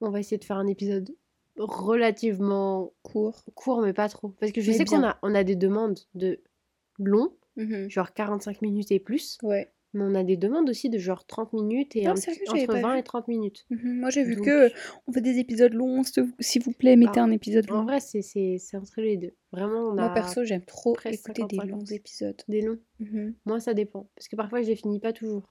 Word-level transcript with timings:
on 0.00 0.10
va 0.10 0.20
essayer 0.20 0.38
de 0.38 0.44
faire 0.44 0.56
un 0.58 0.66
épisode 0.66 1.10
relativement 1.56 2.92
Court. 3.02 3.44
court, 3.54 3.80
mais 3.82 3.92
pas 3.92 4.08
trop. 4.08 4.28
Parce 4.40 4.52
que 4.52 4.60
je 4.60 4.70
Mais 4.70 4.76
sais 4.78 4.84
qu'on 4.84 5.02
a, 5.02 5.18
on 5.22 5.34
a 5.34 5.44
des 5.44 5.56
demandes 5.56 5.98
de 6.14 6.40
long, 6.98 7.32
Mhm. 7.56 7.88
genre 7.90 8.12
45 8.12 8.62
minutes 8.62 8.92
et 8.92 9.00
plus. 9.00 9.38
Ouais. 9.42 9.72
Mais 9.94 10.02
on 10.04 10.14
a 10.14 10.22
des 10.22 10.36
demandes 10.36 10.68
aussi 10.68 10.90
de 10.90 10.98
genre 10.98 11.26
30 11.26 11.54
minutes 11.54 11.96
et 11.96 12.06
un 12.06 12.14
sérieux, 12.14 12.40
petit- 12.44 12.50
j'avais 12.50 12.62
entre 12.64 12.74
pas 12.74 12.80
20 12.88 12.92
vu. 12.94 12.98
et 13.00 13.02
30 13.02 13.28
minutes. 13.28 13.64
Mhm. 13.70 14.00
Moi, 14.00 14.10
j'ai 14.10 14.22
vu 14.22 14.36
Donc- 14.36 14.44
que 14.44 14.70
on 15.06 15.12
fait 15.12 15.22
des 15.22 15.38
épisodes 15.38 15.72
longs. 15.72 16.02
s'il 16.40 16.62
vous- 16.62 16.72
plaît, 16.72 16.94
mettez 16.96 17.20
Ah, 17.20 17.24
un 17.24 17.30
épisode 17.30 17.70
En 17.70 17.76
long. 17.76 17.84
vrai, 17.84 17.98
c'est 18.00 18.60
entre 18.76 19.00
les 19.00 19.16
deux. 19.16 19.32
Vraiment, 19.50 19.84
on 19.88 19.92
a 19.96 20.02
Moi, 20.04 20.10
perso, 20.10 20.44
j'aime 20.44 20.62
trop 20.64 20.92
écouter 20.94 21.10
des 21.10 21.16
50-50. 21.56 21.70
longs 21.70 21.84
épisodes. 21.86 22.42
des 22.48 22.60
longs. 22.60 22.78
Mhm. 23.00 23.34
Moi, 23.46 23.60
ça 23.60 23.72
dépend. 23.72 24.08
Parce 24.14 24.28
que 24.28 24.36
parfois, 24.36 24.60
je 24.62 24.68
les 24.68 24.76
finis 24.76 25.00
pas 25.00 25.14
toujours. 25.14 25.50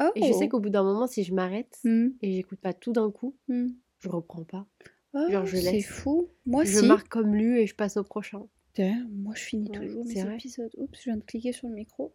Oh. 0.00 0.10
Et 0.14 0.22
je 0.28 0.32
sais 0.32 0.48
qu'au 0.48 0.60
bout 0.60 0.70
d'un 0.70 0.84
moment, 0.84 1.06
si 1.08 1.22
je 1.24 1.34
m'arrête 1.34 1.76
Mhm. 1.84 2.14
et 2.22 2.32
j'écoute 2.32 2.60
pas 2.60 2.72
tout 2.72 2.92
d'un 2.92 3.10
coup, 3.10 3.36
Mhm. 3.48 3.74
Je 4.02 4.08
reprends 4.08 4.44
pas. 4.44 4.66
Ah, 5.14 5.26
Genre, 5.30 5.46
je 5.46 5.56
c'est 5.56 5.72
laisse. 5.72 5.86
fou. 5.86 6.28
Moi, 6.46 6.64
je 6.64 6.78
si. 6.80 6.86
marque 6.86 7.08
comme 7.08 7.34
lu 7.34 7.58
et 7.58 7.66
je 7.66 7.74
passe 7.74 7.96
au 7.96 8.02
prochain. 8.04 8.46
D'ailleurs, 8.76 9.06
moi, 9.10 9.34
je 9.36 9.42
finis 9.42 9.68
Ouais, 9.70 9.86
toujours 9.86 10.04
c'est 10.06 10.14
mes 10.14 10.22
vrai. 10.24 10.34
épisodes. 10.34 10.70
Oups, 10.78 10.98
je 10.98 11.04
viens 11.04 11.16
de 11.16 11.22
cliquer 11.24 11.52
sur 11.52 11.68
le 11.68 11.74
micro. 11.74 12.14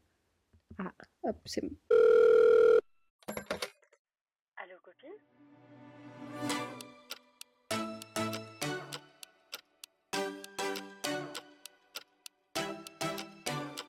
Ah. 0.79 0.93
Hop, 1.23 1.37
c'est 1.45 1.61
bon. 1.61 1.71
Allô, 4.57 4.75
copine? 4.83 5.11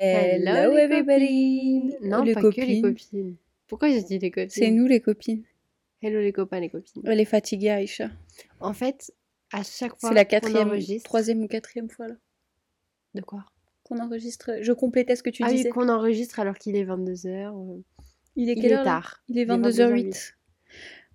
Hello, 0.01 0.75
les 0.77 0.83
everybody. 0.83 1.81
copines. 1.99 2.09
Non, 2.09 2.23
les 2.23 2.35
pas 2.35 2.41
copines. 2.43 2.63
que 2.65 2.69
les 2.69 2.83
copines. 2.83 3.37
Pourquoi 3.67 3.91
je 3.91 3.99
dis 3.99 4.19
les 4.19 4.31
copines? 4.31 4.51
C'est 4.51 4.71
nous 4.71 4.87
les 4.87 5.01
copines. 5.01 5.43
Hello 6.03 6.21
les 6.21 6.33
copains, 6.33 6.61
les 6.61 6.71
copines. 6.71 7.03
Elle 7.05 7.21
est 7.21 7.25
fatiguée, 7.25 7.71
Aïcha. 7.71 8.11
En 8.61 8.73
fait, 8.73 9.13
à 9.53 9.63
chaque 9.65 9.99
fois 9.99 10.11
C'est 10.11 10.15
la 10.15 10.25
quatrième, 10.25 10.69
enregistre... 10.69 11.05
troisième 11.05 11.43
ou 11.43 11.49
quatrième 11.49 11.91
fois 11.91 12.09
là 12.09 12.15
De 13.15 13.21
quoi? 13.21 13.45
Qu'on 13.83 13.99
enregistre. 13.99 14.53
Je 14.61 14.73
complétais 14.73 15.17
ce 15.17 15.23
que 15.23 15.31
tu 15.31 15.43
Ah 15.43 15.49
oui, 15.49 15.57
disais. 15.57 15.71
qu'on 15.71 15.89
enregistre 15.89 16.39
alors 16.41 16.57
qu'il 16.57 16.77
est 16.77 16.85
22h. 16.85 17.83
Il 18.37 18.49
est 18.49 18.53
Il 18.53 18.61
quelle 18.63 18.73
est 18.73 18.75
heure 18.77 18.85
tard. 18.85 19.23
Il 19.29 19.39
est 19.39 19.43
Il 19.43 19.51
est 19.51 19.57
22h08. 19.57 20.35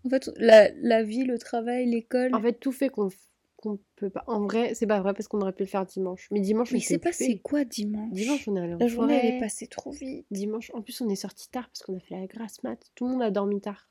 En 0.05 0.09
fait, 0.09 0.29
la, 0.35 0.69
la 0.81 1.03
vie, 1.03 1.23
le 1.23 1.37
travail, 1.37 1.85
l'école. 1.85 2.35
En 2.35 2.41
fait, 2.41 2.53
tout 2.59 2.71
fait 2.73 2.89
qu'on 2.89 3.09
qu'on 3.55 3.79
peut 3.95 4.09
pas... 4.09 4.25
En 4.27 4.41
vrai, 4.41 4.73
c'est 4.75 4.87
pas 4.87 4.99
vrai 4.99 5.13
parce 5.13 5.29
qu'on 5.29 5.39
aurait 5.39 5.53
pu 5.53 5.63
le 5.63 5.69
faire 5.69 5.85
dimanche. 5.85 6.27
Mais 6.31 6.41
dimanche, 6.41 6.71
on 6.71 6.73
mais 6.73 6.79
il 6.81 6.83
s'est 6.83 6.97
passé 6.97 7.23
occupé. 7.23 7.39
quoi 7.39 7.63
dimanche? 7.63 8.11
Dimanche, 8.11 8.45
on 8.49 8.57
est 8.57 8.59
allé 8.59 8.73
en 8.73 8.77
La 8.77 8.87
journée, 8.87 9.17
elle 9.23 9.35
est 9.35 9.39
passée 9.39 9.67
trop 9.67 9.91
vite. 9.91 10.25
Dimanche, 10.31 10.69
en 10.73 10.81
plus, 10.81 10.99
on 10.99 11.07
est 11.07 11.15
sorti 11.15 11.49
tard 11.49 11.69
parce 11.69 11.81
qu'on 11.81 11.95
a 11.95 11.99
fait 12.01 12.19
la 12.19 12.27
grasse 12.27 12.61
mat. 12.63 12.77
Tout 12.95 13.05
le 13.05 13.11
monde 13.11 13.21
a 13.21 13.31
dormi 13.31 13.61
tard. 13.61 13.87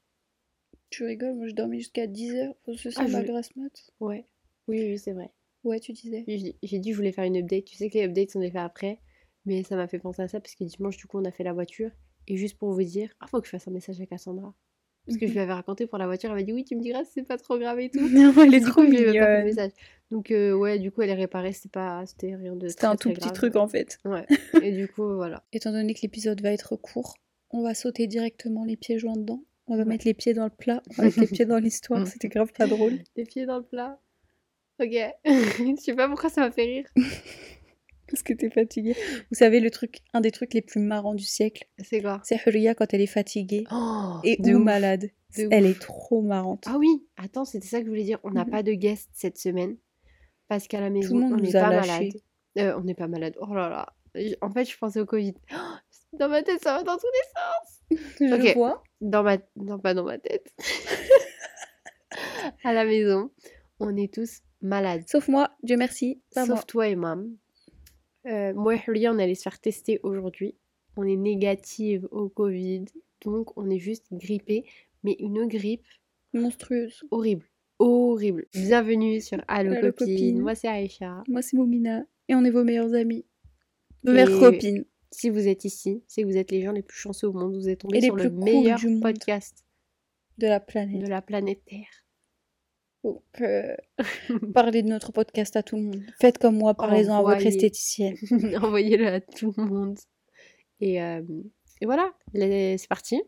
Tu 0.93 1.05
rigoles, 1.05 1.35
moi 1.35 1.49
je 1.49 1.55
dormais 1.55 1.79
jusqu'à 1.79 2.07
10h. 2.07 2.55
C'est 2.77 2.91
ça 2.93 3.03
Ah, 3.05 3.09
ma 3.09 3.23
je- 3.23 3.27
grasse 3.27 3.55
mat 3.57 3.73
Ouais. 4.01 4.27
Oui, 4.69 4.81
oui, 4.87 4.99
c'est 4.99 5.13
vrai. 5.13 5.31
Ouais, 5.65 5.81
tu 5.81 5.93
disais. 5.93 6.25
J'ai 6.63 6.79
dit 6.79 6.93
je 6.93 6.97
voulais 6.97 7.13
faire 7.13 7.25
une 7.25 7.37
update. 7.37 7.65
Tu 7.65 7.77
sais 7.77 7.89
que 7.91 7.99
les 7.99 8.05
updates, 8.05 8.37
on 8.37 8.41
les 8.41 8.51
fait 8.51 8.59
après. 8.59 9.01
Mais 9.45 9.63
ça 9.65 9.75
m'a 9.75 9.89
fait 9.89 9.99
penser 9.99 10.23
à 10.23 10.29
ça 10.29 10.39
parce 10.41 10.55
que 10.55 10.63
dimanche, 10.65 10.97
du 10.97 11.07
coup, 11.07 11.19
on 11.19 11.25
a 11.25 11.33
fait 11.33 11.43
la 11.45 11.53
voiture. 11.53 11.91
Et 12.29 12.37
juste 12.37 12.57
pour 12.59 12.73
vous 12.73 12.83
dire, 12.85 13.11
ah, 13.21 13.27
faut 13.27 13.41
que 13.41 13.47
je 13.47 13.51
fasse 13.51 13.67
un 13.67 13.73
message 13.73 14.01
à 14.01 14.07
Cassandra. 14.07 14.55
Parce 15.05 15.19
que 15.19 15.27
je 15.27 15.33
lui 15.33 15.41
avais 15.41 15.53
raconté 15.53 15.89
pour 15.89 15.99
la 15.99 16.07
voiture. 16.07 16.31
Elle 16.31 16.37
m'a 16.37 16.43
dit, 16.45 16.53
oui, 16.53 16.65
tu 16.65 16.77
me 16.77 16.81
diras 16.81 17.05
si 17.05 17.11
c'est 17.15 17.23
pas 17.25 17.37
trop 17.39 17.59
grave 17.59 17.81
et 17.81 17.91
tout. 17.91 17.99
Non, 18.09 18.33
elle 18.41 18.55
est 18.55 18.61
Du 18.61 18.67
trop 18.67 18.83
coup, 18.85 18.91
pas 18.93 18.97
fait 18.97 19.45
message. 19.45 19.73
Donc, 20.13 20.31
euh, 20.31 20.53
ouais, 20.53 20.79
du 20.79 20.93
coup, 20.93 21.03
elle 21.03 21.11
est 21.11 21.15
réparée. 21.15 21.53
C'était 21.53 21.71
pas... 21.71 22.05
c'était 22.07 22.37
rien 22.37 22.55
de. 22.55 22.69
C'était 22.69 22.85
un 22.85 22.93
tout 22.95 23.09
très 23.09 23.15
petit 23.15 23.21
grave. 23.23 23.33
truc 23.33 23.57
en 23.57 23.67
fait. 23.67 23.99
Ouais. 24.05 24.27
Et 24.63 24.71
du 24.73 24.87
coup, 24.87 25.15
voilà. 25.17 25.43
Étant 25.53 25.73
donné 25.73 25.95
que 25.95 26.03
l'épisode 26.03 26.41
va 26.41 26.53
être 26.53 26.77
court, 26.77 27.17
on 27.51 27.63
va 27.63 27.75
sauter 27.75 28.07
directement 28.07 28.65
les 28.65 28.77
pieds 28.77 28.99
joints 28.99 29.17
dedans. 29.17 29.43
On 29.73 29.77
va 29.79 29.85
mettre 29.87 30.05
les 30.05 30.13
pieds 30.13 30.35
dans 30.35 30.45
le 30.45 30.51
plat, 30.51 30.83
avec 30.99 31.17
les 31.17 31.27
pieds 31.27 31.47
dans 31.47 31.59
l'histoire. 31.59 32.07
C'était 32.07 32.29
grave 32.29 32.53
pas 32.53 32.67
drôle. 32.67 32.99
Les 33.17 33.25
pieds 33.25 33.47
dans 33.47 33.57
le 33.59 33.65
plat. 33.65 33.99
Ok. 34.81 34.91
je 35.25 35.75
sais 35.81 35.95
pas 35.95 36.09
pourquoi 36.09 36.29
ça 36.29 36.43
m'a 36.43 36.51
fait 36.51 36.65
rire. 36.65 36.87
Parce 38.09 38.23
que 38.23 38.35
t'es 38.35 38.51
fatiguée. 38.51 38.95
Vous 39.31 39.37
savez, 39.39 39.61
le 39.61 39.71
truc, 39.71 40.01
un 40.13 40.21
des 40.21 40.31
trucs 40.31 40.53
les 40.53 40.61
plus 40.61 40.81
marrants 40.81 41.15
du 41.15 41.25
siècle, 41.25 41.67
C'est 41.83 42.03
quoi? 42.03 42.21
c'est 42.25 42.39
Huria 42.45 42.75
quand 42.75 42.93
elle 42.93 43.01
est 43.01 43.07
fatiguée 43.07 43.65
Oh, 43.73 44.17
et 44.25 44.37
ou 44.41 44.57
ouf. 44.57 44.63
malade. 44.63 45.09
De 45.39 45.49
Elle 45.51 45.65
ouf. 45.65 45.71
est 45.71 45.81
trop 45.81 46.21
marrante. 46.21 46.65
Ah 46.67 46.77
oui, 46.79 47.07
attends, 47.17 47.47
c'était 47.47 47.67
ça 47.69 47.79
que 47.79 47.85
je 47.87 47.89
voulais 47.91 48.05
dire. 48.05 48.19
On 48.25 48.31
n'a 48.33 48.45
Mhm. 48.45 48.51
pas 48.51 48.63
de 48.63 48.73
guest 48.75 49.09
cette 49.15 49.39
semaine 49.39 49.77
parce 50.49 50.69
qu'à 50.69 50.81
la 50.83 50.91
maison, 50.91 51.17
monde 51.17 51.33
on 51.33 51.37
n'est 51.43 51.53
pas 51.53 51.71
malade. 51.71 52.13
Euh, 52.59 52.75
on 52.77 52.83
n'est 52.83 52.95
pas 52.95 53.09
malade. 53.09 53.35
Oh 53.41 53.55
là 53.55 53.71
là. 53.71 53.87
En 54.43 54.51
fait, 54.53 54.67
je 54.67 54.77
pensais 54.77 55.01
au 55.01 55.07
Covid. 55.07 55.33
Dans 56.19 56.29
ma 56.29 56.43
tête, 56.43 56.61
ça 56.63 56.77
va 56.77 56.83
dans 56.83 56.99
tous 56.99 57.07
les 57.07 57.29
sens. 57.41 57.81
Je 58.21 58.55
vois. 58.55 58.83
Dans 59.01 59.23
ma... 59.23 59.39
Non, 59.57 59.79
pas 59.79 59.95
dans 59.95 60.05
ma 60.05 60.19
tête. 60.19 60.53
à 62.65 62.73
la 62.73 62.85
maison, 62.85 63.31
on 63.81 63.97
est 63.97 64.13
tous 64.13 64.41
malades. 64.61 65.03
Sauf 65.07 65.29
moi, 65.29 65.51
Dieu 65.63 65.77
merci. 65.77 66.21
Pas 66.35 66.47
Sauf 66.47 66.57
moi. 66.57 66.63
toi 66.67 66.89
et 66.89 66.97
mam. 66.97 67.37
Euh, 68.27 68.53
moi 68.55 68.77
et 68.77 68.81
Hulia, 68.87 69.13
on 69.13 69.19
allait 69.19 69.35
se 69.35 69.43
faire 69.43 69.59
tester 69.61 70.01
aujourd'hui. 70.03 70.57
On 70.97 71.05
est 71.05 71.17
négative 71.17 72.07
au 72.11 72.29
Covid. 72.29 72.85
Donc, 73.25 73.57
on 73.57 73.71
est 73.71 73.79
juste 73.79 74.07
grippé. 74.13 74.65
Mais 75.05 75.17
une 75.19 75.47
grippe 75.49 75.85
Monstrueuse. 76.33 77.03
horrible. 77.11 77.45
Horrible. 77.79 78.47
Bienvenue 78.55 79.21
sur 79.21 79.43
Allo, 79.49 79.73
Allo 79.73 79.91
copine. 79.93 80.07
copine. 80.15 80.41
Moi, 80.41 80.55
c'est 80.55 80.69
Aïcha. 80.69 81.25
Moi, 81.29 81.43
c'est 81.43 81.57
Momina. 81.57 82.05
Et 82.29 82.35
on 82.37 82.45
est 82.45 82.51
vos 82.51 82.63
meilleurs 82.63 82.95
amis. 82.95 83.25
Vos 84.05 84.13
Et- 84.13 84.15
meilleures 84.15 84.39
copines. 84.39 84.85
Si 85.13 85.29
vous 85.29 85.47
êtes 85.47 85.65
ici, 85.65 86.03
c'est 86.09 86.23
que 86.23 86.27
vous 86.27 86.37
êtes 86.39 86.51
les 86.51 86.63
gens 86.63 86.73
les 86.73 86.83
plus 86.83 86.97
chanceux 86.99 87.29
au 87.29 87.33
monde. 87.33 87.55
Vous 87.55 87.69
êtes 87.69 87.81
tombés 87.81 88.01
sur 88.01 88.17
le 88.17 88.31
cool 88.31 88.45
meilleur 88.45 88.81
podcast 89.03 89.65
De 90.39 90.47
la 90.47 90.59
planète. 90.59 91.03
de 91.03 91.07
la 91.07 91.21
planète 91.21 91.63
Terre. 91.67 92.07
Donc, 93.05 93.23
euh, 93.41 93.77
parlez 94.55 94.83
de 94.83 94.89
notre 94.89 95.13
podcast 95.13 95.55
à 95.57 95.63
tout 95.63 95.77
le 95.77 95.83
monde. 95.83 96.03
Faites 96.21 96.39
comme 96.39 96.57
moi, 96.57 96.75
parlez-en 96.75 97.19
à 97.19 97.23
votre 97.23 97.45
esthéticienne. 97.47 98.17
Envoyez-le 98.63 99.07
à 99.07 99.21
tout 99.21 99.53
le 99.57 99.65
monde. 99.65 99.99
Et, 100.81 101.03
euh, 101.03 101.23
et 101.81 101.85
voilà, 101.85 102.13
c'est 102.33 102.89
parti. 102.89 103.23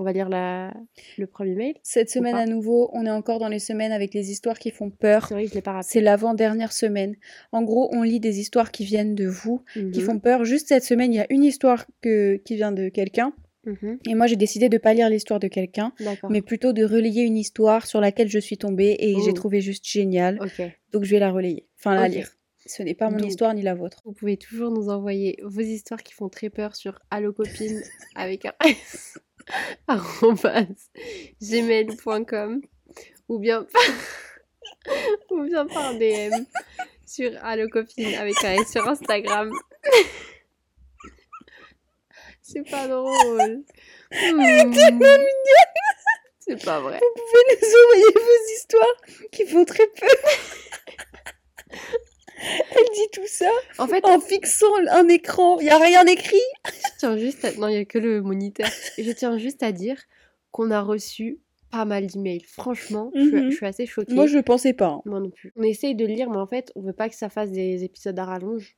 On 0.00 0.02
va 0.02 0.12
lire 0.12 0.30
la... 0.30 0.72
le 1.18 1.26
premier 1.26 1.54
mail. 1.54 1.74
Cette 1.82 2.08
semaine 2.08 2.34
à 2.36 2.46
nouveau, 2.46 2.88
on 2.94 3.04
est 3.04 3.10
encore 3.10 3.38
dans 3.38 3.48
les 3.48 3.58
semaines 3.58 3.92
avec 3.92 4.14
les 4.14 4.30
histoires 4.30 4.58
qui 4.58 4.70
font 4.70 4.88
peur. 4.88 5.26
C'est 5.28 5.34
vrai 5.34 5.44
que 5.44 5.50
je 5.50 5.54
l'ai 5.54 5.60
pas 5.60 5.72
rappelé. 5.72 5.88
C'est 5.90 6.00
l'avant-dernière 6.00 6.72
semaine. 6.72 7.16
En 7.52 7.62
gros, 7.62 7.90
on 7.92 8.02
lit 8.02 8.18
des 8.18 8.40
histoires 8.40 8.70
qui 8.72 8.86
viennent 8.86 9.14
de 9.14 9.26
vous, 9.26 9.62
qui 9.74 9.80
Mhm, 9.82 10.00
font 10.00 10.18
peur. 10.18 10.44
Juste 10.46 10.68
cette 10.68 10.84
semaine, 10.84 11.12
il 11.12 11.16
y 11.16 11.20
a 11.20 11.26
une 11.28 11.44
histoire 11.44 11.84
que, 12.00 12.36
qui 12.46 12.54
vient 12.56 12.72
de 12.72 12.88
quelqu'un. 12.88 13.34
mhm. 13.66 13.98
Et 14.08 14.14
moi, 14.14 14.26
j'ai 14.26 14.36
décidé 14.36 14.70
de 14.70 14.78
pas 14.78 14.94
lire 14.94 15.10
l'histoire 15.10 15.38
de 15.38 15.48
quelqu'un, 15.48 15.92
mais 16.30 16.40
plutôt 16.40 16.72
de 16.72 16.82
relayer 16.82 17.24
une 17.24 17.36
histoire 17.36 17.84
sur 17.86 18.00
laquelle 18.00 18.28
je 18.30 18.38
suis 18.38 18.56
tombée 18.56 18.96
et 19.00 19.14
Oh. 19.18 19.22
j'ai 19.22 19.34
trouvé 19.34 19.60
juste 19.60 19.86
génial. 19.86 20.38
Ok. 20.40 20.62
Donc, 20.92 21.04
je 21.04 21.10
vais 21.10 21.18
la 21.20 21.30
relayer. 21.30 21.66
Enfin, 21.78 21.94
la 21.94 22.08
lire. 22.08 22.30
Ce 22.64 22.82
n'est 22.82 22.94
pas 22.94 23.10
mon 23.10 23.18
Donc. 23.18 23.28
histoire 23.28 23.52
ni 23.52 23.60
la 23.60 23.74
vôtre. 23.74 24.00
Vous 24.06 24.12
pouvez 24.12 24.38
toujours 24.38 24.70
nous 24.70 24.88
envoyer 24.88 25.38
vos 25.44 25.60
histoires 25.60 26.02
qui 26.02 26.14
font 26.14 26.30
très 26.30 26.48
peur 26.48 26.74
sur 26.74 27.00
allocopine 27.10 27.82
avec 28.14 28.46
un 28.46 28.52
gmail.com 31.40 32.62
ou 33.28 33.38
bien 33.38 33.66
ou 35.30 35.42
bien 35.44 35.66
par 35.66 35.94
DM 35.98 36.44
sur 37.06 37.32
allocopine 37.44 38.14
avec 38.14 38.42
un 38.44 38.54
s 38.54 38.70
sur 38.70 38.86
Instagram. 38.88 39.50
C'est 42.42 42.68
pas 42.68 42.88
drôle. 42.88 43.62
Hmm. 44.12 44.72
C'est 46.40 46.64
pas 46.64 46.80
vrai. 46.80 46.98
Vous 46.98 47.14
pouvez 47.14 47.44
nous 47.62 47.68
envoyer 47.84 48.10
vos 48.14 48.40
histoires 48.56 48.96
qui 49.30 49.46
font 49.46 49.64
très 49.64 49.86
peur. 49.86 50.08
Elle 52.70 52.84
dit 52.94 53.08
tout 53.12 53.26
ça 53.26 53.50
En 53.78 53.86
fait, 53.86 54.04
en 54.04 54.20
fixant 54.20 54.66
un 54.90 55.08
écran. 55.08 55.58
Il 55.60 55.64
n'y 55.64 55.70
a 55.70 55.78
rien 55.78 56.04
écrit. 56.06 56.36
je 56.64 56.98
tiens 56.98 57.16
juste 57.16 57.44
à... 57.44 57.52
Non, 57.54 57.68
il 57.68 57.72
n'y 57.72 57.78
a 57.78 57.84
que 57.84 57.98
le 57.98 58.22
moniteur. 58.22 58.68
Je 58.98 59.10
tiens 59.12 59.36
juste 59.38 59.62
à 59.62 59.72
dire 59.72 59.96
qu'on 60.50 60.70
a 60.70 60.80
reçu 60.80 61.40
pas 61.70 61.84
mal 61.84 62.06
d'emails. 62.06 62.42
Franchement, 62.48 63.12
je, 63.14 63.20
suis- 63.22 63.32
Mhm. 63.32 63.50
je 63.50 63.56
suis 63.56 63.66
assez 63.66 63.86
choquée. 63.86 64.12
Moi, 64.14 64.26
je 64.26 64.38
pensais 64.38 64.72
pas. 64.72 64.88
hein. 64.88 65.02
Moi 65.04 65.20
non 65.20 65.30
plus. 65.30 65.52
On 65.56 65.62
essaye 65.62 65.94
de 65.94 66.04
lire, 66.06 66.28
mais 66.30 66.38
en 66.38 66.46
fait, 66.46 66.72
on 66.74 66.80
veut 66.82 66.92
pas 66.92 67.08
que 67.08 67.14
ça 67.14 67.28
fasse 67.28 67.50
des 67.52 67.84
épisodes 67.84 68.18
à 68.18 68.24
rallonge. 68.24 68.76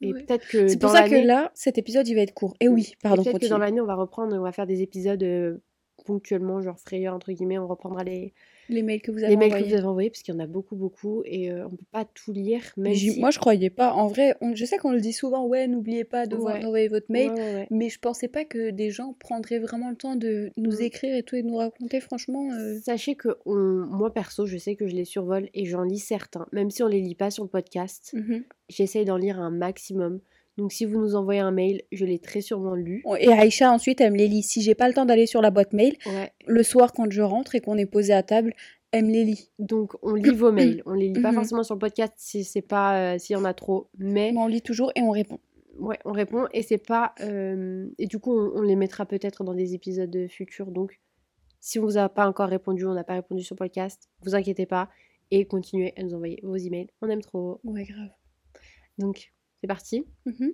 Et 0.00 0.14
Ouais. 0.14 0.22
peut-être 0.24 0.48
que 0.48 0.66
C'est 0.68 0.78
pour 0.80 0.88
ça 0.90 1.06
que 1.06 1.14
là, 1.14 1.50
cet 1.54 1.76
épisode, 1.76 2.08
il 2.08 2.14
va 2.14 2.22
être 2.22 2.32
court. 2.32 2.54
Et 2.60 2.68
oui, 2.68 2.94
pardon, 3.02 3.22
peut-être 3.22 3.38
que 3.40 3.46
dans 3.48 3.58
l'année, 3.58 3.82
on 3.82 3.86
va 3.86 3.94
reprendre, 3.96 4.34
on 4.34 4.40
va 4.40 4.52
faire 4.52 4.66
des 4.66 4.80
épisodes 4.80 5.22
euh, 5.22 5.58
ponctuellement, 6.06 6.62
genre 6.62 6.78
frayeur 6.78 7.12
entre 7.14 7.30
guillemets, 7.32 7.58
on 7.58 7.66
reprendra 7.66 8.02
les, 8.04 8.32
Les 8.70 8.82
mails 8.82 9.02
que 9.02 9.10
vous 9.10 9.18
avez 9.18 9.28
les 9.28 9.36
mails 9.36 9.48
envoyés. 9.48 9.64
que 9.64 9.68
vous 9.70 9.76
avez 9.76 9.86
envoyés 9.86 10.10
parce 10.10 10.22
qu'il 10.22 10.32
y 10.34 10.36
en 10.36 10.40
a 10.40 10.46
beaucoup, 10.46 10.76
beaucoup, 10.76 11.22
et 11.26 11.50
euh, 11.50 11.66
on 11.66 11.70
peut 11.70 11.84
pas 11.92 12.04
tout 12.04 12.32
lire. 12.32 12.62
Même 12.76 12.94
si... 12.94 13.18
Moi, 13.20 13.30
je 13.30 13.38
croyais 13.38 13.68
pas. 13.70 13.92
En 13.92 14.06
vrai, 14.06 14.36
on- 14.40 14.54
je 14.54 14.64
sais 14.64 14.78
qu'on 14.78 14.92
le 14.92 15.00
dit 15.00 15.12
souvent, 15.12 15.46
ouais, 15.46 15.66
n'oubliez 15.66 16.04
pas 16.04 16.26
de 16.26 16.36
Ouais. 16.36 16.60
d'envoyer 16.60 16.88
votre 16.88 17.10
mail. 17.10 17.30
Ouais, 17.32 17.36
ouais, 17.38 17.54
ouais. 17.54 17.66
Mais 17.70 17.88
je 17.88 17.98
pensais 17.98 18.28
pas 18.28 18.44
que 18.44 18.70
des 18.70 18.90
gens 18.90 19.14
prendraient 19.18 19.58
vraiment 19.58 19.90
le 19.90 19.96
temps 19.96 20.16
de 20.16 20.50
nous 20.56 20.76
Mm. 20.78 20.82
écrire 20.82 21.16
et 21.16 21.22
tout 21.22 21.36
et 21.36 21.42
de 21.42 21.48
nous 21.48 21.56
raconter. 21.56 22.00
Franchement, 22.00 22.48
euh, 22.52 22.78
Sachez 22.84 23.14
que 23.16 23.36
on... 23.44 23.54
moi 23.56 24.12
perso, 24.14 24.46
je 24.46 24.56
sais 24.56 24.76
que 24.76 24.86
je 24.86 24.94
les 24.94 25.04
survole 25.04 25.48
et 25.52 25.66
j'en 25.66 25.82
lis 25.82 25.98
certains, 25.98 26.46
même 26.52 26.70
si 26.70 26.82
on 26.82 26.86
les 26.88 27.00
lit 27.00 27.14
pas 27.16 27.30
sur 27.30 27.42
le 27.44 27.50
podcast. 27.50 28.12
mhm. 28.14 28.44
J'essaye 28.68 29.04
d'en 29.04 29.16
lire 29.16 29.40
un 29.40 29.50
maximum. 29.50 30.20
Donc 30.60 30.72
si 30.72 30.84
vous 30.84 31.00
nous 31.00 31.14
envoyez 31.16 31.40
un 31.40 31.50
mail, 31.52 31.80
je 31.90 32.04
l'ai 32.04 32.18
très 32.18 32.42
sûrement 32.42 32.74
lu. 32.74 33.02
Et 33.18 33.32
Aïcha, 33.32 33.72
ensuite, 33.72 34.00
elle 34.02 34.12
me 34.12 34.18
les 34.18 34.28
lit. 34.28 34.42
Si 34.42 34.60
j'ai 34.60 34.74
pas 34.74 34.88
le 34.88 34.92
temps 34.94 35.06
d'aller 35.06 35.24
sur 35.26 35.40
la 35.40 35.50
boîte 35.50 35.72
mail, 35.72 35.96
Ouais. 36.06 36.30
le 36.46 36.62
soir, 36.62 36.92
quand 36.92 37.10
je 37.10 37.22
rentre 37.22 37.54
et 37.54 37.60
qu'on 37.60 37.78
est 37.78 37.86
posé 37.86 38.12
à 38.12 38.22
table, 38.22 38.52
aime 38.92 39.08
les 39.08 39.24
lit. 39.24 39.50
Donc, 39.58 39.94
on 40.02 40.12
lit 40.14 40.34
vos 40.34 40.52
mails. 40.52 40.82
On 40.84 40.92
les 40.92 41.08
lit 41.08 41.22
pas 41.22 41.30
Mhm. 41.30 41.36
forcément 41.36 41.62
sur 41.62 41.76
le 41.76 41.78
podcast 41.78 42.12
si 42.18 42.44
c'est 42.44 42.60
pas 42.60 43.14
euh, 43.14 43.18
s'il 43.18 43.36
y 43.36 43.38
en 43.38 43.44
a 43.46 43.54
trop, 43.54 43.88
mais 43.98 44.32
Mais 44.32 44.38
on 44.38 44.46
lit 44.48 44.60
toujours 44.60 44.92
et 44.94 45.00
on 45.00 45.10
répond. 45.12 45.38
ouais, 45.78 45.98
on 46.04 46.12
répond 46.12 46.46
et 46.52 46.62
c'est 46.62 46.76
pas 46.84 47.14
euh, 47.22 47.88
et 47.98 48.06
du 48.06 48.18
coup, 48.18 48.38
on, 48.38 48.58
on 48.58 48.62
les 48.62 48.76
mettra 48.76 49.06
peut-être 49.06 49.44
dans 49.44 49.54
des 49.54 49.72
épisodes 49.74 50.26
futurs. 50.28 50.70
Donc, 50.70 51.00
si 51.58 51.78
on 51.78 51.82
vous 51.84 51.96
a 51.96 52.08
pas 52.10 52.28
encore 52.28 52.48
répondu, 52.50 52.84
on 52.84 52.92
n'a 52.94 53.04
pas 53.04 53.14
répondu 53.14 53.42
sur 53.42 53.54
le 53.54 53.58
podcast, 53.60 54.10
vous 54.24 54.34
inquiétez 54.34 54.66
pas 54.66 54.90
et 55.30 55.46
continuez 55.46 55.94
à 55.96 56.02
nous 56.02 56.12
envoyer 56.12 56.38
vos 56.42 56.56
emails. 56.56 56.88
On 57.00 57.08
aime 57.08 57.22
trop. 57.22 57.60
Ouais, 57.64 57.84
grave. 57.84 58.10
Donc, 58.98 59.32
c'est 59.60 59.66
parti. 59.66 60.04
Mhm. 60.26 60.52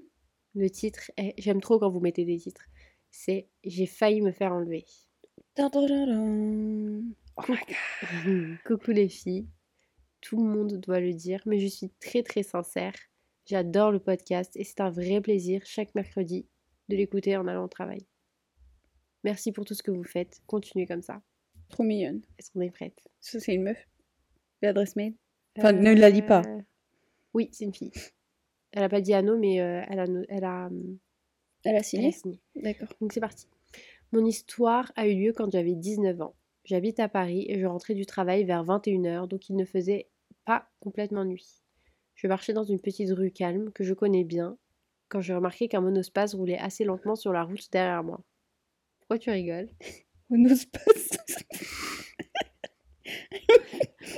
Le 0.54 0.70
titre 0.70 1.10
est 1.16 1.34
j'aime 1.38 1.60
trop 1.60 1.78
quand 1.78 1.90
vous 1.90 2.00
mettez 2.00 2.24
des 2.24 2.38
titres. 2.38 2.66
C'est 3.10 3.48
j'ai 3.64 3.86
failli 3.86 4.20
me 4.20 4.32
faire 4.32 4.52
enlever. 4.52 4.84
Oh 7.36 7.42
my 7.48 7.56
Coucou. 7.58 7.74
God. 8.24 8.56
Coucou 8.66 8.90
les 8.92 9.08
filles. 9.08 9.46
Tout 10.20 10.36
le 10.42 10.50
monde 10.50 10.80
doit 10.80 11.00
le 11.00 11.12
dire, 11.12 11.42
mais 11.46 11.58
je 11.58 11.66
suis 11.66 11.90
très 12.00 12.22
très 12.22 12.42
sincère. 12.42 12.94
J'adore 13.46 13.92
le 13.92 14.00
podcast 14.00 14.56
et 14.56 14.64
c'est 14.64 14.80
un 14.80 14.90
vrai 14.90 15.20
plaisir 15.20 15.62
chaque 15.64 15.94
mercredi 15.94 16.46
de 16.88 16.96
l'écouter 16.96 17.36
en 17.36 17.46
allant 17.46 17.64
au 17.64 17.68
travail. 17.68 18.06
Merci 19.24 19.52
pour 19.52 19.64
tout 19.64 19.74
ce 19.74 19.82
que 19.82 19.90
vous 19.90 20.04
faites. 20.04 20.40
Continuez 20.46 20.86
comme 20.86 21.02
ça. 21.02 21.20
Trop 21.68 21.82
mignonne. 21.82 22.22
Est-ce 22.38 22.50
qu'on 22.50 22.60
est 22.60 22.70
prête? 22.70 22.98
Ça, 23.20 23.38
c'est 23.40 23.54
une 23.54 23.64
meuf. 23.64 23.86
L'adresse 24.62 24.96
mail. 24.96 25.14
Enfin, 25.58 25.72
ne 25.72 25.92
la 25.94 26.10
lis 26.10 26.22
pas. 26.22 26.42
Euh, 26.46 26.60
Oui, 27.34 27.48
c'est 27.52 27.64
une 27.64 27.74
fille. 27.74 27.92
Elle 28.76 28.82
a 28.84 28.88
pas 28.90 29.00
dit 29.00 29.14
Anno, 29.14 29.36
mais 29.38 29.60
euh, 29.60 29.82
elle 29.88 29.98
a, 29.98 30.06
no- 30.06 30.24
elle 30.28 30.44
a, 30.44 30.68
Elle 31.64 31.76
a 31.76 31.82
signé 31.82 32.12
signé. 32.12 32.38
D'accord. 32.54 32.88
Donc 33.00 33.12
c'est 33.12 33.20
parti. 33.20 33.48
Mon 34.12 34.24
histoire 34.24 34.92
a 34.96 35.08
eu 35.08 35.14
lieu 35.14 35.32
quand 35.32 35.50
j'avais 35.50 35.74
19 35.74 36.20
ans. 36.20 36.34
J'habite 36.64 37.00
à 37.00 37.08
Paris 37.08 37.46
et 37.48 37.58
je 37.58 37.66
rentrais 37.66 37.94
du 37.94 38.06
travail 38.06 38.44
vers 38.44 38.62
21h, 38.64 39.26
donc 39.28 39.48
il 39.48 39.56
ne 39.56 39.64
faisait 39.64 40.08
pas 40.44 40.68
complètement 40.80 41.24
nuit. 41.24 41.62
Je 42.14 42.26
marchais 42.28 42.52
dans 42.52 42.64
une 42.64 42.80
petite 42.80 43.10
rue 43.10 43.30
calme 43.30 43.72
que 43.72 43.82
je 43.82 43.94
connais 43.94 44.24
bien 44.24 44.58
quand 45.08 45.20
j'ai 45.22 45.34
remarqué 45.34 45.68
qu'un 45.68 45.80
monospace 45.80 46.34
roulait 46.34 46.58
assez 46.58 46.84
lentement 46.84 47.16
sur 47.16 47.32
la 47.32 47.44
route 47.44 47.70
derrière 47.72 48.04
moi. 48.04 48.20
Pourquoi 49.00 49.18
tu 49.18 49.30
rigoles? 49.30 49.70
Pas. 50.30 52.15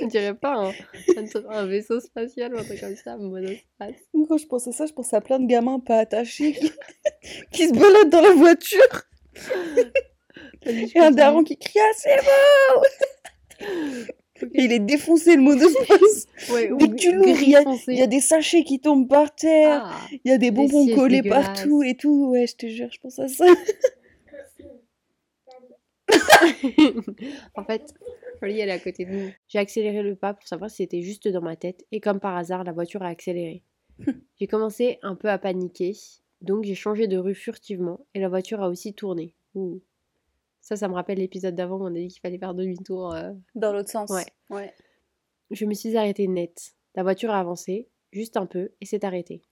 On 0.03 0.07
dirait 0.07 0.35
pas 0.35 0.55
un, 0.55 0.69
un- 0.71 1.51
un 1.51 1.67
vaisseau 1.67 2.01
spatial 2.01 2.55
ou 2.55 2.59
un 2.59 2.65
truc 2.65 2.81
comme 2.81 2.97
ça, 2.97 3.17
monospace. 3.17 3.95
Quand 4.29 4.37
je 4.39 4.47
pense 4.47 4.67
à 4.69 4.73
ça, 4.73 4.87
je 4.87 4.93
pense 4.93 5.13
à 5.15 5.21
plein 5.21 5.39
de 5.39 5.47
gamins 5.47 5.81
pas 5.81 5.99
attachés 5.99 6.53
qui, 6.53 6.71
qui 7.53 7.69
se 7.69 7.73
baladent 7.73 8.11
dans 8.11 8.21
la 8.21 8.33
voiture. 8.35 9.03
Et 10.67 10.99
un 10.99 11.11
daron 11.11 11.45
qui 11.45 11.57
crie 11.57 11.79
Ah, 11.81 11.93
c'est 11.97 12.17
bon 12.17 12.83
Ok. 14.41 14.51
Et 14.55 14.63
il 14.65 14.73
est 14.73 14.79
défoncé 14.79 15.35
le 15.35 15.43
monospace. 15.43 16.27
Ouais, 16.53 16.71
Dès 16.79 16.89
que 16.91 16.95
tu 16.95 17.11
l'ouvres, 17.13 17.41
il 17.89 17.97
y 17.99 18.03
a- 18.03 18.07
des 18.07 18.21
sachets 18.21 18.63
qui 18.63 18.79
tombent 18.79 19.09
par 19.09 19.35
terre. 19.35 19.83
Ah. 19.87 19.99
Il 20.25 20.31
y 20.31 20.33
a 20.33 20.39
des 20.39 20.53
bonbons 20.53 20.87
collés 20.95 21.23
partout 21.29 21.83
et 21.83 21.97
tout. 21.97 22.29
Ouais, 22.31 22.47
je 22.47 22.55
te 22.55 22.67
jure, 22.69 22.87
je 22.93 23.01
pense 23.01 23.19
à 23.19 23.27
ça. 23.27 23.47
en 27.55 27.65
fait, 27.65 27.95
elle 28.43 28.51
est 28.51 28.71
à 28.71 28.79
côté 28.79 29.05
de 29.05 29.11
nous. 29.11 29.31
J'ai 29.49 29.59
accéléré 29.59 30.03
le 30.03 30.17
pas 30.17 30.35
pour 30.35 30.47
savoir 30.47 30.71
si 30.71 30.77
c'était 30.79 31.03
juste 31.03 31.29
dans 31.29 31.43
ma 31.43 31.57
tête, 31.57 31.85
et 31.93 32.01
comme 32.01 32.21
par 32.21 32.37
hasard, 32.37 32.65
la 32.65 32.73
voiture 32.73 33.03
a 33.03 33.09
accéléré. 33.09 33.63
j'ai 34.41 34.47
commencé 34.47 34.99
un 35.03 35.15
peu 35.15 35.29
à 35.29 35.39
paniquer, 35.39 35.95
donc 36.41 36.65
j'ai 36.65 36.75
changé 36.75 37.07
de 37.07 37.19
rue 37.19 37.35
furtivement, 37.35 38.07
et 38.15 38.21
la 38.21 38.29
voiture 38.29 38.63
a 38.63 38.69
aussi 38.69 38.95
tourné. 38.95 39.35
Ouh. 39.55 39.81
Ça, 40.61 40.77
ça 40.77 40.89
me 40.89 40.95
rappelle 40.95 41.19
l'épisode 41.19 41.55
d'avant 41.55 41.77
où 41.79 41.85
on 41.85 41.87
a 41.87 41.99
dit 41.99 42.09
qu'il 42.09 42.21
fallait 42.21 42.39
faire 42.39 42.55
demi-tour. 42.55 43.15
euh. 43.15 43.33
Dans 43.55 43.73
l'autre 43.73 43.91
sens. 43.91 44.11
Ouais. 44.11 44.27
ouais. 44.51 44.73
Je 45.51 45.65
me 45.65 45.73
suis 45.73 45.97
arrêtée 45.97 46.29
net. 46.29 46.75
La 46.95 47.03
voiture 47.03 47.31
a 47.31 47.39
avancé, 47.39 47.89
juste 48.13 48.37
un 48.37 48.47
peu, 48.47 48.71
et 48.81 48.87
s'est 48.87 49.05
arrêtée. 49.05 49.43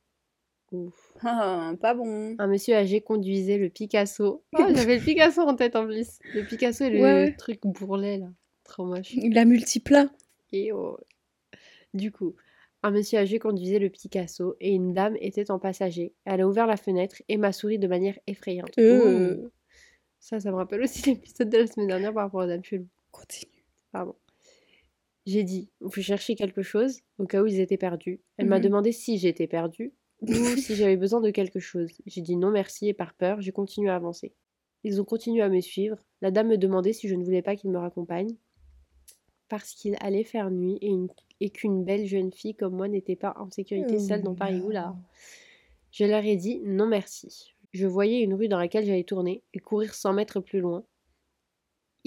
Ouf. 0.73 1.13
Ah, 1.23 1.73
pas 1.81 1.95
bon. 1.95 2.35
Un 2.39 2.47
monsieur 2.47 2.75
âgé 2.75 3.01
conduisait 3.01 3.59
le 3.59 3.69
Picasso. 3.71 4.43
Oh, 4.53 4.65
j'avais 4.75 4.97
le 4.99 5.03
Picasso 5.05 5.41
en 5.43 5.55
tête 5.55 5.77
en 5.77 5.87
plus. 5.87 6.19
Le 6.35 6.43
Picasso 6.45 6.85
et 6.85 6.91
le 6.91 7.01
Ouais, 7.01 7.33
truc 7.37 7.61
bourrelet 7.65 8.19
là. 8.19 8.29
Trop 8.65 8.85
moche. 8.85 9.15
La 9.31 9.45
multiplat. 9.45 10.09
Et 10.53 10.73
oh. 10.73 10.99
Du 11.95 12.11
coup, 12.13 12.35
un 12.83 12.91
monsieur 12.91 13.19
âgé 13.19 13.39
conduisait 13.39 13.79
le 13.79 13.89
Picasso 13.91 14.57
et 14.61 14.71
une 14.75 14.93
dame 14.93 15.17
était 15.21 15.51
en 15.51 15.59
passager. 15.59 16.13
Elle 16.25 16.41
a 16.41 16.49
ouvert 16.49 16.67
la 16.67 16.77
fenêtre 16.77 17.23
et 17.29 17.37
m'a 17.37 17.53
souri 17.53 17.79
de 17.79 17.87
manière 17.87 18.19
effrayante. 18.27 18.77
Euh. 18.79 19.49
Ça, 20.19 20.41
ça 20.41 20.51
me 20.51 20.57
rappelle 20.57 20.83
aussi 20.83 21.03
l'épisode 21.15 21.49
de 21.49 21.59
la 21.59 21.67
semaine 21.69 21.87
dernière 21.89 22.13
par 22.13 22.25
rapport 22.25 22.43
aux 22.45 22.47
dames 22.49 22.65
cheloues. 22.65 22.89
Continue. 23.13 23.65
Pardon. 23.93 24.15
J'ai 25.27 25.43
dit, 25.43 25.71
vous 25.81 26.03
cherchez 26.03 26.35
quelque 26.37 26.63
chose 26.63 27.01
au 27.19 27.27
cas 27.27 27.43
où 27.43 27.47
ils 27.47 27.61
étaient 27.61 27.77
perdus. 27.77 28.21
Elle 28.37 28.47
m'a 28.47 28.59
Mhm. 28.59 28.65
demandé 28.65 28.93
si 28.93 29.19
j'étais 29.19 29.47
perdue 29.47 29.93
ou 30.23 30.57
si 30.57 30.75
j'avais 30.77 30.97
besoin 30.97 31.21
de 31.21 31.31
quelque 31.31 31.61
chose. 31.61 31.91
J'ai 32.07 32.21
dit 32.23 32.37
non 32.37 32.51
merci 32.51 32.89
et 32.89 32.95
par 32.95 33.15
peur, 33.15 33.41
j'ai 33.41 33.53
continué 33.53 33.91
à 33.91 33.97
avancer. 33.97 34.33
Ils 34.85 35.01
ont 35.01 35.05
continué 35.05 35.43
à 35.43 35.49
me 35.49 35.61
suivre. 35.61 35.97
La 36.23 36.31
dame 36.31 36.49
me 36.49 36.57
demandait 36.59 36.93
si 36.93 37.09
je 37.09 37.15
ne 37.15 37.25
voulais 37.25 37.43
pas 37.43 37.57
qu'ils 37.57 37.71
me 37.71 37.79
raccompagnent 37.79 38.37
parce 39.49 39.73
qu'il 39.75 39.97
allait 40.01 40.25
faire 40.25 40.51
nuit 40.51 40.79
et, 40.81 40.89
une- 40.89 41.09
et 41.41 41.51
qu'une 41.51 41.85
belle 41.85 42.07
jeune 42.07 42.33
fille 42.33 42.55
comme 42.55 42.75
moi 42.75 42.89
n'était 42.89 43.17
pas 43.17 43.35
en 43.39 43.51
sécurité 43.51 43.99
seule 43.99 44.23
dans 44.23 44.35
Paris. 44.35 44.61
Oula. 44.61 44.97
Je 45.93 46.05
leur 46.05 46.25
ai 46.25 46.37
dit 46.37 46.61
non 46.65 46.87
merci. 46.87 47.55
Je 47.73 47.87
voyais 47.87 48.21
une 48.21 48.35
rue 48.35 48.49
dans 48.49 48.59
laquelle 48.59 48.85
j'allais 48.87 49.05
tourner 49.05 49.43
et 49.55 49.59
courir 49.59 49.95
100 49.95 50.15
mètres 50.15 50.41
plus 50.41 50.61
loin. 50.61 50.85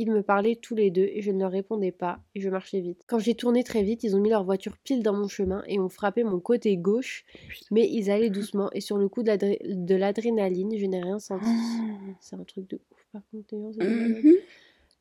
Ils 0.01 0.09
me 0.11 0.23
parlaient 0.23 0.55
tous 0.55 0.75
les 0.75 0.91
deux 0.91 1.09
et 1.13 1.21
je 1.21 1.29
ne 1.31 1.39
leur 1.39 1.51
répondais 1.51 1.91
pas 1.91 2.19
et 2.33 2.39
je 2.39 2.49
marchais 2.49 2.79
vite. 2.79 3.03
Quand 3.07 3.19
j'ai 3.19 3.35
tourné 3.35 3.63
très 3.65 3.83
vite, 3.83 4.03
ils 4.03 4.15
ont 4.15 4.21
mis 4.21 4.29
leur 4.29 4.45
voiture 4.45 4.77
pile 4.83 5.03
dans 5.03 5.11
mon 5.13 5.27
chemin 5.27 5.61
et 5.67 5.77
ont 5.77 5.89
frappé 5.89 6.23
mon 6.23 6.39
côté 6.39 6.77
gauche, 6.77 7.25
mais 7.69 7.85
ils 7.91 8.09
allaient 8.09 8.29
doucement 8.29 8.69
et 8.71 8.79
sur 8.79 8.97
le 8.97 9.09
coup 9.09 9.23
de 9.23 9.27
l'adré- 9.27 9.59
de 9.65 9.95
l'adrénaline, 9.95 10.77
je 10.77 10.85
n'ai 10.85 11.01
rien 11.03 11.19
senti. 11.19 11.45
C'est 12.21 12.37
un 12.37 12.43
truc 12.45 12.69
de 12.69 12.79
ouf 12.91 13.07
par 13.11 13.21
contre. 13.31 13.55
Mhm. 13.55 14.35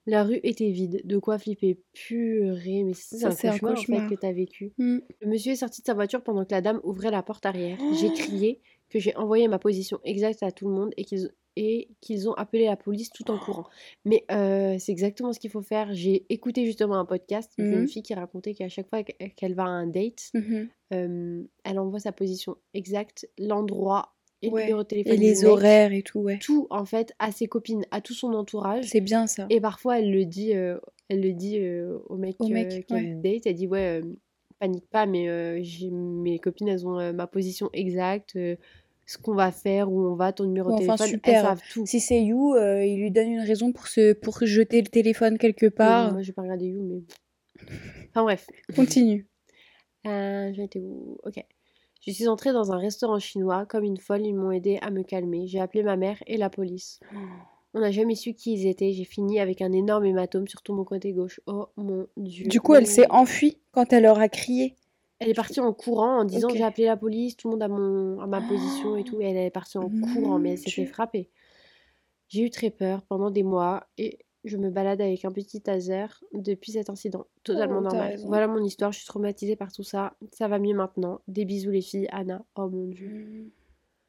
La 0.06 0.25
rue 0.25 0.41
était 0.43 0.71
vide, 0.71 1.03
de 1.05 1.19
quoi 1.19 1.39
flipper. 1.39 1.79
Purée, 1.93 2.83
mais 2.83 2.95
c'est 2.95 3.23
un 3.25 3.29
un 3.29 3.59
cauchemar, 3.59 4.05
en 4.05 4.09
fait 4.09 4.15
que 4.15 4.19
t'as 4.21 4.33
vécu. 4.33 4.73
Mm. 4.79 4.99
Le 5.21 5.27
monsieur 5.29 5.53
est 5.53 5.56
sorti 5.56 5.83
de 5.83 5.87
sa 5.87 5.93
voiture 5.93 6.23
pendant 6.23 6.47
que 6.47 6.53
la 6.53 6.62
dame 6.62 6.81
ouvrait 6.83 7.11
la 7.11 7.23
porte 7.23 7.45
arrière. 7.45 7.77
J'ai 8.00 8.11
crié 8.15 8.59
que 8.89 8.99
j'ai 8.99 9.15
envoyé 9.17 9.49
ma 9.49 9.59
position 9.59 10.00
exacte 10.05 10.43
à 10.43 10.50
tout 10.50 10.67
le 10.67 10.75
monde 10.75 10.95
et 10.97 11.05
qu'ils 11.05 11.31
et 11.61 11.89
qu'ils 12.01 12.29
ont 12.29 12.35
appelé 12.35 12.67
la 12.67 12.77
police 12.77 13.11
tout 13.11 13.29
en 13.33 13.39
courant. 13.39 13.67
Mais 14.05 14.25
euh, 14.31 14.77
c'est 14.79 14.93
exactement 14.93 15.33
ce 15.33 15.41
qu'il 15.41 15.51
faut 15.51 15.61
faire. 15.61 15.89
J'ai 15.93 16.25
écouté 16.29 16.65
justement 16.65 16.95
un 16.95 17.05
podcast 17.05 17.53
Mhm. 17.59 17.71
d'une 17.75 17.89
fille 17.89 18.03
qui 18.05 18.15
racontait 18.15 18.55
qu'à 18.55 18.69
chaque 18.69 18.89
fois 18.89 19.03
qu'- 19.03 19.17
qu'elle 19.37 19.55
va 19.55 19.65
à 19.65 19.67
un 19.69 19.89
date, 19.89 20.31
Mhm. 20.35 20.69
euh, 20.95 21.43
elle 21.65 21.79
envoie 21.81 21.99
sa 21.99 22.12
position 22.12 22.57
exacte, 22.75 23.29
l'endroit 23.38 24.15
et 24.41 24.50
le 24.50 24.55
Ouais. 24.55 24.62
numéro 24.67 24.85
de 24.85 24.87
téléphone. 24.88 25.15
Et 25.15 25.17
les 25.17 25.35
mec, 25.35 25.45
horaires 25.45 25.93
et 25.93 26.03
tout, 26.03 26.21
ouais. 26.21 26.38
Tout 26.38 26.69
en 26.71 26.85
fait 26.85 27.12
à 27.19 27.33
ses 27.33 27.49
copines, 27.49 27.85
à 27.91 28.00
tout 28.00 28.15
son 28.15 28.35
entourage. 28.35 28.85
C'est 28.85 29.00
bien 29.00 29.27
ça. 29.27 29.47
Et 29.50 29.61
parfois, 29.61 29.99
elle 29.99 30.12
le 30.12 30.25
dit, 30.25 30.55
euh, 30.55 30.79
elle 31.09 31.21
le 31.23 31.33
dit 31.33 31.59
euh, 31.59 31.99
au 32.09 32.17
mec, 32.17 32.37
Au 32.38 32.47
euh, 32.47 32.53
mec, 32.53 32.87
ouais. 32.93 33.15
date. 33.17 33.47
Elle 33.47 33.55
dit 33.57 33.67
ouais, 33.67 34.00
panique 34.61 34.88
pas, 34.91 35.07
mais 35.07 35.27
mes 35.91 36.38
copines, 36.38 36.69
elles 36.69 36.87
ont 36.87 37.12
ma 37.12 37.27
position 37.27 37.69
exacte, 37.73 38.38
ce 39.09 39.17
qu'on 39.17 39.35
va 39.35 39.50
faire, 39.50 39.91
où 39.91 40.07
on 40.07 40.17
va, 40.17 40.35
ton 40.35 40.45
numéro 40.45 40.69
de 40.69 40.75
enfin, 40.75 40.97
téléphone, 40.97 41.07
super. 41.07 41.35
elles 41.35 41.43
savent 41.43 41.62
tout. 41.73 41.87
Si 41.87 41.99
c'est 41.99 42.23
You, 42.23 42.55
euh, 42.55 42.85
il 42.85 43.00
lui 43.00 43.11
donne 43.11 43.29
une 43.29 43.41
raison 43.41 43.73
pour, 43.73 43.87
se, 43.87 44.12
pour 44.12 44.38
jeter 44.45 44.83
le 44.83 44.88
téléphone 44.88 45.38
quelque 45.38 45.65
Oui, 45.67 45.71
part. 45.71 46.12
moi, 46.12 46.21
j'ai 46.21 46.33
pas 46.33 46.43
regardé 46.43 46.67
You, 46.67 46.83
mais 46.85 47.03
enfin 48.11 48.23
bref. 48.23 48.47
Continue. 48.77 49.27
Euh, 50.07 50.53
J'en 50.53 50.62
étais 50.62 50.81
où? 50.81 51.17
Ok. 51.25 51.43
Je 52.07 52.12
suis 52.12 52.29
entrée 52.29 52.53
dans 52.53 52.71
un 52.71 52.77
restaurant 52.77 53.19
chinois. 53.19 53.65
Comme 53.65 53.85
une 53.85 53.97
folle, 53.97 54.27
ils 54.27 54.35
m'ont 54.35 54.53
aidé 54.53 54.79
à 54.83 54.91
me 54.91 55.03
calmer. 55.03 55.47
J'ai 55.47 55.59
appelé 55.59 55.83
ma 55.83 55.97
mère 55.97 56.23
et 56.27 56.37
la 56.37 56.50
police. 56.50 57.00
On 57.73 57.81
n'a 57.81 57.91
jamais 57.91 58.15
su 58.15 58.35
qui 58.35 58.53
ils 58.53 58.67
étaient. 58.67 58.93
J'ai 58.93 59.05
fini 59.05 59.41
avec 59.41 59.62
un 59.62 59.73
énorme 59.73 60.05
hématome 60.05 60.49
sur 60.49 60.61
tout 60.61 60.75
mon 60.75 60.85
côté 60.85 61.12
gauche. 61.12 61.41
Oh 61.47 61.69
mon 61.77 62.07
dieu. 62.19 62.47
Du 62.47 62.61
coup, 62.61 62.75
elle 62.75 62.87
s'est 62.87 63.11
enfuie 63.11 63.57
quand 63.73 63.91
elle 63.93 64.03
leur 64.03 64.19
a 64.21 64.29
crié. 64.29 64.77
Elle 65.21 65.31
est 65.31 65.35
partie 65.35 65.61
en 65.61 65.73
courant 65.73 66.21
en 66.21 66.25
disant 66.25 66.49
j'ai 66.49 66.63
appelé 66.63 66.87
la 66.87 66.97
police, 66.97 67.37
tout 67.37 67.49
le 67.49 67.53
monde 67.53 67.63
à, 67.63 67.69
mon, 67.69 68.21
à 68.21 68.27
ma 68.27 68.41
position 68.41 68.97
et 68.97 69.05
tout. 69.05 69.21
Et 69.21 69.25
elle 69.25 69.37
est 69.37 69.51
partie 69.51 69.79
en 69.79 69.89
courant, 70.15 70.39
mais 70.39 70.53
elle 70.53 70.59
s'est 70.59 70.71
Dieu. 70.71 70.85
fait 70.85 70.87
frapper. 70.87 71.29
J'ai 72.29 72.43
eu 72.43 72.51
très 72.51 72.71
peur 72.71 73.03
pendant 73.03 73.31
des 73.31 73.43
mois 73.43 73.87
et 73.97 74.19
je 74.45 74.57
me 74.57 74.71
balade 74.71 75.01
avec 75.01 75.25
un 75.25 75.33
petit 75.33 75.61
taser 75.61 76.07
depuis 76.33 76.73
cet 76.73 76.89
incident. 76.91 77.27
Totalement 77.43 77.79
Oh, 77.79 77.83
normal. 77.83 78.13
raison. 78.13 78.29
Voilà 78.29 78.47
mon 78.47 78.63
histoire, 78.63 78.93
je 78.93 78.99
suis 78.99 79.07
traumatisée 79.07 79.57
par 79.57 79.73
tout 79.73 79.83
ça. 79.83 80.15
Ça 80.33 80.47
va 80.47 80.59
mieux 80.59 80.75
maintenant. 80.75 81.21
Des 81.27 81.45
bisous 81.45 81.71
les 81.71 81.81
filles. 81.83 82.09
Anna. 82.13 82.45
Oh 82.55 82.69
mon 82.69 82.87
dieu. 82.87 83.51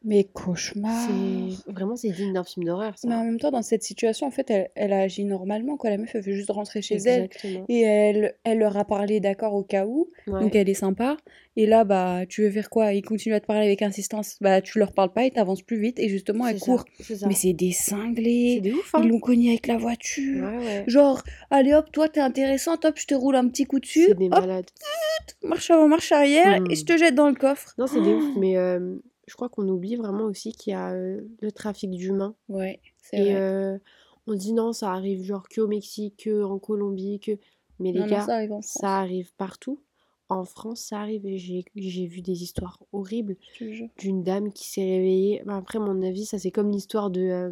Mais 0.03 0.24
cauchemar. 0.24 1.08
C'est 1.10 1.72
vraiment 1.74 1.98
c'est 1.98 2.10
digne 2.12 2.32
d'un 2.34 2.46
film 2.46 2.65
d'horreur 2.65 2.94
Mais 3.03 3.13
en 3.13 3.20
ça. 3.20 3.24
même 3.25 3.38
temps, 3.39 3.51
dans 3.51 3.62
cette 3.62 3.84
situation, 3.84 4.27
en 4.27 4.32
fait, 4.32 4.50
elle, 4.50 4.70
elle 4.75 4.94
a 4.94 5.01
agi 5.01 5.25
normalement, 5.25 5.75
quoi. 5.75 5.89
La 5.89 5.98
meuf, 5.98 6.15
elle 6.15 6.22
veut 6.22 6.32
juste 6.34 6.50
rentrer 6.51 6.82
chez 6.82 6.96
elle. 7.06 7.24
Exactement. 7.25 7.65
Et 7.68 7.82
elle, 7.82 8.36
elle 8.46 8.60
leur 8.60 8.77
a 8.77 8.86
parlé 8.86 9.20
d'accord 9.20 9.53
au 9.53 9.63
cas 9.63 9.86
où. 9.86 10.10
Ouais. 10.27 10.39
Donc 10.39 10.56
elle 10.56 10.70
est 10.70 10.74
sympa. 10.74 11.18
Et 11.58 11.65
là, 11.65 11.84
bah, 11.84 12.22
tu 12.29 12.44
veux 12.44 12.50
faire 12.51 12.70
quoi? 12.70 12.94
Ils 12.94 13.01
continuent 13.01 13.34
à 13.36 13.41
te 13.41 13.46
parler 13.46 13.65
avec 13.65 13.82
insistance. 13.82 14.38
Bah, 14.39 14.62
tu 14.62 14.79
leur 14.79 14.94
parles 14.94 15.12
pas 15.12 15.25
et 15.25 15.32
t'avances 15.32 15.63
plus 15.63 15.77
vite. 15.82 16.00
Et 16.00 16.08
justement, 16.08 16.48
elle 16.48 16.60
C'est 16.60 16.65
ça, 16.65 16.72
court. 16.72 16.86
c'est 17.01 17.15
ça. 17.18 17.27
Mais 17.27 17.34
c'est 17.34 17.51
des 17.51 17.74
C'est 17.74 17.89
cinglés. 17.91 18.62
des 18.62 18.72
ouf 18.72 18.96
hein. 18.96 19.01
Ils 19.03 19.10
l'ont 19.10 19.20
cogné 19.20 19.50
avec 19.50 19.68
la 19.68 19.77
voiture. 19.77 20.46
Ouais 20.46 20.58
ouais. 20.58 20.84
Genre, 20.88 21.22
allez 21.51 21.74
hop, 21.74 21.91
toi 21.91 22.08
t'es 22.08 22.22
intéressante, 22.22 22.86
hop, 22.86 22.94
je 22.98 23.06
te 23.08 23.15
roule 23.15 23.36
un 23.36 23.50
petit 23.50 23.65
coup 23.65 23.79
dessus, 23.82 24.06
C'est 24.08 24.18
des 24.18 24.27
hop, 24.27 24.39
malades. 24.39 24.65
marche 25.44 25.70
avant, 25.72 25.89
marche 25.89 26.12
arrière, 26.13 26.62
Hmm. 26.62 26.72
et 26.72 26.75
je 26.75 26.86
te 26.86 26.96
jette 26.98 27.15
dans 27.15 27.27
le 27.27 27.36
coffre. 27.36 27.74
Non, 27.77 27.88
c'est 27.88 28.01
des 28.01 28.13
ouf, 28.13 28.38
mais 28.38 28.56
euh, 28.56 28.96
je 29.29 29.36
crois 29.36 29.48
qu'on 29.50 29.67
oublie 29.69 29.95
vraiment 29.95 30.25
aussi 30.25 30.51
qu'il 30.51 30.71
y 30.71 30.75
a 30.75 30.91
euh, 30.91 31.21
le 31.39 31.51
trafic 31.51 31.89
d'humains. 31.91 32.36
Ouais, 32.50 32.79
c'est 33.01 33.17
Et 33.17 33.31
vrai. 33.33 33.36
euh, 33.41 33.77
on 34.27 34.33
dit 34.33 34.53
non, 34.53 34.74
ça 34.74 34.91
arrive 34.91 35.24
genre 35.24 35.48
qu'au 35.48 35.67
Mexique, 35.67 36.24
que 36.25 36.43
en 36.43 36.59
Colombie, 36.59 37.19
que. 37.19 37.31
Mais 37.79 37.91
les 37.93 38.00
Non, 38.00 38.05
non, 38.07 38.12
gars, 38.12 38.25
ça 38.25 38.36
arrive 38.36 38.51
en 38.51 38.62
France, 38.62 38.77
ça 38.81 38.98
arrive 38.98 39.31
partout. 39.38 39.79
En 40.27 40.43
France, 40.43 40.81
ça 40.81 41.00
arrive 41.00 41.25
et 41.25 41.38
j'ai 41.38 41.63
j'ai 41.75 42.05
vu 42.05 42.21
des 42.21 42.43
histoires 42.43 42.77
horribles 42.91 43.36
d'une 43.98 44.21
dame 44.21 44.51
qui 44.51 44.67
s'est 44.67 44.83
réveillée. 44.83 45.41
Bah, 45.45 45.55
après, 45.57 45.79
à 45.79 45.81
mon 45.81 46.01
avis, 46.03 46.25
ça 46.25 46.38
c'est 46.38 46.51
comme 46.51 46.69
l'histoire 46.71 47.09
de 47.09 47.21
euh, 47.21 47.51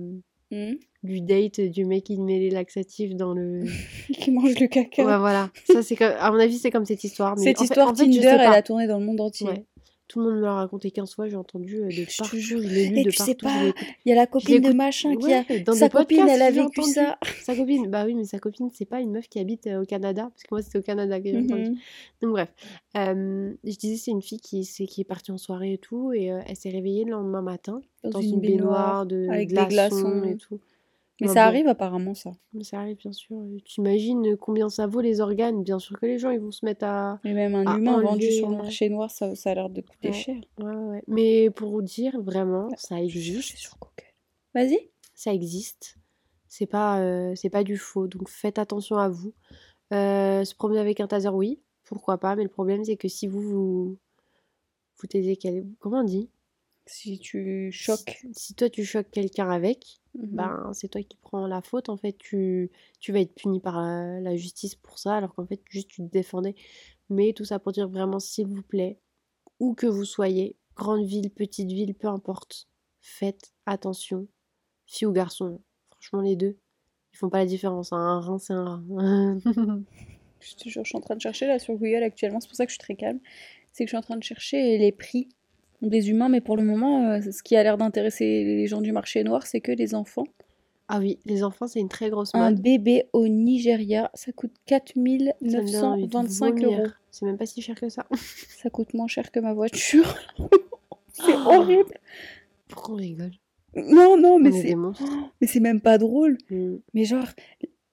Hmm. 0.49 0.75
du 1.03 1.19
date 1.19 1.59
du 1.59 1.83
mec 1.83 2.05
qui 2.05 2.17
met 2.21 2.39
les 2.39 2.49
laxatifs 2.49 3.15
dans 3.15 3.33
le. 3.33 3.63
Qui 4.13 4.31
mange 4.31 4.57
le 4.57 4.67
caca. 4.67 5.03
Ouais, 5.05 5.17
voilà. 5.17 5.49
Ça 5.65 5.81
c'est 5.83 5.97
comme... 5.97 6.13
à 6.19 6.31
mon 6.31 6.39
avis, 6.39 6.57
c'est 6.57 6.71
comme 6.71 6.85
cette 6.85 7.03
histoire. 7.03 7.35
Mais 7.35 7.43
Cette 7.43 7.57
en 7.57 7.59
fait- 7.59 7.63
histoire 7.65 7.87
en 7.89 7.95
fait, 7.95 8.05
je 8.05 8.11
Tinder, 8.21 8.27
elle 8.39 8.53
a 8.53 8.61
tourné 8.61 8.87
dans 8.87 8.97
le 8.97 9.05
monde 9.05 9.19
entier. 9.19 9.45
Ouais. 9.47 9.65
Tout 10.07 10.19
le 10.19 10.25
monde 10.25 10.35
me 10.35 10.41
l'a 10.41 10.53
raconté 10.53 10.89
15 10.91 11.13
fois, 11.15 11.27
j'ai 11.27 11.35
entendu 11.35 11.77
euh, 11.81 11.87
de 11.87 11.91
Je 11.91 12.17
partout, 12.17 12.37
je 12.37 12.55
l'ai 12.55 12.87
lu 12.87 12.99
Et 12.99 13.03
de 13.03 13.09
tu 13.11 13.17
sais 13.17 13.35
partout, 13.35 13.55
je 13.65 13.71
pas. 13.71 13.79
Il 14.05 14.09
y 14.09 14.11
a 14.13 14.15
la 14.15 14.25
copine 14.27 14.61
de 14.61 14.71
machin 14.71 15.15
qui 15.17 15.33
a. 15.33 15.43
Dans 15.65 15.73
Sa 15.73 15.87
des 15.87 15.91
copine, 15.91 16.17
podcasts, 16.19 16.35
elle 16.35 16.41
a 16.41 16.51
vécu 16.51 16.83
ça. 16.83 17.17
Sa 17.43 17.55
copine, 17.55 17.87
bah 17.89 18.05
oui, 18.05 18.15
mais 18.15 18.23
sa 18.23 18.39
copine, 18.39 18.69
c'est 18.73 18.85
pas 18.85 19.01
une 19.01 19.11
meuf 19.11 19.27
qui 19.27 19.39
habite 19.39 19.67
euh, 19.67 19.81
au 19.81 19.85
Canada, 19.85 20.23
parce 20.33 20.43
que 20.43 20.47
moi 20.51 20.61
c'était 20.61 20.79
au 20.79 20.81
Canada 20.81 21.19
que 21.19 21.27
j'ai 21.27 21.37
entendu. 21.37 21.71
Mhm. 21.71 21.77
Donc 22.21 22.31
bref, 22.31 22.53
euh, 22.95 23.53
je 23.63 23.75
disais 23.77 23.97
c'est 23.97 24.11
une 24.11 24.21
fille 24.21 24.39
qui, 24.39 24.63
c'est, 24.63 24.85
qui 24.85 25.01
est 25.01 25.05
partie 25.05 25.31
en 25.31 25.37
soirée 25.37 25.73
et 25.73 25.77
tout, 25.77 26.13
et 26.13 26.31
euh, 26.31 26.39
elle 26.47 26.55
s'est 26.55 26.69
réveillée 26.69 27.03
le 27.03 27.11
lendemain 27.11 27.41
matin 27.41 27.81
Dans, 28.03 28.11
dans 28.11 28.21
une, 28.21 28.35
une 28.35 28.39
baignoire. 28.41 29.05
de 29.05 29.27
avec 29.29 29.49
des 29.49 29.55
glaçons, 29.55 29.69
glaçons. 29.69 30.23
et 30.23 30.37
tout. 30.37 30.59
Mais 31.19 31.27
Bah 31.27 31.33
ça 31.33 31.41
bon, 31.43 31.47
arrive 31.47 31.67
apparemment, 31.67 32.13
ça. 32.13 32.31
mais 32.53 32.63
ça 32.63 32.79
arrive 32.79 32.97
bien 32.97 33.11
sûr. 33.11 33.35
Euh, 33.37 33.57
T'imagines 33.65 34.37
combien 34.37 34.69
ça 34.69 34.85
vaut 34.85 35.01
les 35.01 35.19
organes? 35.19 35.63
Bien 35.63 35.79
sûr 35.79 35.99
que 35.99 36.05
les 36.05 36.19
gens 36.19 36.29
ils 36.29 36.39
vont 36.39 36.51
se 36.51 36.63
mettre 36.63 36.85
à, 36.85 37.19
Et 37.23 37.33
même 37.33 37.55
un 37.55 37.65
à 37.65 37.77
humain 37.77 37.99
vendu 38.01 38.31
sur 38.31 38.49
le 38.49 38.57
marché 38.57 38.87
noir, 38.89 39.09
ça, 39.09 39.33
ça 39.35 39.51
a 39.51 39.55
l'air 39.55 39.69
de 39.69 39.81
coûter 39.81 40.09
Ouais. 40.09 40.13
cher. 40.13 40.35
Ouais, 40.59 40.65
ouais, 40.65 40.85
ouais. 40.91 41.03
Mais 41.07 41.49
pour 41.49 41.71
vous 41.71 41.81
dire, 41.81 42.21
vraiment, 42.21 42.69
ça 42.77 42.97
Je 42.97 43.01
vais 43.01 43.09
chercher 43.09 43.29
existe. 43.29 43.57
sur 43.57 43.77
Google. 43.79 44.13
Vas-y. 44.53 44.89
ça 45.15 45.33
existe. 45.33 45.97
C'est 46.47 46.67
pas, 46.67 46.99
euh, 47.01 47.33
c'est 47.35 47.49
pas 47.49 47.63
du 47.63 47.77
faux. 47.77 48.07
Donc 48.07 48.29
faites 48.29 48.59
attention 48.59 48.97
à 48.97 49.09
vous. 49.09 49.33
Euh, 49.93 50.43
se 50.45 50.53
promener 50.53 50.79
avec 50.79 50.99
un 50.99 51.07
taser, 51.07 51.29
oui, 51.29 51.59
pourquoi 51.83 52.17
pas? 52.19 52.35
Mais 52.35 52.43
le 52.43 52.49
problème, 52.49 52.83
c'est 52.85 52.95
que 52.97 53.07
si 53.07 53.25
vous 53.27 53.41
vous, 53.41 53.97
vous 54.99 55.07
taisez. 55.07 55.37
Comment 55.79 55.99
on 56.01 56.03
dit? 56.03 56.29
Si 56.87 57.19
tu 57.19 57.69
choques. 57.71 58.17
Si, 58.33 58.45
si 58.47 58.53
toi 58.55 58.69
tu 58.69 58.83
choques 58.85 59.11
quelqu'un 59.11 59.49
avec, 59.49 59.99
Mhm. 60.15 60.29
ben 60.35 60.71
c'est 60.73 60.87
toi 60.87 61.03
qui 61.03 61.17
prends 61.17 61.45
la 61.45 61.61
faute. 61.61 61.89
En 61.89 61.97
fait, 61.97 62.13
tu, 62.17 62.71
tu 62.99 63.11
vas 63.11 63.19
être 63.19 63.35
puni 63.35 63.59
par 63.59 63.79
la, 63.81 64.19
la 64.19 64.35
justice 64.35 64.73
pour 64.75 64.97
ça, 64.97 65.15
alors 65.15 65.35
qu'en 65.35 65.45
fait, 65.45 65.61
juste 65.69 65.89
tu 65.89 66.01
te 66.01 66.09
défendais. 66.11 66.55
Mais 67.09 67.33
tout 67.33 67.45
ça 67.45 67.59
pour 67.59 67.71
dire 67.71 67.87
vraiment, 67.89 68.19
s'il 68.19 68.47
vous 68.47 68.63
plaît, 68.63 68.99
où 69.59 69.73
que 69.75 69.85
vous 69.85 70.05
soyez, 70.05 70.55
grande 70.75 71.05
ville, 71.05 71.29
petite 71.29 71.67
ville, 71.71 71.93
peu 71.93 72.07
importe, 72.07 72.67
faites 73.01 73.53
attention, 73.65 74.27
fille 74.85 75.07
ou 75.07 75.11
garçon. 75.11 75.61
Franchement, 75.91 76.21
les 76.21 76.35
deux, 76.35 76.57
ils 77.13 77.17
font 77.17 77.29
pas 77.29 77.39
la 77.39 77.45
différence. 77.45 77.91
hein. 77.93 77.97
Un 77.97 78.19
rein, 78.21 78.37
c'est 78.39 78.53
un 78.53 78.83
rein. 78.89 79.39
Je 80.39 80.55
te 80.55 80.69
jure, 80.69 80.83
je 80.85 80.89
suis 80.89 80.97
en 80.97 81.01
train 81.01 81.15
de 81.15 81.21
chercher 81.21 81.47
là 81.47 81.57
sur 81.57 81.73
Google 81.73 82.03
actuellement, 82.03 82.39
c'est 82.39 82.47
pour 82.47 82.55
ça 82.55 82.65
que 82.65 82.69
je 82.71 82.75
suis 82.75 82.79
très 82.83 82.95
calme. 82.95 83.19
C'est 83.73 83.83
que 83.85 83.87
je 83.87 83.91
suis 83.91 83.97
en 83.97 84.01
train 84.01 84.17
de 84.17 84.23
chercher 84.23 84.77
les 84.77 84.91
prix 84.91 85.29
des 85.81 86.09
humains, 86.09 86.29
mais 86.29 86.41
pour 86.41 86.57
le 86.57 86.63
moment, 86.63 87.11
euh, 87.11 87.21
ce 87.21 87.43
qui 87.43 87.55
a 87.55 87.63
l'air 87.63 87.77
d'intéresser 87.77 88.43
les 88.43 88.67
gens 88.67 88.81
du 88.81 88.91
marché 88.91 89.23
noir, 89.23 89.45
c'est 89.45 89.61
que 89.61 89.71
les 89.71 89.93
enfants. 89.95 90.25
ah 90.87 90.99
oui, 90.99 91.19
les 91.25 91.43
enfants, 91.43 91.67
c'est 91.67 91.79
une 91.79 91.89
très 91.89 92.09
grosse 92.09 92.31
Un 92.33 92.51
mode. 92.51 92.61
bébé 92.61 93.09
au 93.13 93.27
Nigeria, 93.27 94.09
ça 94.13 94.31
coûte 94.31 94.51
Ça 94.67 94.79
me 94.85 95.71
donne 95.71 95.83
envie 95.85 96.07
de 96.07 96.11
4925 96.11 96.49
vomir. 96.61 96.79
euros. 96.79 96.87
C'est 97.11 97.25
même 97.25 97.37
pas 97.37 97.45
si 97.45 97.61
cher 97.61 97.75
que 97.79 97.89
ça. 97.89 98.05
Ça 98.61 98.69
coûte 98.69 98.93
moins 98.93 99.07
cher 99.07 99.31
que 99.31 99.39
ma 99.39 99.53
voiture. 99.53 100.15
c'est 101.13 101.33
Oh. 101.35 101.51
horrible. 101.53 101.93
Pourquoi 102.67 102.95
on 102.95 102.97
rigole? 102.97 103.31
Non, 103.75 104.17
non, 104.17 104.39
mais 104.39 104.51
c'est 104.51 104.75
mais 105.41 105.47
c'est 105.47 105.59
même 105.59 105.81
pas 105.81 105.97
drôle. 105.97 106.37
Mm. 106.49 106.75
Mais 106.93 107.05
genre, 107.05 107.27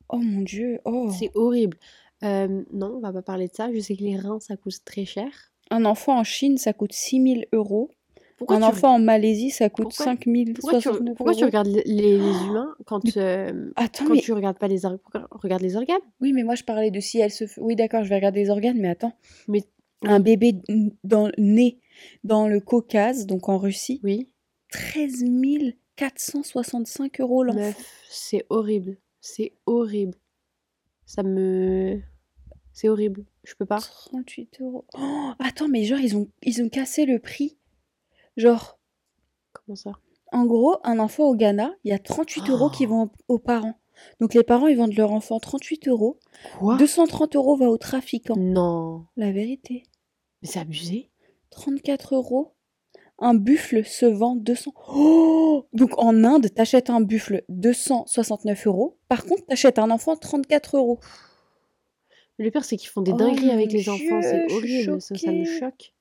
oh 0.08 0.18
mon 0.18 0.40
dieu, 0.42 0.78
oh. 0.84 1.10
C'est 1.18 1.30
horrible. 1.34 1.76
Euh, 2.22 2.62
non, 2.72 2.94
on 2.96 3.00
va 3.00 3.12
pas 3.12 3.22
parler 3.22 3.48
de 3.48 3.54
ça. 3.54 3.70
Je 3.72 3.80
sais 3.80 3.96
que 3.96 4.02
les 4.02 4.16
reins, 4.16 4.40
ça 4.40 4.56
coûte 4.56 4.82
très 4.84 5.04
cher. 5.04 5.30
Un 5.71 5.85
enfant 5.85 6.18
en 6.18 6.25
Chine, 6.25 6.59
ça 6.59 6.73
coûte 6.73 6.92
6000 6.92 7.47
euros. 7.52 7.90
Pourquoi 8.37 8.56
Un 8.56 8.61
tu, 8.61 8.64
enfant 8.66 8.94
en 8.97 8.99
Malaisie, 8.99 9.50
ça 9.50 9.68
coûte 9.71 9.85
Pourquoi- 9.90 10.04
5069 10.06 10.56
pourquoi 10.61 10.80
tu, 10.80 10.88
euros. 10.88 11.14
pourquoi 11.16 11.35
tu 11.35 11.44
regardes 11.44 11.68
les, 11.68 12.16
humains 12.16 12.75
quand, 12.85 13.16
euh, 13.16 13.71
Attends, 13.76 14.06
quand 14.06 14.14
mais 14.14 14.21
tu 14.21 14.33
regardes 14.33 14.59
pas 14.59 14.66
les 14.68 14.85
organes 14.85 15.26
Regarde 15.30 15.62
les 15.62 15.76
organes? 15.76 16.00
oui, 16.21 16.33
mais 16.33 16.42
moi 16.42 16.54
je 16.56 16.64
parlais 16.64 16.90
de 16.90 16.99
si 17.00 17.18
elle 17.21 17.30
se. 17.30 17.44
Oui, 17.61 17.76
d'accord, 17.76 18.02
je 18.02 18.09
vais 18.09 18.16
regarder 18.16 18.40
les 18.40 18.50
organes, 18.50 18.78
mais 18.78 18.88
attends. 18.88 19.12
Mais 19.49 19.62
Un 20.02 20.18
bébé 20.21 20.56
dans, 21.04 21.30
né 21.38 21.78
dans 22.25 22.49
le 22.49 22.61
Caucase, 22.61 23.26
donc 23.26 23.49
en 23.49 23.56
Russie, 23.59 24.00
oui, 24.02 24.28
13 24.73 25.25
465 25.97 27.21
euros 27.21 27.44
l'enfant. 27.44 27.73
c'est 28.11 28.44
horrible. 28.50 28.97
C'est 29.21 29.52
horrible. 29.66 30.14
Ça 31.06 31.23
me. 31.23 32.00
C'est 32.74 32.88
horrible. 32.90 33.24
Je 33.44 33.54
peux 33.54 33.64
pas. 33.66 33.78
38 33.78 34.60
euros. 34.60 34.84
Oh, 34.98 35.30
attends, 35.38 35.68
mais 35.68 35.84
genre, 35.84 36.00
ils 36.00 36.16
ont, 36.16 36.28
ils 36.42 36.60
ont 36.62 36.68
cassé 36.68 37.06
le 37.06 37.18
prix. 37.20 37.56
Genre, 38.36 38.78
Comment 39.52 39.76
ça? 39.76 39.92
en 40.32 40.44
gros, 40.44 40.76
un 40.82 40.98
enfant 40.98 41.24
au 41.24 41.34
Ghana, 41.36 41.72
il 41.84 41.90
y 41.90 41.94
a 41.94 41.98
38 42.00 42.50
euros 42.50 42.68
qui 42.70 42.84
Oh. 42.86 42.90
vont 42.90 43.10
aux 43.28 43.38
parents. 43.38 43.74
Donc 44.20 44.34
les 44.34 44.42
parents, 44.42 44.66
ils 44.66 44.76
vendent 44.76 44.96
leur 44.96 45.12
enfant 45.12 45.38
38 45.38 45.86
euros. 45.86 46.18
Quoi? 46.58 46.76
230 46.76 47.36
euros 47.36 47.56
va 47.56 47.70
aux 47.70 47.78
trafiquants. 47.78 48.34
Non. 48.36 49.06
La 49.16 49.30
vérité. 49.30 49.84
Mais 50.42 50.48
c'est 50.48 50.58
abusé. 50.58 51.10
34 51.50 52.16
euros. 52.16 52.54
Un 53.20 53.34
buffle 53.34 53.84
se 53.84 54.04
vend 54.06 54.34
200. 54.34 54.72
Oh 54.88 55.66
Donc 55.72 55.96
en 55.98 56.24
Inde, 56.24 56.52
t'achètes 56.52 56.90
un 56.90 57.00
buffle 57.00 57.44
269 57.48 58.66
euros. 58.66 58.98
Par 59.08 59.24
contre, 59.24 59.46
t'achètes 59.46 59.78
un 59.78 59.92
enfant 59.92 60.16
34 60.16 60.76
euros. 60.76 60.98
Mais 62.38 62.44
le 62.46 62.50
pire, 62.50 62.64
c'est 62.64 62.76
qu'ils 62.76 62.88
font 62.90 63.02
des 63.02 63.12
Oh 63.12 63.16
dingueries 63.16 63.50
avec 63.50 63.72
les 63.72 63.88
enfants. 63.88 64.20
C'est 64.22 64.52
horrible. 64.52 65.00
Ça, 65.00 65.14
ça 65.16 65.30
me 65.32 65.44
choque. 65.44 65.94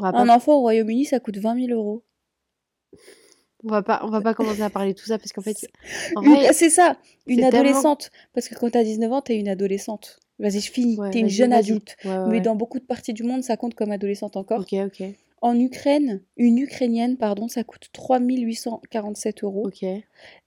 Un 0.00 0.10
pas, 0.26 0.34
enfant 0.36 0.56
au 0.56 0.60
Royaume-Uni, 0.60 1.04
ça 1.04 1.20
coûte 1.20 1.36
20 1.38 1.66
000 1.66 1.78
euros. 1.78 2.02
on 3.64 3.68
va 3.68 3.82
pas, 3.82 4.00
on 4.04 4.08
va 4.10 4.20
pas 4.20 4.34
commencer 4.34 4.62
à 4.62 4.70
parler 4.70 4.94
de 4.94 4.98
tout 4.98 5.06
ça 5.06 5.18
parce 5.18 5.32
qu'en 5.32 5.42
fait, 5.42 5.56
C'est 6.52 6.70
ça, 6.70 6.96
une 7.26 7.36
tellement- 7.40 7.48
adolescente. 7.60 8.10
Parce 8.32 8.48
que 8.48 8.54
quand 8.56 8.70
t'as 8.70 8.82
19 8.82 9.12
ans, 9.12 9.20
t'es 9.22 9.38
une 9.38 9.48
adolescente. 9.48 10.18
Vas-y, 10.40 10.58
je 10.60 10.72
finis. 10.72 10.96
Ouais, 10.98 11.10
t'es 11.10 11.20
une 11.20 11.28
jeune 11.28 11.52
adulte. 11.52 11.96
Ouais, 12.04 12.10
ouais, 12.18 12.28
Mais 12.30 12.40
dans 12.40 12.56
beaucoup 12.56 12.80
de 12.80 12.84
parties 12.84 13.12
du 13.12 13.22
monde, 13.22 13.44
ça 13.44 13.56
compte 13.56 13.74
comme 13.74 13.92
adolescente 13.92 14.36
encore. 14.36 14.60
Ok, 14.62 14.72
ok, 14.72 15.04
En 15.40 15.56
Ukraine, 15.60 16.20
une 16.36 16.58
Ukrainienne, 16.58 17.16
pardon, 17.16 17.46
ça 17.46 17.62
coûte 17.62 17.90
3847 17.92 19.44
euros. 19.44 19.68
ok. 19.68 19.84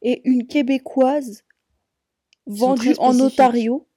Et 0.01 0.21
une 0.25 0.47
Québécoise 0.47 1.45
vendue 2.45 2.95
en. 2.97 3.17
Ontario, 3.21 3.87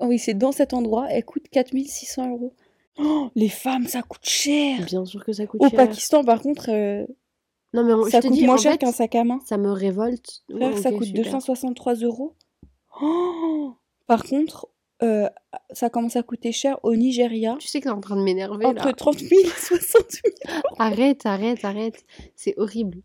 oui, 0.00 0.18
c'est 0.18 0.34
dans 0.34 0.52
cet 0.52 0.72
endroit, 0.74 1.06
elle 1.10 1.24
coûte 1.24 1.44
4600 1.50 2.30
euros. 2.30 2.52
Oh, 2.98 3.28
les 3.34 3.48
femmes, 3.48 3.86
ça 3.86 4.02
coûte 4.02 4.24
cher. 4.26 4.84
Bien 4.86 5.04
sûr 5.04 5.24
que 5.24 5.32
ça 5.32 5.46
coûte 5.46 5.60
Au 5.62 5.68
cher. 5.68 5.76
Pakistan, 5.76 6.24
par 6.24 6.40
contre, 6.40 6.70
euh, 6.70 7.06
Non, 7.74 7.84
mais 7.84 7.92
on- 7.92 8.04
ça 8.04 8.18
je 8.18 8.22
te 8.22 8.26
coûte 8.28 8.36
dis, 8.38 8.46
moins 8.46 8.54
en 8.54 8.58
cher 8.58 8.72
fait, 8.72 8.78
qu'un 8.78 8.92
sac 8.92 9.14
à 9.14 9.24
main. 9.24 9.38
ça 9.44 9.58
me 9.58 9.70
révolte. 9.70 10.42
Frère, 10.50 10.70
Ouais, 10.74 10.76
ça 10.80 10.90
coûte 10.92 11.04
super. 11.04 11.22
263 11.24 11.94
euros. 11.96 12.34
Oh 13.00 13.74
Par 14.06 14.22
contre, 14.24 14.68
euh, 15.02 15.28
ça 15.72 15.90
commence 15.90 16.16
à 16.16 16.22
coûter 16.22 16.52
cher 16.52 16.78
au 16.82 16.94
Nigeria. 16.94 17.56
Tu 17.60 17.68
sais 17.68 17.80
que 17.80 17.84
t'es 17.84 17.90
en 17.90 18.00
train 18.00 18.16
de 18.16 18.22
m'énerver 18.22 18.64
Entre 18.64 18.86
là. 18.86 18.92
30 18.94 19.18
000 19.18 19.42
et 19.42 19.44
60 19.48 20.04
000. 20.10 20.34
Arrête, 20.78 21.26
arrête, 21.26 21.64
arrête. 21.64 22.04
C'est 22.34 22.54
horrible. 22.56 23.02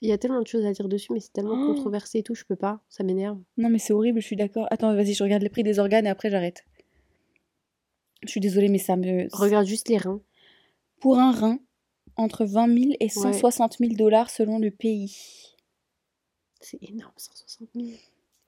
Il 0.00 0.08
y 0.08 0.12
a 0.12 0.18
tellement 0.18 0.42
de 0.42 0.46
choses 0.46 0.66
à 0.66 0.72
dire 0.72 0.88
dessus, 0.88 1.12
mais 1.12 1.20
c'est 1.20 1.32
tellement 1.32 1.58
Oh. 1.62 1.66
controversé 1.66 2.18
et 2.18 2.22
tout, 2.22 2.34
je 2.34 2.44
peux 2.44 2.56
pas. 2.56 2.80
Ça 2.88 3.04
m'énerve. 3.04 3.38
Non, 3.56 3.70
mais 3.70 3.78
c'est 3.78 3.92
horrible, 3.92 4.20
je 4.20 4.26
suis 4.26 4.36
d'accord. 4.36 4.66
Attends, 4.70 4.94
vas-y, 4.94 5.14
je 5.14 5.22
regarde 5.22 5.42
les 5.42 5.48
prix 5.48 5.62
des 5.62 5.78
organes 5.78 6.06
et 6.06 6.10
après 6.10 6.30
j'arrête. 6.30 6.64
Je 8.22 8.28
suis 8.30 8.40
désolée, 8.40 8.68
mais 8.68 8.78
ça 8.78 8.96
me. 8.96 9.28
Regarde 9.32 9.66
juste 9.66 9.88
les 9.88 9.98
reins. 9.98 10.20
Pour 11.00 11.18
un 11.18 11.32
rein, 11.32 11.58
entre 12.16 12.44
20 12.44 12.66
000 12.78 12.92
et 13.00 13.08
160 13.08 13.76
000 13.78 13.94
dollars 13.94 14.30
selon 14.30 14.58
le 14.58 14.70
pays. 14.70 15.16
C'est 16.60 16.78
énorme, 16.82 17.12
160 17.16 17.68
000. 17.74 17.88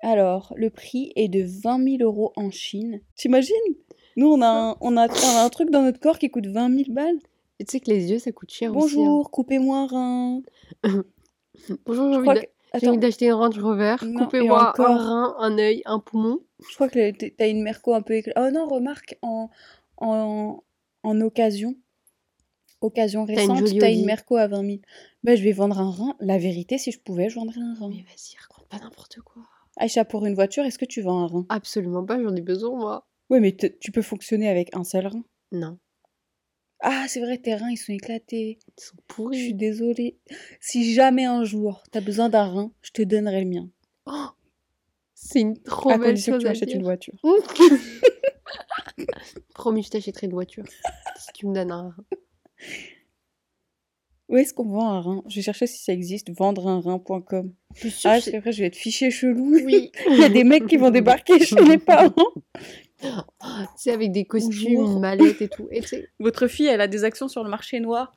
Alors, 0.00 0.52
le 0.56 0.70
prix 0.70 1.12
est 1.16 1.28
de 1.28 1.42
20 1.42 1.82
000 1.98 2.02
euros 2.02 2.32
en 2.36 2.50
Chine. 2.50 3.00
T'imagines? 3.16 3.54
Nous, 4.16 4.26
on 4.26 4.40
a, 4.40 4.46
un, 4.48 4.76
on, 4.80 4.96
a, 4.96 5.06
on 5.08 5.36
a 5.36 5.44
un 5.44 5.48
truc 5.50 5.70
dans 5.70 5.82
notre 5.82 6.00
corps 6.00 6.18
qui 6.18 6.30
coûte 6.30 6.46
20 6.46 6.70
000 6.84 6.92
balles. 6.92 7.18
Et 7.58 7.64
tu 7.64 7.72
sais 7.72 7.80
que 7.80 7.90
les 7.90 8.10
yeux, 8.10 8.18
ça 8.18 8.32
coûte 8.32 8.50
cher 8.50 8.70
aussi. 8.74 8.78
hein. 8.78 8.80
Bonjour, 9.04 9.30
coupez-moi 9.30 9.78
un 9.78 9.86
rein. 9.86 10.42
Bonjour, 11.86 12.10
j'ai 12.74 12.88
envie 12.88 12.96
que... 12.96 13.00
d'acheter 13.00 13.26
une 13.26 13.32
Range 13.34 13.58
Rover. 13.58 13.96
Coupez-moi 14.00 14.70
encore. 14.70 14.86
un 14.90 14.96
rein, 14.96 15.36
un 15.38 15.58
œil, 15.58 15.82
un 15.84 15.98
poumon. 15.98 16.40
je 16.68 16.74
crois 16.74 16.88
que 16.88 17.10
t'as 17.28 17.48
une 17.48 17.62
Merco 17.62 17.94
un 17.94 18.02
peu 18.02 18.14
éclat. 18.14 18.34
Oh 18.36 18.50
non, 18.50 18.66
remarque, 18.66 19.16
en, 19.22 19.50
en, 19.98 20.62
en 21.02 21.20
occasion, 21.20 21.76
occasion 22.80 23.26
une 23.26 23.36
récente, 23.36 23.58
t'as 23.78 23.88
Audi. 23.88 24.00
une 24.00 24.06
Merco 24.06 24.36
à 24.36 24.46
20 24.46 24.64
000. 24.66 24.78
Bah, 25.22 25.36
je 25.36 25.42
vais 25.42 25.52
vendre 25.52 25.78
un 25.78 25.90
rein. 25.90 26.16
La 26.20 26.38
vérité, 26.38 26.78
si 26.78 26.92
je 26.92 27.00
pouvais, 27.00 27.28
je 27.28 27.36
vendrais 27.36 27.60
un 27.60 27.74
rein. 27.74 27.88
Mais 27.88 28.02
vas-y, 28.02 28.36
raconte 28.40 28.68
pas 28.68 28.78
n'importe 28.78 29.20
quoi. 29.20 29.42
Aïcha, 29.78 30.04
pour 30.04 30.24
une 30.26 30.34
voiture, 30.34 30.64
est-ce 30.64 30.78
que 30.78 30.84
tu 30.84 31.02
vends 31.02 31.20
un 31.22 31.26
rein? 31.26 31.46
Absolument 31.48 32.04
pas, 32.04 32.20
j'en 32.22 32.34
ai 32.34 32.40
besoin, 32.40 32.76
moi. 32.76 33.06
Ouais, 33.28 33.40
mais 33.40 33.56
tu 33.56 33.92
peux 33.92 34.02
fonctionner 34.02 34.48
avec 34.48 34.74
un 34.76 34.84
seul 34.84 35.06
rein? 35.06 35.24
Non, 35.52 35.78
Ah, 36.80 37.06
c'est 37.08 37.20
vrai, 37.20 37.38
tes 37.38 37.54
reins, 37.54 37.70
ils 37.70 37.76
sont 37.78 37.92
éclatés. 37.92 38.58
ils 38.78 38.82
sont 38.82 38.94
Je 38.96 39.02
suis 39.02 39.06
pourris. 39.06 39.54
désolée. 39.54 40.18
Si 40.60 40.94
jamais 40.94 41.24
un 41.24 41.44
jour, 41.44 41.82
t'as 41.90 42.00
besoin 42.00 42.28
d'un 42.28 42.44
rein, 42.44 42.72
je 42.82 42.90
te 42.90 43.02
donnerai 43.02 43.44
le 43.44 43.50
mien. 43.50 43.68
Oh, 44.06 44.26
c'est 45.14 45.40
une 45.40 45.58
trop 45.62 45.90
à 45.90 45.98
belle 45.98 46.08
condition 46.08 46.32
que 46.32 46.36
chose 46.38 46.42
tu 46.42 46.48
à 46.48 46.50
achètes 46.50 46.68
dire. 46.68 46.76
une 46.76 46.82
voiture. 46.84 47.14
Promis, 49.54 49.82
je 49.82 49.90
t'achèterai 49.90 50.26
une 50.26 50.32
voiture. 50.34 50.64
si 51.18 51.32
tu 51.34 51.46
me 51.46 51.54
donnes 51.54 51.70
un 51.72 51.88
rein. 51.90 52.04
Où 54.28 54.36
est-ce 54.36 54.52
qu'on 54.52 54.68
vend 54.68 54.88
un 54.90 55.00
rein? 55.00 55.22
Je 55.28 55.36
vais 55.36 55.42
chercher 55.42 55.66
si 55.68 55.82
ça 55.82 55.92
existe, 55.92 56.30
vendreunrein.com. 56.36 57.52
Ah, 58.04 58.20
c'est- 58.20 58.38
vrai, 58.38 58.52
je 58.52 58.60
vais 58.60 58.66
être 58.66 58.76
fiché 58.76 59.10
chelou. 59.10 59.56
Oui. 59.64 59.90
Il 60.10 60.18
y 60.18 60.24
a 60.24 60.28
des 60.28 60.44
mecs 60.44 60.66
qui 60.66 60.76
vont 60.76 60.90
débarquer 60.90 61.38
chez 61.44 61.62
les 61.64 61.78
parents. 61.78 62.12
C'est 63.76 63.92
avec 63.92 64.12
des 64.12 64.24
costumes, 64.24 64.74
Bonjour. 64.76 64.92
une 64.96 65.00
mallette 65.00 65.42
et 65.42 65.48
tout. 65.48 65.68
Et 65.70 65.80
Votre 66.20 66.46
fille, 66.46 66.66
elle 66.66 66.80
a 66.80 66.88
des 66.88 67.04
actions 67.04 67.28
sur 67.28 67.44
le 67.44 67.50
marché 67.50 67.80
noir. 67.80 68.14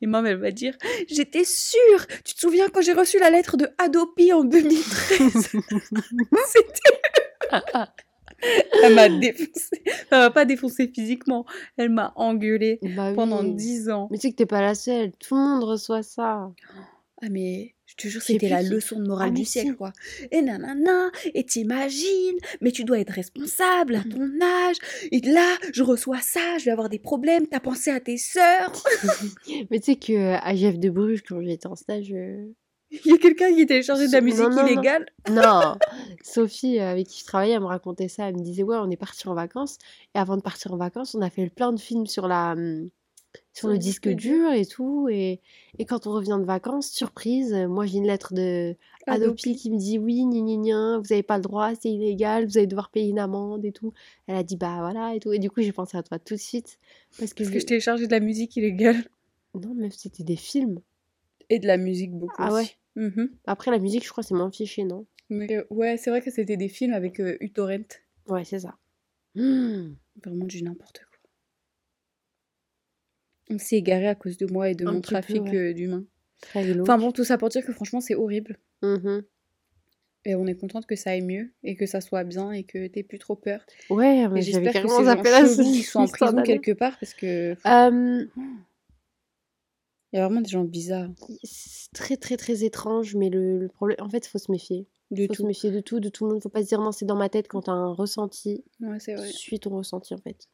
Et 0.00 0.06
maman, 0.06 0.28
elle 0.28 0.38
va 0.38 0.50
dire 0.50 0.76
J'étais 1.08 1.44
sûre 1.44 2.06
Tu 2.24 2.34
te 2.34 2.40
souviens 2.40 2.68
quand 2.68 2.82
j'ai 2.82 2.92
reçu 2.92 3.18
la 3.18 3.30
lettre 3.30 3.56
de 3.56 3.68
Adopi 3.78 4.32
en 4.32 4.44
2013 4.44 5.32
C'était. 6.46 7.60
elle 8.82 8.94
m'a 8.94 9.08
défoncé. 9.08 9.82
Elle 10.10 10.18
m'a 10.18 10.30
pas 10.30 10.44
défoncé 10.44 10.90
physiquement. 10.92 11.46
Elle 11.76 11.90
m'a 11.90 12.12
engueulée 12.16 12.78
bah 12.82 13.12
pendant 13.14 13.42
oui. 13.42 13.54
10 13.54 13.90
ans. 13.90 14.08
Mais 14.10 14.18
tu 14.18 14.22
sais 14.22 14.32
que 14.32 14.36
t'es 14.36 14.46
pas 14.46 14.60
la 14.60 14.74
seule. 14.74 15.12
Tout 15.12 15.34
le 15.36 15.40
monde 15.40 15.64
reçoit 15.64 16.02
ça. 16.02 16.50
Ah, 17.22 17.28
mais 17.30 17.73
je 17.86 17.94
te 17.96 18.08
jure, 18.08 18.22
c'était 18.22 18.48
la 18.48 18.62
qui- 18.62 18.70
leçon 18.70 18.98
de 18.98 19.06
morale 19.06 19.28
Ah, 19.32 19.36
du 19.36 19.44
si. 19.44 19.52
siècle, 19.52 19.74
quoi. 19.76 19.92
Et 20.30 20.42
nanana, 20.42 21.10
et 21.34 21.44
t'imagines, 21.44 22.38
mais 22.60 22.72
tu 22.72 22.84
dois 22.84 22.98
être 22.98 23.10
responsable 23.12 23.94
à 23.96 24.02
ton 24.02 24.30
âge. 24.40 24.76
Et 25.12 25.20
là, 25.20 25.56
je 25.72 25.82
reçois 25.82 26.20
ça, 26.20 26.58
je 26.58 26.64
vais 26.64 26.70
avoir 26.70 26.88
des 26.88 26.98
problèmes. 26.98 27.46
T'as 27.46 27.60
pensé 27.60 27.90
à 27.90 28.00
tes 28.00 28.16
sœurs 28.16 28.72
Mais 29.70 29.78
tu 29.80 29.92
sais 29.92 29.96
que 29.96 30.34
à 30.34 30.54
Jeff 30.56 30.78
de 30.78 30.90
Bruges, 30.90 31.22
quand 31.28 31.40
j'étais 31.42 31.66
en 31.66 31.76
stage. 31.76 32.10
euh, 32.12 32.46
Il 32.90 33.10
y 33.10 33.12
a 33.14 33.18
quelqu'un 33.18 33.52
qui 33.54 33.66
téléchargeait 33.66 34.06
de 34.08 34.12
la 34.12 34.20
musique 34.20 34.40
non, 34.48 34.50
non. 34.56 34.66
illégale. 34.66 35.06
Non, 35.30 35.74
Sophie, 36.22 36.78
euh, 36.78 36.90
avec 36.90 37.06
qui 37.08 37.20
je 37.20 37.24
travaillais, 37.26 37.54
elle 37.54 37.60
me 37.60 37.66
racontait 37.66 38.08
ça. 38.08 38.28
Elle 38.28 38.36
me 38.36 38.42
disait 38.42 38.62
Ouais, 38.62 38.76
on 38.80 38.90
est 38.90 38.96
parti 38.96 39.28
en 39.28 39.34
vacances. 39.34 39.78
Et 40.14 40.18
avant 40.18 40.36
de 40.36 40.42
partir 40.42 40.72
en 40.72 40.76
vacances, 40.76 41.14
on 41.14 41.20
a 41.22 41.30
fait 41.30 41.48
plein 41.50 41.72
de 41.72 41.80
films 41.80 42.06
sur 42.06 42.28
la. 42.28 42.54
Sur 43.52 43.68
le 43.68 43.78
disque 43.78 44.08
dur 44.08 44.52
et 44.52 44.66
tout. 44.66 45.08
Et, 45.10 45.40
et 45.78 45.84
quand 45.84 46.06
on 46.06 46.12
revient 46.12 46.36
de 46.40 46.44
vacances, 46.44 46.88
surprise, 46.90 47.52
euh, 47.52 47.68
moi 47.68 47.86
j'ai 47.86 47.98
une 47.98 48.06
lettre 48.06 48.34
de 48.34 48.74
Adopi 49.06 49.54
qui 49.56 49.70
me 49.70 49.78
dit 49.78 49.98
oui, 49.98 50.24
ni 50.24 50.42
ni 50.42 50.56
ni, 50.58 50.72
vous 50.72 51.12
avez 51.12 51.22
pas 51.22 51.36
le 51.36 51.42
droit, 51.42 51.74
c'est 51.74 51.90
illégal, 51.90 52.46
vous 52.46 52.58
allez 52.58 52.66
devoir 52.66 52.90
payer 52.90 53.08
une 53.10 53.18
amende 53.18 53.64
et 53.64 53.72
tout. 53.72 53.92
Elle 54.26 54.36
a 54.36 54.42
dit 54.42 54.56
bah 54.56 54.76
voilà 54.80 55.14
et 55.14 55.20
tout. 55.20 55.32
Et 55.32 55.38
du 55.38 55.50
coup, 55.50 55.60
j'ai 55.62 55.72
pensé 55.72 55.96
à 55.96 56.02
toi 56.02 56.18
tout 56.18 56.34
de 56.34 56.40
suite. 56.40 56.78
Parce 57.18 57.32
que, 57.34 57.42
Parce 57.42 57.50
que 57.50 57.54
je- 57.56 57.60
je 57.60 57.66
téléchargeais 57.66 58.06
de 58.06 58.12
la 58.12 58.20
musique 58.20 58.56
illégale. 58.56 59.04
Non, 59.54 59.72
mais 59.74 59.90
c'était 59.90 60.24
des 60.24 60.36
films. 60.36 60.80
Et 61.50 61.58
de 61.58 61.66
la 61.66 61.76
musique 61.76 62.12
beaucoup. 62.12 62.34
Ah 62.38 62.52
aussi. 62.52 62.76
Mhm. 62.96 63.30
Après, 63.46 63.70
la 63.70 63.78
musique, 63.78 64.04
je 64.04 64.10
crois, 64.10 64.22
c'est 64.24 64.34
moins 64.34 64.50
fiché, 64.50 64.84
non? 64.84 65.06
Mais 65.30 65.56
euh, 65.56 65.64
ouais, 65.70 65.96
c'est 65.96 66.10
vrai 66.10 66.20
que 66.22 66.30
c'était 66.30 66.56
des 66.56 66.68
films 66.68 66.92
avec 66.92 67.20
euh, 67.20 67.36
uTorrent. 67.40 67.98
Ouais, 68.28 68.44
c'est 68.44 68.60
ça. 68.60 68.76
Hmm. 69.34 69.94
Vraiment 70.24 70.44
du 70.46 70.62
n'importe 70.62 71.00
quoi. 71.08 71.13
On 73.50 73.58
s'est 73.58 73.76
égaré 73.76 74.08
à 74.08 74.14
cause 74.14 74.36
de 74.36 74.46
moi 74.46 74.70
et 74.70 74.74
de 74.74 74.86
Un 74.86 74.92
mon 74.92 75.00
trafic 75.00 75.42
ouais. 75.42 75.56
euh, 75.56 75.72
d'humains. 75.74 76.04
Enfin 76.80 76.98
bon, 76.98 77.12
tout 77.12 77.24
ça 77.24 77.38
pour 77.38 77.48
dire 77.48 77.64
que 77.64 77.72
franchement, 77.72 78.00
c'est 78.00 78.14
horrible. 78.14 78.58
Mhm. 78.82 79.22
Et 80.26 80.34
on 80.34 80.46
est 80.46 80.54
contente 80.54 80.86
que 80.86 80.96
ça 80.96 81.10
aille 81.10 81.20
mieux 81.20 81.50
et 81.62 81.76
que 81.76 81.84
ça 81.84 82.00
soit 82.00 82.24
bien 82.24 82.50
et 82.50 82.64
que 82.64 82.86
t'aies 82.86 83.02
plus 83.02 83.18
trop 83.18 83.36
peur. 83.36 83.60
Ouais, 83.90 84.26
mais 84.28 84.40
j'espère 84.40 84.72
que 84.72 84.88
ces 84.88 85.04
gens 85.04 85.22
chelous 85.22 85.62
qui 85.72 85.82
sont 85.82 86.00
en 86.00 86.08
prison 86.08 86.42
quelque 86.42 86.72
part 86.72 86.98
parce 86.98 87.12
que 87.12 87.54
il 90.12 90.18
y 90.18 90.20
a 90.20 90.26
vraiment 90.28 90.40
des 90.40 90.48
gens 90.48 90.62
bizarres 90.62 91.10
c'est 91.42 91.92
très 91.92 92.16
très 92.16 92.36
très 92.36 92.62
étrange, 92.64 93.16
mais 93.16 93.30
le, 93.30 93.58
le 93.58 93.68
problème, 93.68 93.98
en 94.00 94.08
fait, 94.08 94.24
il 94.24 94.28
faut 94.28 94.38
se 94.38 94.50
méfier. 94.50 94.86
de 95.10 95.26
faut 95.26 95.34
se 95.34 95.42
méfier 95.42 95.70
de 95.72 95.80
tout, 95.80 95.98
de 95.98 96.08
tout 96.08 96.24
le 96.24 96.32
monde. 96.32 96.42
Faut 96.42 96.48
pas 96.48 96.62
se 96.62 96.68
dire 96.68 96.80
non, 96.80 96.92
c'est 96.92 97.04
dans 97.04 97.16
ma 97.16 97.28
tête 97.28 97.48
quand 97.48 97.62
t'as 97.62 97.72
un 97.72 97.92
ressenti. 97.92 98.64
Ouais, 98.80 99.00
c'est 99.00 99.14
vrai. 99.14 99.28
Suis 99.28 99.58
ton 99.58 99.70
ressenti 99.70 100.14
en 100.14 100.18
fait. 100.18 100.48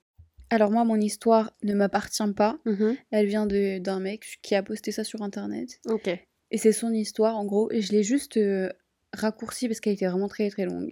Alors 0.50 0.70
moi, 0.70 0.84
mon 0.84 0.96
histoire 1.00 1.52
ne 1.62 1.74
m'appartient 1.74 2.32
pas. 2.36 2.58
Mhm. 2.64 2.96
Elle 3.10 3.26
vient 3.26 3.46
d'un 3.46 4.00
mec 4.00 4.38
qui 4.42 4.54
a 4.54 4.62
posté 4.62 4.92
ça 4.92 5.04
sur 5.04 5.22
internet. 5.22 5.80
Ok. 5.88 6.08
Et 6.52 6.58
c'est 6.58 6.72
son 6.72 6.92
histoire, 6.92 7.36
en 7.36 7.44
gros. 7.44 7.70
Et 7.70 7.80
je 7.80 7.92
l'ai 7.92 8.02
juste 8.02 8.36
euh, 8.36 8.68
raccourcie 9.12 9.68
parce 9.68 9.80
qu'elle 9.80 9.94
était 9.94 10.06
vraiment 10.06 10.28
très 10.28 10.50
très 10.50 10.64
longue. 10.64 10.90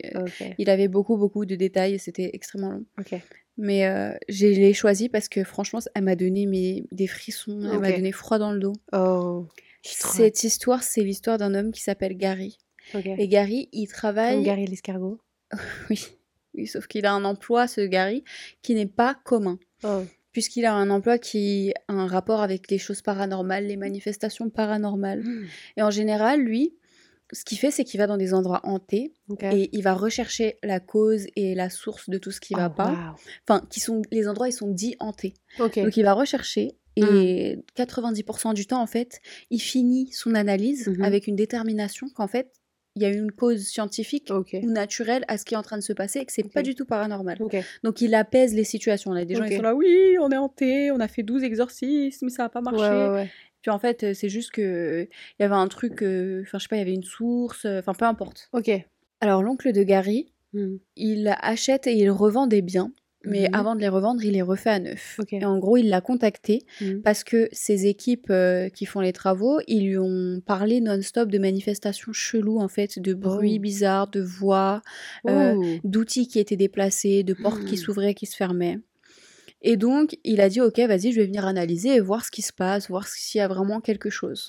Il 0.58 0.70
avait 0.70 0.88
beaucoup 0.88 1.16
beaucoup 1.16 1.44
de 1.44 1.56
détails 1.56 1.94
et 1.94 1.98
c'était 1.98 2.30
extrêmement 2.32 2.70
long. 2.70 2.84
Ok. 2.98 3.20
Mais 3.56 3.86
euh, 3.86 4.14
je 4.28 4.46
l'ai 4.46 4.72
choisi 4.72 5.08
parce 5.08 5.28
que 5.28 5.42
franchement, 5.42 5.80
elle 5.94 6.04
m'a 6.04 6.14
donné 6.14 6.46
mes, 6.46 6.84
des 6.92 7.08
frissons, 7.08 7.60
elle 7.60 7.80
m'a 7.80 7.90
donné 7.90 8.12
froid 8.12 8.38
dans 8.38 8.52
le 8.52 8.60
dos. 8.60 8.74
Oh. 8.92 9.48
Cette 9.82 10.44
histoire, 10.44 10.84
c'est 10.84 11.02
l'histoire 11.02 11.38
d'un 11.38 11.54
homme 11.54 11.72
qui 11.72 11.82
s'appelle 11.82 12.16
Gary. 12.16 12.58
Et 12.94 13.28
Gary, 13.28 13.68
il 13.72 13.88
travaille... 13.88 14.36
Comme 14.36 14.44
Gary 14.44 14.66
l'escargot. 14.66 15.18
Oui. 15.90 16.06
Oui, 16.54 16.66
sauf 16.66 16.86
qu'il 16.86 17.06
a 17.06 17.12
un 17.12 17.24
emploi, 17.24 17.66
ce 17.68 17.80
Gary, 17.82 18.24
qui 18.62 18.74
n'est 18.74 18.86
pas 18.86 19.14
commun. 19.24 19.58
Oh. 19.84 20.02
Puisqu'il 20.32 20.66
a 20.66 20.74
un 20.74 20.90
emploi 20.90 21.18
qui 21.18 21.72
a 21.88 21.92
un 21.92 22.06
rapport 22.06 22.42
avec 22.42 22.70
les 22.70 22.78
choses 22.78 23.02
paranormales, 23.02 23.66
les 23.66 23.76
manifestations 23.76 24.50
paranormales. 24.50 25.22
Hmm. 25.22 25.46
Et 25.76 25.82
en 25.82 25.90
général, 25.90 26.40
lui, 26.40 26.74
ce 27.32 27.44
qu'il 27.44 27.58
fait, 27.58 27.70
c'est 27.70 27.84
qu'il 27.84 27.98
va 27.98 28.06
dans 28.06 28.16
des 28.16 28.32
endroits 28.34 28.60
hantés 28.62 29.12
et 29.42 29.68
il 29.72 29.82
va 29.82 29.94
rechercher 29.94 30.56
la 30.62 30.80
cause 30.80 31.26
et 31.36 31.54
la 31.54 31.68
source 31.70 32.08
de 32.08 32.18
tout 32.18 32.30
ce 32.30 32.40
qui 32.40 32.54
va 32.54 32.68
Oh, 32.72 32.76
pas. 32.76 33.16
Enfin, 33.46 33.66
qui 33.68 33.80
sont, 33.80 34.02
les 34.10 34.28
endroits, 34.28 34.48
ils 34.48 34.52
sont 34.52 34.70
dits 34.70 34.96
hantés. 34.98 35.34
Donc 35.58 35.96
il 35.96 36.02
va 36.04 36.12
rechercher 36.14 36.72
et 36.96 37.58
90% 37.76 38.54
du 38.54 38.66
temps, 38.66 38.80
en 38.82 38.86
fait, 38.86 39.20
il 39.50 39.60
finit 39.60 40.10
son 40.12 40.34
analyse 40.34 40.88
Mhm. 40.88 41.02
avec 41.02 41.26
une 41.28 41.36
détermination 41.36 42.08
qu'en 42.08 42.26
fait, 42.26 42.50
il 42.96 43.02
y 43.02 43.04
a 43.04 43.10
une 43.10 43.30
cause 43.30 43.62
scientifique 43.64 44.30
ou 44.62 44.70
naturelle 44.70 45.24
à 45.28 45.38
ce 45.38 45.44
qui 45.44 45.54
est 45.54 45.56
en 45.56 45.62
train 45.62 45.76
de 45.78 45.82
se 45.82 45.92
passer 45.92 46.18
et 46.20 46.24
que 46.26 46.32
c'est 46.32 46.44
Ok. 46.44 46.52
pas 46.52 46.62
du 46.62 46.74
tout 46.74 46.84
paranormal. 46.84 47.38
Donc 47.84 48.00
il 48.00 48.14
apaise 48.14 48.54
les 48.54 48.64
situations. 48.64 49.12
Là, 49.12 49.24
des 49.24 49.34
gens 49.36 49.44
ils 49.44 49.56
sont 49.56 49.62
là, 49.62 49.74
oui, 49.74 50.16
on 50.20 50.30
est 50.30 50.36
hanté, 50.36 50.90
on 50.90 50.98
a 51.00 51.06
fait 51.08 51.22
12 51.22 51.44
exorcismes, 51.44 52.26
mais 52.26 52.30
ça 52.32 52.44
n'a 52.44 52.48
pas 52.48 52.60
marché. 52.60 52.80
Ouais, 52.80 52.90
ouais, 53.08 53.10
ouais. 53.14 53.28
Puis 53.62 53.70
en 53.70 53.78
fait, 53.78 54.02
euh, 54.04 54.14
c'est 54.14 54.28
juste 54.28 54.50
que 54.52 54.62
euh, 54.62 55.06
il 55.38 55.42
y 55.42 55.44
avait 55.44 55.54
un 55.54 55.66
truc, 55.68 56.02
euh, 56.02 56.42
enfin 56.42 56.58
je 56.58 56.62
sais 56.64 56.68
pas, 56.68 56.76
il 56.76 56.80
y 56.80 56.82
avait 56.82 56.94
une 56.94 57.02
source, 57.04 57.64
euh, 57.64 57.80
enfin 57.80 57.92
peu 57.92 58.04
importe. 58.04 58.48
Ok. 58.52 58.70
Alors 59.20 59.42
l'oncle 59.42 59.72
de 59.72 59.82
Gary, 59.82 60.32
Hmm. 60.54 60.76
il 60.96 61.28
achète 61.42 61.86
et 61.86 61.92
il 61.92 62.08
revend 62.10 62.46
des 62.46 62.62
biens, 62.62 62.90
mais 63.24 63.48
Mhm. 63.48 63.54
avant 63.54 63.74
de 63.74 63.80
les 63.80 63.88
revendre, 63.88 64.22
il 64.24 64.32
les 64.32 64.42
refait 64.42 64.70
à 64.70 64.78
neuf. 64.80 65.18
Et 65.32 65.44
en 65.44 65.58
gros, 65.58 65.76
il 65.76 65.88
l'a 65.88 66.00
contacté 66.00 66.64
Mhm. 66.80 67.02
parce 67.02 67.24
que 67.24 67.48
ses 67.52 67.86
équipes 67.86 68.30
euh, 68.30 68.68
qui 68.68 68.86
font 68.86 69.00
les 69.00 69.12
travaux, 69.12 69.60
ils 69.66 69.86
lui 69.86 69.98
ont 69.98 70.40
parlé 70.44 70.80
non-stop 70.80 71.28
de 71.30 71.38
manifestations 71.38 72.12
cheloues 72.12 72.58
en 72.60 72.68
fait, 72.68 72.98
de 72.98 73.14
bruits 73.14 73.56
Oh. 73.58 73.62
bizarres, 73.62 74.08
de 74.10 74.20
voix, 74.20 74.82
euh, 75.28 75.54
Oh. 75.56 75.64
d'outils 75.84 76.28
qui 76.28 76.38
étaient 76.38 76.56
déplacés, 76.56 77.22
de 77.24 77.34
portes 77.34 77.64
qui 77.64 77.74
Hmm. 77.74 77.78
s'ouvraient, 77.78 78.14
qui 78.14 78.26
se 78.26 78.36
fermaient. 78.36 78.78
Et 79.62 79.76
donc, 79.76 80.16
il 80.24 80.40
a 80.40 80.48
dit, 80.48 80.60
ok, 80.60 80.78
vas-y, 80.80 81.12
je 81.12 81.20
vais 81.20 81.26
venir 81.26 81.44
analyser 81.46 81.94
et 81.96 82.00
voir 82.00 82.24
ce 82.24 82.30
qui 82.30 82.42
se 82.42 82.52
passe, 82.52 82.88
voir 82.88 83.08
s'il 83.08 83.38
y 83.40 83.42
a 83.42 83.48
vraiment 83.48 83.80
quelque 83.80 84.08
chose. 84.10 84.44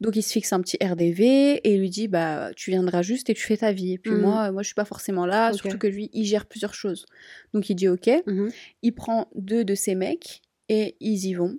Donc, 0.00 0.16
il 0.16 0.22
se 0.22 0.32
fixe 0.32 0.52
un 0.52 0.60
petit 0.60 0.76
RDV 0.82 1.24
et 1.64 1.74
il 1.74 1.80
lui 1.80 1.90
dit, 1.90 2.08
bah, 2.08 2.50
tu 2.56 2.70
viendras 2.70 3.02
juste 3.02 3.30
et 3.30 3.34
tu 3.34 3.42
fais 3.44 3.58
ta 3.58 3.72
vie. 3.72 3.92
Et 3.94 3.98
puis 3.98 4.14
Mhm. 4.14 4.20
moi, 4.22 4.50
moi, 4.52 4.62
je 4.62 4.68
suis 4.68 4.74
pas 4.74 4.84
forcément 4.84 5.26
là, 5.26 5.52
surtout 5.52 5.78
que 5.78 5.86
lui, 5.86 6.10
il 6.12 6.24
gère 6.24 6.46
plusieurs 6.46 6.74
choses. 6.74 7.06
Donc, 7.54 7.70
il 7.70 7.74
dit, 7.76 7.88
ok, 7.88 8.10
Mhm. 8.26 8.52
il 8.82 8.92
prend 8.94 9.28
deux 9.34 9.64
de 9.64 9.74
ses 9.74 9.94
mecs 9.94 10.42
et 10.68 10.96
ils 11.00 11.26
y 11.26 11.34
vont. 11.34 11.58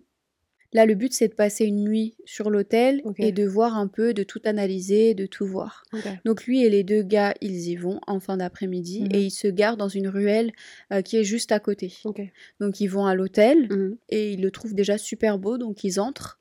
Là, 0.73 0.85
le 0.85 0.95
but, 0.95 1.13
c'est 1.13 1.27
de 1.27 1.33
passer 1.33 1.65
une 1.65 1.83
nuit 1.83 2.15
sur 2.25 2.49
l'hôtel 2.49 3.01
et 3.17 3.31
de 3.33 3.45
voir 3.45 3.77
un 3.77 3.87
peu, 3.87 4.13
de 4.13 4.23
tout 4.23 4.39
analyser, 4.45 5.13
de 5.13 5.25
tout 5.25 5.45
voir. 5.45 5.83
Donc 6.25 6.45
lui 6.45 6.63
et 6.63 6.69
les 6.69 6.83
deux 6.83 7.01
gars, 7.03 7.33
ils 7.41 7.67
y 7.69 7.75
vont 7.75 7.99
en 8.07 8.19
fin 8.19 8.37
d'après-midi 8.37 9.01
Mhm. 9.03 9.09
et 9.15 9.21
ils 9.23 9.31
se 9.31 9.47
garent 9.47 9.77
dans 9.77 9.89
une 9.89 10.07
ruelle 10.07 10.51
euh, 10.93 11.01
qui 11.01 11.17
est 11.17 11.23
juste 11.25 11.51
à 11.51 11.59
côté. 11.59 11.93
Donc 12.59 12.79
ils 12.79 12.87
vont 12.87 13.05
à 13.05 13.15
l'hôtel 13.15 13.67
Mhm. 13.69 13.97
et 14.09 14.31
ils 14.31 14.41
le 14.41 14.51
trouvent 14.51 14.73
déjà 14.75 14.97
super 14.97 15.37
beau, 15.39 15.57
donc 15.57 15.83
ils 15.83 15.99
entrent 15.99 16.39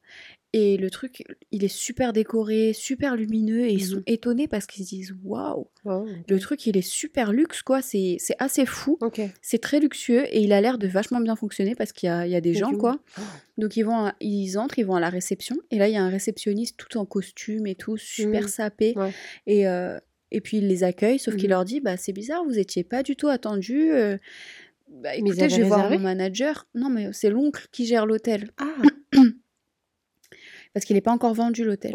Et 0.53 0.77
le 0.79 0.91
truc, 0.91 1.23
il 1.53 1.63
est 1.65 1.69
super 1.69 2.13
décoré, 2.13 2.73
super 2.73 3.15
lumineux, 3.15 3.67
et 3.67 3.73
ils 3.73 3.85
sont 3.87 3.97
Mhm. 3.99 4.03
étonnés 4.07 4.49
parce 4.49 4.67
qu'ils 4.67 4.85
se 4.85 4.89
disent 4.91 5.15
waouh, 5.23 5.69
Oh, 5.85 6.07
le 6.29 6.39
truc 6.41 6.67
il 6.67 6.77
est 6.77 6.83
super 6.83 7.33
luxe 7.33 7.63
quoi, 7.63 7.83
c'est 7.83 8.19
assez 8.41 8.67
fou, 8.67 8.99
c'est 9.43 9.59
très 9.61 9.79
luxueux 9.79 10.25
et 10.35 10.41
il 10.43 10.53
a 10.53 10.61
l'air 10.61 10.77
de 10.77 10.89
vachement 10.89 11.21
bien 11.21 11.37
fonctionner 11.37 11.75
parce 11.77 11.93
qu'il 11.93 12.09
y 12.09 12.31
y 12.31 12.35
a 12.35 12.41
des 12.41 12.55
gens 12.55 12.73
quoi. 12.73 12.99
Oh. 13.19 13.23
Donc 13.59 13.77
ils 13.77 13.83
vont, 13.85 14.07
à- 14.07 14.15
ils 14.21 14.59
entrent, 14.59 14.79
ils 14.81 14.85
vont 14.87 14.97
à 14.97 15.01
la 15.01 15.09
réception 15.09 15.57
et 15.71 15.79
là 15.79 15.89
il 15.89 15.95
y 15.95 15.97
a 15.97 16.03
un 16.03 16.09
réceptionniste 16.11 16.77
tout 16.77 16.99
en 16.99 17.07
costume 17.07 17.67
et 17.69 17.77
tout, 17.77 17.97
super 17.97 18.43
Mhm. 18.43 18.49
sapé 18.49 18.93
Ouais. 18.97 19.13
et 19.47 19.69
euh, 19.69 19.99
et 20.33 20.41
puis 20.41 20.59
il 20.59 20.67
les 20.69 20.83
accueille, 20.85 21.19
sauf 21.21 21.35
qu'il 21.37 21.45
Mhm. 21.45 21.51
leur 21.51 21.65
dit 21.65 21.81
bah 21.81 21.97
c'est 21.97 22.13
bizarre, 22.13 22.45
vous 22.45 22.59
étiez 22.59 22.83
pas 22.85 23.03
du 23.05 23.15
tout 23.17 23.29
attendu. 23.29 23.93
euh, 23.93 24.17
bah, 24.91 25.15
écoutez, 25.15 25.49
je 25.49 25.57
vais 25.57 25.63
voir 25.63 25.89
mon 25.91 25.99
manager. 26.01 26.67
Non 26.75 26.89
mais 26.91 27.13
c'est 27.13 27.31
l'oncle 27.31 27.69
qui 27.73 27.87
gère 27.87 28.05
l'hôtel 28.07 28.51
Ah, 28.59 28.67
parce 30.73 30.85
qu'il 30.87 30.95
n'est 30.95 31.01
pas 31.01 31.13
encore 31.13 31.35
vendu 31.35 31.65
l'hôtel. 31.65 31.93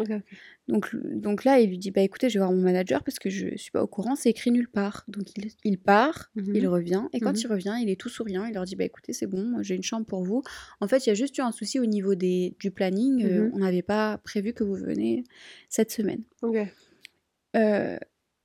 Donc, 0.68 0.94
donc 1.04 1.44
là, 1.44 1.60
il 1.60 1.68
lui 1.68 1.78
dit 1.78 1.90
bah 1.92 2.00
écoutez, 2.02 2.28
je 2.28 2.34
vais 2.38 2.44
voir 2.44 2.52
mon 2.52 2.60
manager 2.62 3.04
parce 3.04 3.18
que 3.18 3.30
je 3.30 3.56
suis 3.56 3.70
pas 3.70 3.82
au 3.82 3.86
courant, 3.86 4.16
c'est 4.16 4.30
écrit 4.30 4.50
nulle 4.50 4.68
part. 4.68 5.04
Donc 5.08 5.24
il, 5.36 5.50
il 5.64 5.78
part, 5.78 6.30
Mhm. 6.34 6.56
il 6.56 6.66
revient 6.68 7.02
et 7.12 7.20
quand 7.20 7.30
Mhm. 7.32 7.40
il 7.44 7.46
revient, 7.46 7.74
il 7.82 7.88
est 7.88 8.00
tout 8.00 8.08
souriant. 8.08 8.44
Il 8.44 8.54
leur 8.54 8.64
dit 8.64 8.74
bah 8.76 8.84
écoutez, 8.84 9.12
c'est 9.12 9.26
bon, 9.28 9.62
j'ai 9.62 9.76
une 9.76 9.82
chambre 9.84 10.04
pour 10.06 10.24
vous. 10.24 10.42
En 10.80 10.88
fait, 10.88 11.06
il 11.06 11.08
y 11.08 11.12
a 11.12 11.14
juste 11.14 11.38
eu 11.38 11.40
un 11.42 11.52
souci 11.52 11.78
au 11.78 11.86
niveau 11.86 12.14
des, 12.16 12.56
du 12.58 12.70
planning. 12.72 13.24
euh, 13.24 13.44
Mhm. 13.44 13.50
on 13.54 13.58
n'avait 13.60 13.82
pas 13.82 14.18
prévu 14.18 14.52
que 14.52 14.64
vous 14.64 14.74
venez 14.74 15.22
cette 15.68 15.92
semaine. 15.92 16.22
Ok. 16.42 16.56
Euh, 17.56 17.96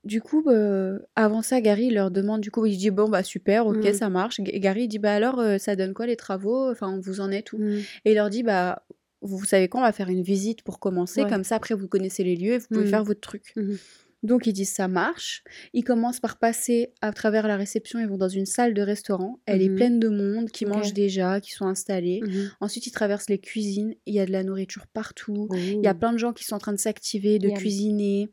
du 0.03 0.21
coup, 0.21 0.41
bah, 0.41 0.97
avant 1.15 1.41
ça, 1.41 1.61
Gary 1.61 1.87
il 1.87 1.93
leur 1.95 2.09
demande 2.11 2.41
du 2.41 2.49
coup, 2.49 2.65
il 2.65 2.77
dit 2.77 2.89
bon 2.91 3.07
bah 3.09 3.23
super, 3.23 3.67
ok, 3.67 3.83
ça 3.93 4.09
marche. 4.09 4.39
Gary 4.41 4.83
il 4.83 4.87
dit 4.87 4.99
bah 4.99 5.13
alors 5.13 5.39
euh, 5.39 5.57
ça 5.57 5.75
donne 5.75 5.93
quoi 5.93 6.07
les 6.07 6.15
travaux? 6.15 6.71
Enfin, 6.71 6.99
vous 7.03 7.19
en 7.21 7.31
êtes 7.31 7.53
où. 7.53 7.61
Et 8.05 8.11
il 8.11 8.15
leur 8.15 8.29
dit 8.29 8.41
bah 8.43 8.83
vous, 9.21 9.45
savez 9.45 9.67
quoi, 9.69 9.81
on 9.81 9.83
va 9.83 9.91
faire 9.91 10.09
une 10.09 10.23
visite 10.23 10.63
pour 10.63 10.79
commencer, 10.79 11.23
Ouais. 11.23 11.29
comme 11.29 11.43
ça 11.43 11.55
après 11.55 11.75
vous 11.75 11.87
connaissez 11.87 12.23
les 12.23 12.35
lieux 12.35 12.53
et 12.53 12.57
vous 12.59 12.67
pouvez 12.67 12.83
Mhm. 12.85 12.89
faire 12.89 13.03
votre 13.03 13.21
truc. 13.21 13.53
Mhm. 13.55 13.77
Donc 14.23 14.45
ils 14.45 14.53
disent 14.53 14.69
ça 14.69 14.87
marche. 14.87 15.43
Ils 15.73 15.83
commencent 15.83 16.19
par 16.19 16.37
passer 16.37 16.93
à 17.01 17.11
travers 17.11 17.47
la 17.47 17.57
réception, 17.57 17.97
ils 17.99 18.07
vont 18.07 18.17
dans 18.19 18.29
une 18.29 18.45
salle 18.45 18.75
de 18.75 18.81
restaurant. 18.83 19.39
Elle 19.47 19.63
est 19.63 19.69
Mhm. 19.69 19.75
pleine 19.75 19.99
de 19.99 20.09
monde 20.09 20.49
qui 20.51 20.65
Ok. 20.65 20.71
mangent 20.73 20.93
déjà, 20.93 21.41
qui 21.41 21.51
sont 21.53 21.65
installés. 21.65 22.21
Ensuite 22.59 22.85
ils 22.85 22.91
traversent 22.91 23.29
les 23.29 23.39
cuisines, 23.39 23.95
il 24.05 24.13
y 24.13 24.19
a 24.19 24.27
de 24.27 24.31
la 24.31 24.43
nourriture 24.43 24.85
partout. 24.85 25.47
Oh. 25.49 25.55
Il 25.55 25.81
y 25.83 25.87
a 25.87 25.95
plein 25.95 26.13
de 26.13 26.19
gens 26.19 26.33
qui 26.33 26.43
sont 26.43 26.53
en 26.53 26.59
train 26.59 26.73
de 26.73 26.77
s'activer, 26.79 27.39
de 27.39 27.49
cuisiner. 27.49 28.29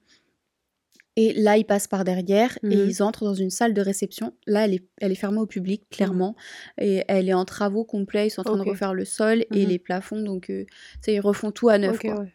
Et 1.21 1.33
là, 1.35 1.57
ils 1.57 1.65
passent 1.65 1.89
par 1.89 2.05
derrière 2.05 2.57
et 2.63 2.77
Mhm. 2.77 2.89
ils 2.91 3.03
entrent 3.03 3.25
dans 3.25 3.35
une 3.35 3.51
salle 3.51 3.75
de 3.75 3.81
réception. 3.81 4.33
Là, 4.47 4.65
elle 4.67 4.75
est, 4.75 4.85
elle 5.01 5.11
est 5.11 5.17
fermée 5.17 5.41
au 5.41 5.47
public, 5.47 5.83
clairement. 5.91 6.37
Et 6.81 7.03
elle 7.09 7.29
est 7.29 7.35
en 7.35 7.45
travaux 7.45 7.85
complets. 7.85 8.29
Ils 8.29 8.31
sont 8.31 8.43
en 8.43 8.45
train 8.45 8.57
de 8.65 8.69
refaire 8.71 8.95
le 8.95 9.05
sol 9.05 9.45
et 9.53 9.63
Mhm. 9.65 9.69
les 9.69 9.79
plafonds. 9.81 10.21
Donc, 10.23 10.49
euh, 10.49 10.65
ils 11.09 11.21
refont 11.21 11.51
tout 11.51 11.69
à 11.71 11.77
neuf. 11.79 11.97
Ok, 11.97 12.03
quoi. 12.03 12.21
ouais. 12.21 12.33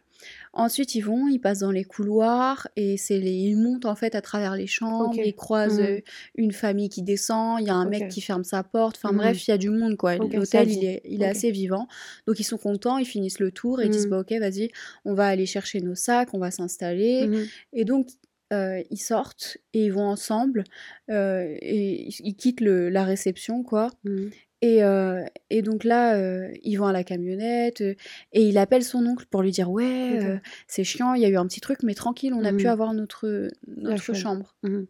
Ensuite, 0.54 0.96
ils 0.96 1.02
vont, 1.02 1.28
ils 1.28 1.40
passent 1.40 1.60
dans 1.60 1.72
les 1.72 1.84
couloirs 1.84 2.68
et 2.76 2.96
c'est 2.98 3.18
les... 3.20 3.32
ils 3.32 3.56
montent 3.58 3.86
en 3.86 3.96
fait 3.96 4.16
à 4.16 4.22
travers 4.22 4.56
les 4.56 4.68
chambres. 4.68 5.12
Ils 5.18 5.34
croisent 5.34 5.80
Mhm. 5.80 5.86
euh, 5.86 6.00
une 6.36 6.52
famille 6.52 6.90
qui 6.90 7.02
descend. 7.04 7.60
Il 7.62 7.68
y 7.68 7.70
a 7.70 7.76
un 7.76 7.86
mec 7.90 8.10
qui 8.10 8.22
ferme 8.22 8.44
sa 8.44 8.64
porte. 8.64 8.98
Enfin 8.98 9.12
Mhm. 9.14 9.18
bref, 9.18 9.48
il 9.48 9.52
y 9.52 9.54
a 9.54 9.58
du 9.58 9.70
monde 9.70 9.96
quoi. 9.98 10.16
L'hôtel, 10.18 10.70
il 10.70 10.84
est, 10.86 11.02
il 11.06 11.24
est 11.24 11.26
assez 11.28 11.52
vivant. 11.52 11.88
Donc 12.28 12.40
ils 12.40 12.44
sont 12.44 12.58
contents, 12.58 12.98
ils 12.98 13.06
finissent 13.06 13.40
le 13.40 13.52
tour 13.52 13.82
et 13.82 13.86
ils 13.86 13.90
disent 13.90 14.06
Mhm. 14.06 14.12
bah 14.12 14.20
ok, 14.20 14.32
vas-y, 14.40 14.70
on 15.06 15.14
va 15.14 15.28
aller 15.28 15.46
chercher 15.46 15.80
nos 15.82 15.96
sacs, 15.96 16.34
on 16.34 16.40
va 16.40 16.52
s'installer. 16.52 17.28
Mhm. 17.28 17.46
Et 17.74 17.84
donc, 17.86 18.08
euh, 18.54 18.82
ils 18.92 18.98
sortent 18.98 19.58
et 19.74 19.86
ils 19.86 19.92
vont 19.92 20.06
ensemble 20.06 20.64
euh, 21.10 21.56
et 21.62 22.08
ils- 22.24 22.36
quittent 22.36 22.62
le- 22.62 22.90
la 22.90 23.04
réception, 23.04 23.64
quoi. 23.64 23.90
Mhm. 24.06 24.30
Et, 24.62 24.82
euh, 24.84 25.26
et 25.50 25.62
donc 25.62 25.84
là, 25.84 26.18
ils 26.64 26.78
vont 26.78 26.86
à 26.86 26.94
la 26.94 27.04
camionnette 27.04 27.82
et 27.82 27.98
il 28.34 28.58
appelle 28.58 28.84
son 28.86 29.06
oncle 29.06 29.26
pour 29.30 29.42
lui 29.42 29.52
dire 29.52 29.70
Ouais, 29.70 30.40
c'est 30.68 30.86
chiant, 30.86 31.16
il 31.16 31.22
y 31.22 31.26
a 31.26 31.30
eu 31.30 31.36
un 31.36 31.46
petit 31.48 31.60
truc, 31.60 31.84
mais 31.84 31.94
tranquille, 31.96 32.34
on 32.34 32.46
a 32.46 32.54
pu 32.54 32.64
Mhm. 32.64 32.70
avoir 32.72 32.94
notre, 32.94 33.50
notre 33.68 34.14
chambre. 34.14 34.56
Mhm. 34.64 34.86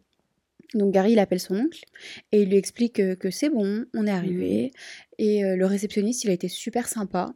Donc 0.74 0.92
Gary, 0.94 1.12
il 1.12 1.18
appelle 1.18 1.40
son 1.40 1.56
oncle 1.56 1.84
et 2.32 2.42
il 2.42 2.48
lui 2.50 2.56
explique 2.56 3.00
que 3.18 3.30
c'est 3.30 3.48
bon, 3.50 3.84
on 3.94 4.06
est 4.06 4.10
arrivé. 4.12 4.70
Et 5.18 5.42
le 5.42 5.66
réceptionniste, 5.66 6.22
il 6.24 6.30
a 6.30 6.34
été 6.34 6.48
super 6.48 6.88
sympa 6.88 7.34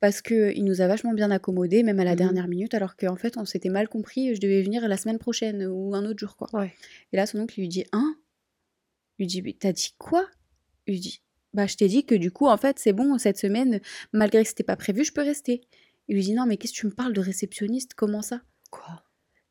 parce 0.00 0.22
qu'il 0.22 0.64
nous 0.64 0.80
a 0.80 0.86
vachement 0.86 1.12
bien 1.14 1.30
accommodés, 1.30 1.82
même 1.82 2.00
à 2.00 2.04
la 2.04 2.12
Mhm. 2.12 2.16
dernière 2.18 2.48
minute, 2.48 2.74
alors 2.74 2.96
qu'en 2.96 3.16
fait, 3.16 3.36
on 3.36 3.44
s'était 3.44 3.68
mal 3.68 3.88
compris. 3.88 4.34
Je 4.34 4.40
devais 4.40 4.62
venir 4.62 4.86
la 4.88 4.96
semaine 4.96 5.18
prochaine 5.18 5.66
ou 5.66 5.94
un 5.94 6.04
autre 6.04 6.18
jour, 6.18 6.36
quoi. 6.36 6.48
Ouais. 6.52 6.72
Et 7.12 7.16
là, 7.16 7.26
son 7.26 7.38
oncle 7.40 7.58
lui 7.60 7.68
dit 7.68 7.84
Hein? 7.92 8.16
Il 9.18 9.22
lui 9.22 9.26
dit 9.26 9.42
Mais 9.42 9.56
T'as 9.58 9.72
dit 9.72 9.94
quoi? 9.98 10.26
Il 10.86 10.94
lui 10.94 11.00
dit 11.00 11.20
Bah, 11.54 11.66
je 11.66 11.76
t'ai 11.76 11.88
dit 11.88 12.04
que 12.04 12.14
du 12.14 12.30
coup, 12.30 12.46
en 12.46 12.56
fait, 12.56 12.78
c'est 12.78 12.92
bon, 12.92 13.18
cette 13.18 13.38
semaine, 13.38 13.80
malgré 14.12 14.42
que 14.42 14.48
c'était 14.48 14.62
pas 14.64 14.76
prévu, 14.76 15.04
je 15.04 15.12
peux 15.12 15.22
rester. 15.22 15.62
Il 16.08 16.14
lui 16.16 16.22
dit 16.22 16.34
Non, 16.34 16.46
mais 16.46 16.56
qu'est-ce 16.56 16.72
que 16.74 16.78
tu 16.78 16.86
me 16.86 16.92
parles 16.94 17.12
de 17.12 17.20
réceptionniste? 17.20 17.94
Comment 17.94 18.22
ça? 18.22 18.42
Quoi? 18.70 19.02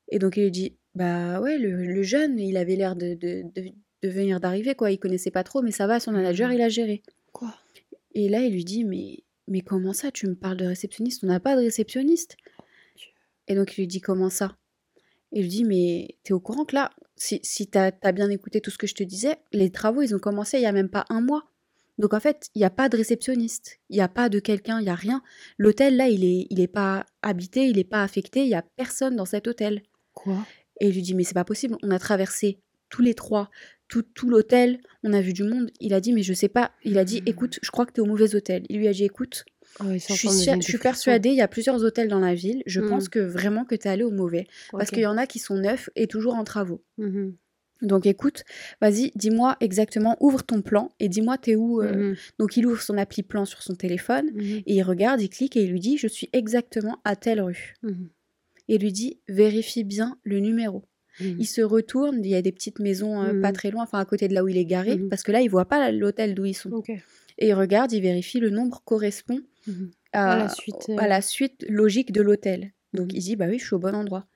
Et 0.09 0.19
donc 0.19 0.37
il 0.37 0.43
lui 0.43 0.51
dit 0.51 0.77
bah 0.93 1.41
ouais 1.41 1.57
le, 1.57 1.83
le 1.83 2.03
jeune 2.03 2.37
il 2.39 2.57
avait 2.57 2.75
l'air 2.75 2.95
de, 2.95 3.15
de, 3.15 3.41
de, 3.55 3.69
de 4.03 4.07
venir 4.09 4.39
d'arriver 4.39 4.75
quoi 4.75 4.91
il 4.91 4.99
connaissait 4.99 5.31
pas 5.31 5.43
trop 5.43 5.63
mais 5.63 5.71
ça 5.71 5.87
va 5.87 5.99
son 5.99 6.11
manager 6.11 6.51
il 6.53 6.61
a 6.61 6.69
géré 6.69 7.01
Quoi? 7.33 7.53
Et 8.13 8.29
là 8.29 8.41
il 8.41 8.53
lui 8.53 8.63
dit 8.63 8.83
mais 8.85 9.23
mais 9.47 9.61
comment 9.61 9.93
ça 9.93 10.11
tu 10.11 10.27
me 10.27 10.35
parles 10.35 10.57
de 10.57 10.65
réceptionniste? 10.65 11.23
On 11.23 11.27
n'a 11.27 11.39
pas 11.39 11.55
de 11.55 11.61
réceptionniste. 11.61 12.37
Dieu. 12.95 13.07
et 13.47 13.55
donc 13.55 13.77
il 13.77 13.81
lui 13.81 13.87
dit 13.87 14.01
comment 14.01 14.29
ça? 14.29 14.57
Il 15.31 15.43
lui 15.43 15.49
dit 15.49 15.63
mais 15.63 16.15
t'es 16.23 16.33
au 16.33 16.39
courant 16.39 16.65
que 16.65 16.75
là 16.75 16.91
si, 17.15 17.39
si 17.43 17.67
t'as 17.67 17.91
as 18.01 18.11
bien 18.11 18.29
écouté 18.29 18.61
tout 18.61 18.71
ce 18.71 18.77
que 18.77 18.87
je 18.87 18.95
te 18.95 19.03
disais 19.03 19.37
les 19.53 19.71
travaux 19.71 20.01
ils 20.01 20.15
ont 20.15 20.19
commencé 20.19 20.57
il 20.57 20.63
y 20.63 20.67
a 20.67 20.71
même 20.71 20.89
pas 20.89 21.05
un 21.09 21.21
mois. 21.21 21.49
Donc 21.97 22.13
en 22.13 22.19
fait 22.19 22.49
il 22.55 22.59
n'y 22.59 22.65
a 22.65 22.69
pas 22.69 22.89
de 22.89 22.97
réceptionniste. 22.97 23.79
Il 23.89 23.95
n'y 23.95 24.01
a 24.01 24.09
pas 24.09 24.29
de 24.29 24.39
quelqu'un 24.39 24.79
il 24.79 24.85
y 24.85 24.89
a 24.89 24.95
rien. 24.95 25.21
L'hôtel 25.57 25.95
là 25.97 26.09
il 26.09 26.23
est 26.23 26.47
il 26.49 26.59
est 26.59 26.67
pas 26.67 27.05
habité 27.21 27.67
il 27.67 27.77
est 27.77 27.83
pas 27.83 28.03
affecté 28.03 28.43
il 28.43 28.49
y 28.49 28.55
a 28.55 28.63
personne 28.75 29.15
dans 29.15 29.25
cet 29.25 29.47
hôtel. 29.47 29.83
Quoi? 30.13 30.45
Et 30.81 30.87
il 30.87 30.93
lui 30.93 31.01
dit 31.01 31.13
mais 31.13 31.23
c'est 31.23 31.33
pas 31.33 31.45
possible, 31.45 31.77
on 31.83 31.91
a 31.91 31.99
traversé 31.99 32.59
tous 32.95 33.01
les 33.01 33.13
trois, 33.13 33.49
tout, 33.89 34.03
tout 34.03 34.29
l'hôtel, 34.29 34.79
on 35.03 35.11
a 35.11 35.19
vu 35.21 35.33
du 35.33 35.43
monde. 35.43 35.69
Il 35.81 35.93
a 35.93 35.99
dit 35.99 36.13
mais 36.13 36.23
je 36.23 36.33
sais 36.33 36.47
pas, 36.47 36.71
il 36.85 36.97
a 36.97 37.03
dit 37.03 37.19
Hmm. 37.19 37.27
écoute, 37.29 37.59
je 37.61 37.69
crois 37.71 37.85
que 37.85 37.91
t'es 37.91 37.99
au 38.01 38.05
mauvais 38.05 38.33
hôtel. 38.35 38.63
Il 38.69 38.77
lui 38.77 38.87
a 38.87 38.93
dit 38.93 39.03
écoute, 39.03 39.43
Oh, 39.81 39.83
je 39.91 39.97
suis, 39.97 40.29
je 40.29 40.61
suis 40.61 40.77
persuadée, 40.77 41.29
il 41.29 41.35
y 41.35 41.41
a 41.41 41.49
plusieurs 41.49 41.83
hôtels 41.83 42.07
dans 42.07 42.19
la 42.21 42.33
ville, 42.33 42.63
je 42.65 42.79
Hmm. 42.79 42.87
pense 42.87 43.09
que 43.09 43.19
vraiment 43.19 43.65
que 43.65 43.75
t'es 43.75 43.89
allé 43.89 44.03
au 44.03 44.11
mauvais. 44.11 44.47
Parce 44.71 44.89
qu'il 44.91 45.03
y 45.03 45.05
en 45.05 45.17
a 45.17 45.27
qui 45.27 45.39
sont 45.39 45.57
neufs 45.57 45.89
et 45.97 46.07
toujours 46.07 46.35
en 46.35 46.45
travaux. 46.45 46.81
Mhm. 46.97 47.35
Donc 47.81 48.05
écoute, 48.05 48.43
vas-y, 48.79 49.11
dis-moi 49.15 49.57
exactement, 49.59 50.15
ouvre 50.21 50.43
ton 50.43 50.61
plan 50.61 50.91
et 51.01 51.09
dis-moi 51.09 51.37
t'es 51.37 51.55
où. 51.55 51.81
euh. 51.81 52.11
Mhm. 52.11 52.15
Donc 52.39 52.55
il 52.55 52.65
ouvre 52.65 52.81
son 52.81 52.97
appli 52.97 53.21
plan 53.21 53.43
sur 53.43 53.61
son 53.61 53.75
téléphone 53.75 54.27
Mhm. 54.33 54.61
et 54.65 54.75
il 54.75 54.83
regarde, 54.83 55.21
il 55.21 55.29
clique 55.29 55.57
et 55.57 55.63
il 55.63 55.71
lui 55.71 55.81
dit 55.81 55.97
je 55.97 56.07
suis 56.07 56.29
exactement 56.31 56.99
à 57.03 57.17
telle 57.17 57.41
rue. 57.41 57.73
Et 58.69 58.75
il 58.75 58.81
lui 58.81 58.93
dit 58.93 59.19
vérifie 59.27 59.83
bien 59.83 60.17
le 60.23 60.39
numéro. 60.39 60.85
Mhm. 61.19 61.37
Il 61.39 61.45
se 61.45 61.61
retourne, 61.61 62.19
il 62.23 62.29
y 62.29 62.35
a 62.35 62.41
des 62.41 62.51
petites 62.51 62.79
maisons 62.79 63.21
euh, 63.21 63.39
pas 63.41 63.49
Mhm. 63.49 63.53
très 63.53 63.71
loin, 63.71 63.83
enfin 63.83 63.99
à 63.99 64.05
côté 64.05 64.27
de 64.27 64.33
là 64.33 64.43
où 64.43 64.47
il 64.47 64.57
est 64.57 64.65
garé, 64.65 64.97
Mhm. 64.97 65.09
parce 65.09 65.23
que 65.23 65.31
là, 65.31 65.41
il 65.41 65.49
voit 65.49 65.65
pas 65.65 65.91
l'hôtel 65.91 66.35
d'où 66.35 66.45
ils 66.45 66.53
sont. 66.53 66.69
Et 67.37 67.47
il 67.49 67.53
regarde, 67.53 67.91
il 67.91 68.01
vérifie 68.01 68.39
le 68.39 68.49
nombre 68.49 68.81
correspond 68.85 69.39
à, 70.13 70.31
À 70.33 70.37
la 70.37 70.49
suite, 70.49 70.89
euh. 70.89 70.95
à 70.97 71.07
la 71.07 71.21
suite 71.21 71.65
logique 71.69 72.11
de 72.11 72.21
l'hôtel. 72.21 72.71
Donc 72.93 73.11
il 73.13 73.19
dit, 73.19 73.35
bah 73.35 73.47
oui, 73.49 73.59
je 73.59 73.65
suis 73.65 73.75
au 73.75 73.79
bon 73.79 73.93
endroit. 73.95 74.27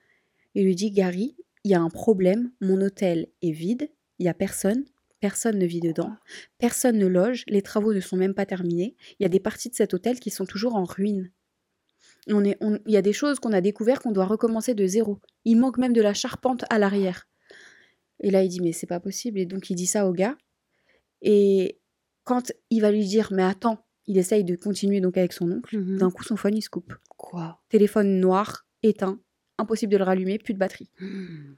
Il 0.54 0.64
lui 0.64 0.74
dit, 0.74 0.90
Gary, 0.90 1.36
il 1.64 1.70
y 1.70 1.74
a 1.74 1.80
un 1.80 1.88
problème, 1.90 2.50
mon 2.60 2.80
hôtel 2.80 3.28
est 3.42 3.52
vide, 3.52 3.88
il 4.18 4.26
y 4.26 4.28
a 4.28 4.34
personne, 4.34 4.84
personne 5.20 5.58
ne 5.58 5.66
vit 5.66 5.80
dedans, 5.80 6.12
personne 6.58 6.98
ne 6.98 7.06
loge, 7.06 7.44
les 7.46 7.62
travaux 7.62 7.92
ne 7.94 8.00
sont 8.00 8.16
même 8.16 8.34
pas 8.34 8.46
terminés, 8.46 8.96
il 9.18 9.22
y 9.22 9.26
a 9.26 9.28
des 9.30 9.40
parties 9.40 9.68
de 9.70 9.74
cet 9.74 9.94
hôtel 9.94 10.18
qui 10.20 10.30
sont 10.30 10.46
toujours 10.46 10.74
en 10.76 10.84
ruine. 10.84 11.30
On 12.32 12.44
est, 12.44 12.56
on- 12.60 12.78
il 12.86 12.92
y 12.92 12.96
a 12.96 13.02
des 13.02 13.12
choses 13.12 13.40
qu'on 13.40 13.52
a 13.52 13.60
découvert 13.60 14.00
qu'on 14.00 14.12
doit 14.12 14.26
recommencer 14.26 14.74
de 14.74 14.86
zéro. 14.86 15.18
Il 15.44 15.56
manque 15.58 15.78
même 15.78 15.92
de 15.92 16.02
la 16.02 16.14
charpente 16.14 16.64
à 16.70 16.78
l'arrière. 16.78 17.26
Et 18.20 18.30
là, 18.30 18.42
il 18.44 18.48
dit, 18.48 18.60
mais 18.60 18.72
c'est 18.72 18.86
pas 18.86 19.00
possible. 19.00 19.38
Et 19.38 19.46
donc, 19.46 19.70
il 19.70 19.74
dit 19.74 19.86
ça 19.86 20.06
au 20.06 20.12
gars. 20.12 20.36
Et 21.22 21.78
quand 22.24 22.52
il 22.70 22.80
va 22.82 22.90
lui 22.92 23.04
dire, 23.06 23.28
mais 23.32 23.42
attends, 23.42 23.84
il 24.06 24.18
essaye 24.18 24.44
de 24.44 24.56
continuer 24.56 25.00
donc 25.00 25.16
avec 25.16 25.32
son 25.32 25.50
oncle. 25.50 25.78
Mhm. 25.78 25.98
D'un 25.98 26.10
coup, 26.10 26.22
son 26.24 26.36
phone, 26.36 26.56
il 26.56 26.62
se 26.62 26.68
coupe. 26.70 26.92
Quoi? 27.16 27.60
Téléphone 27.68 28.20
noir, 28.20 28.66
éteint, 28.82 29.18
impossible 29.58 29.92
de 29.92 29.98
le 29.98 30.04
rallumer, 30.04 30.38
plus 30.38 30.54
de 30.54 30.58
batterie. 30.58 30.90
Mhm. 31.00 31.56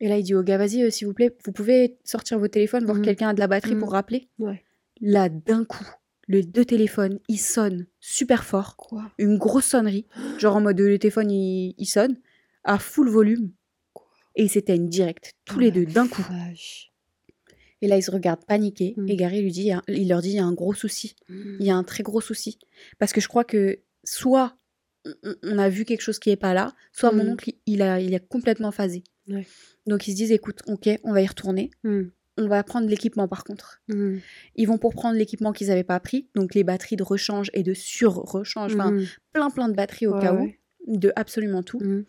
Et 0.00 0.08
là, 0.08 0.16
il 0.18 0.22
dit 0.22 0.34
au 0.34 0.42
gars, 0.42 0.56
vas-y, 0.58 0.82
euh, 0.82 0.90
s'il 0.90 1.06
vous 1.06 1.12
plaît, 1.14 1.36
vous 1.44 1.52
pouvez 1.52 1.98
sortir 2.04 2.38
vos 2.38 2.48
téléphones, 2.48 2.84
voir 2.84 2.96
Mhm. 2.96 3.04
quelqu'un 3.04 3.28
a 3.30 3.34
de 3.34 3.40
la 3.40 3.46
batterie 3.48 3.76
pour 3.76 3.92
rappeler. 3.92 4.28
Ouais. 4.38 4.64
Là, 5.02 5.28
d'un 5.28 5.64
coup, 5.64 5.84
les 6.30 6.42
deux 6.44 6.64
téléphones, 6.64 7.18
ils 7.28 7.38
sonnent 7.40 7.86
super 7.98 8.44
fort. 8.44 8.76
Quoi? 8.76 9.10
Une 9.18 9.36
grosse 9.36 9.66
sonnerie. 9.66 10.06
Genre 10.38 10.56
en 10.56 10.60
mode, 10.60 10.78
le 10.80 10.98
téléphone, 10.98 11.30
il, 11.30 11.74
il 11.76 11.86
sonne 11.86 12.16
à 12.64 12.78
full 12.78 13.08
volume. 13.08 13.50
Et 14.36 14.44
ils 14.44 14.48
s'éteignent 14.48 14.88
direct, 14.88 15.34
tous 15.44 15.56
Oh 15.56 15.60
les 15.60 15.66
la 15.66 15.72
deux, 15.72 15.86
d'un 15.86 16.06
coup. 16.06 16.22
Et 17.82 17.88
là, 17.88 17.96
ils 17.96 18.02
se 18.02 18.10
regardent 18.10 18.44
paniqués. 18.46 18.94
Mhm. 18.96 19.08
Et 19.08 19.16
Gary 19.16 19.42
lui 19.42 19.50
dit, 19.50 19.70
il 19.88 20.08
leur 20.08 20.20
dit, 20.22 20.30
il 20.30 20.34
y 20.36 20.38
a 20.38 20.44
un 20.44 20.52
gros 20.52 20.72
souci. 20.74 21.16
Il 21.28 21.64
y 21.66 21.70
a 21.70 21.74
un 21.76 21.82
très 21.82 22.02
gros 22.04 22.20
souci. 22.20 22.58
Parce 22.98 23.12
que 23.12 23.20
je 23.20 23.26
crois 23.28 23.44
que 23.44 23.80
soit 24.04 24.56
on- 25.42 25.58
a 25.58 25.68
vu 25.68 25.84
quelque 25.84 26.02
chose 26.02 26.18
qui 26.18 26.30
est 26.30 26.36
pas 26.36 26.54
là, 26.54 26.74
soit 26.92 27.10
mon 27.10 27.24
Mhm. 27.24 27.30
oncle, 27.32 27.52
il 27.66 27.82
a, 27.82 28.00
il 28.00 28.14
a 28.14 28.18
complètement 28.20 28.70
phasé. 28.70 29.02
Ouais. 29.28 29.46
Donc 29.86 30.06
ils 30.06 30.12
se 30.12 30.16
disent, 30.16 30.32
écoute, 30.32 30.60
ok, 30.66 30.88
on 31.04 31.12
va 31.12 31.22
y 31.22 31.26
retourner. 31.26 31.70
On 32.42 32.48
va 32.48 32.62
prendre 32.64 32.88
l'équipement 32.88 33.28
par 33.28 33.44
contre. 33.44 33.82
Mhm. 33.88 34.20
Ils 34.56 34.66
vont 34.66 34.78
pour 34.78 34.94
prendre 34.94 35.16
l'équipement 35.18 35.52
qu'ils 35.52 35.68
n'avaient 35.68 35.84
pas 35.84 36.00
pris, 36.00 36.28
donc 36.34 36.54
les 36.54 36.64
batteries 36.64 36.96
de 36.96 37.02
rechange 37.02 37.50
et 37.52 37.62
de 37.62 37.74
sur-rechange, 37.74 38.74
enfin 38.74 38.92
Mhm. 38.92 39.06
plein 39.34 39.50
plein 39.50 39.68
de 39.68 39.74
batteries 39.74 40.06
au 40.06 40.14
Ouais, 40.14 40.20
cas 40.22 40.32
ouais. 40.34 40.58
où, 40.86 40.96
de 40.96 41.12
absolument 41.16 41.62
tout. 41.62 41.80
Mhm. 41.80 42.04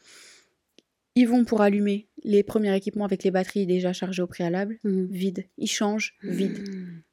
Ils 1.15 1.27
vont 1.27 1.43
pour 1.43 1.59
allumer 1.61 2.07
les 2.23 2.41
premiers 2.43 2.73
équipements 2.75 3.03
avec 3.03 3.23
les 3.25 3.31
batteries 3.31 3.65
déjà 3.65 3.91
chargées 3.91 4.21
au 4.21 4.27
préalable, 4.27 4.79
vide. 4.85 5.43
Ils 5.57 5.67
changent, 5.67 6.15
vide. 6.23 6.63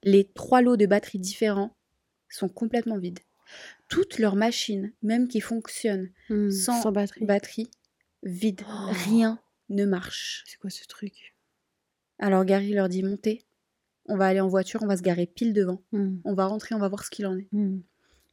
Les 0.05 0.25
trois 0.25 0.63
lots 0.63 0.77
de 0.77 0.87
batteries 0.87 1.19
différents 1.19 1.75
sont 2.29 2.49
complètement 2.49 2.99
vides. 2.99 3.19
Toutes 3.89 4.19
leurs 4.21 4.37
machines, 4.37 4.93
même 5.03 5.27
qui 5.27 5.41
fonctionnent 5.41 6.11
sans 6.29 6.83
Sans 6.83 6.93
batterie. 6.93 7.25
batterie, 7.25 7.71
vides. 8.23 8.61
Oh. 8.69 8.91
Rien 9.09 9.41
ne 9.71 9.85
marche. 9.85 10.45
C'est 10.47 10.59
quoi 10.59 10.71
ce 10.71 10.87
truc? 10.87 11.35
Alors 12.19 12.45
Gary 12.45 12.73
leur 12.73 12.89
dit 12.89 13.03
montez, 13.03 13.45
on 14.07 14.17
va 14.17 14.27
aller 14.27 14.41
en 14.41 14.49
voiture, 14.49 14.83
on 14.83 14.87
va 14.87 14.97
se 14.97 15.03
garer 15.03 15.27
pile 15.27 15.53
devant. 15.53 15.83
Mhm. 15.93 16.21
On 16.25 16.35
va 16.35 16.47
rentrer, 16.47 16.75
on 16.75 16.79
va 16.79 16.89
voir 16.89 17.05
ce 17.05 17.11
qu'il 17.11 17.27
en 17.27 17.37
est. 17.37 17.49
Mhm. 17.53 17.83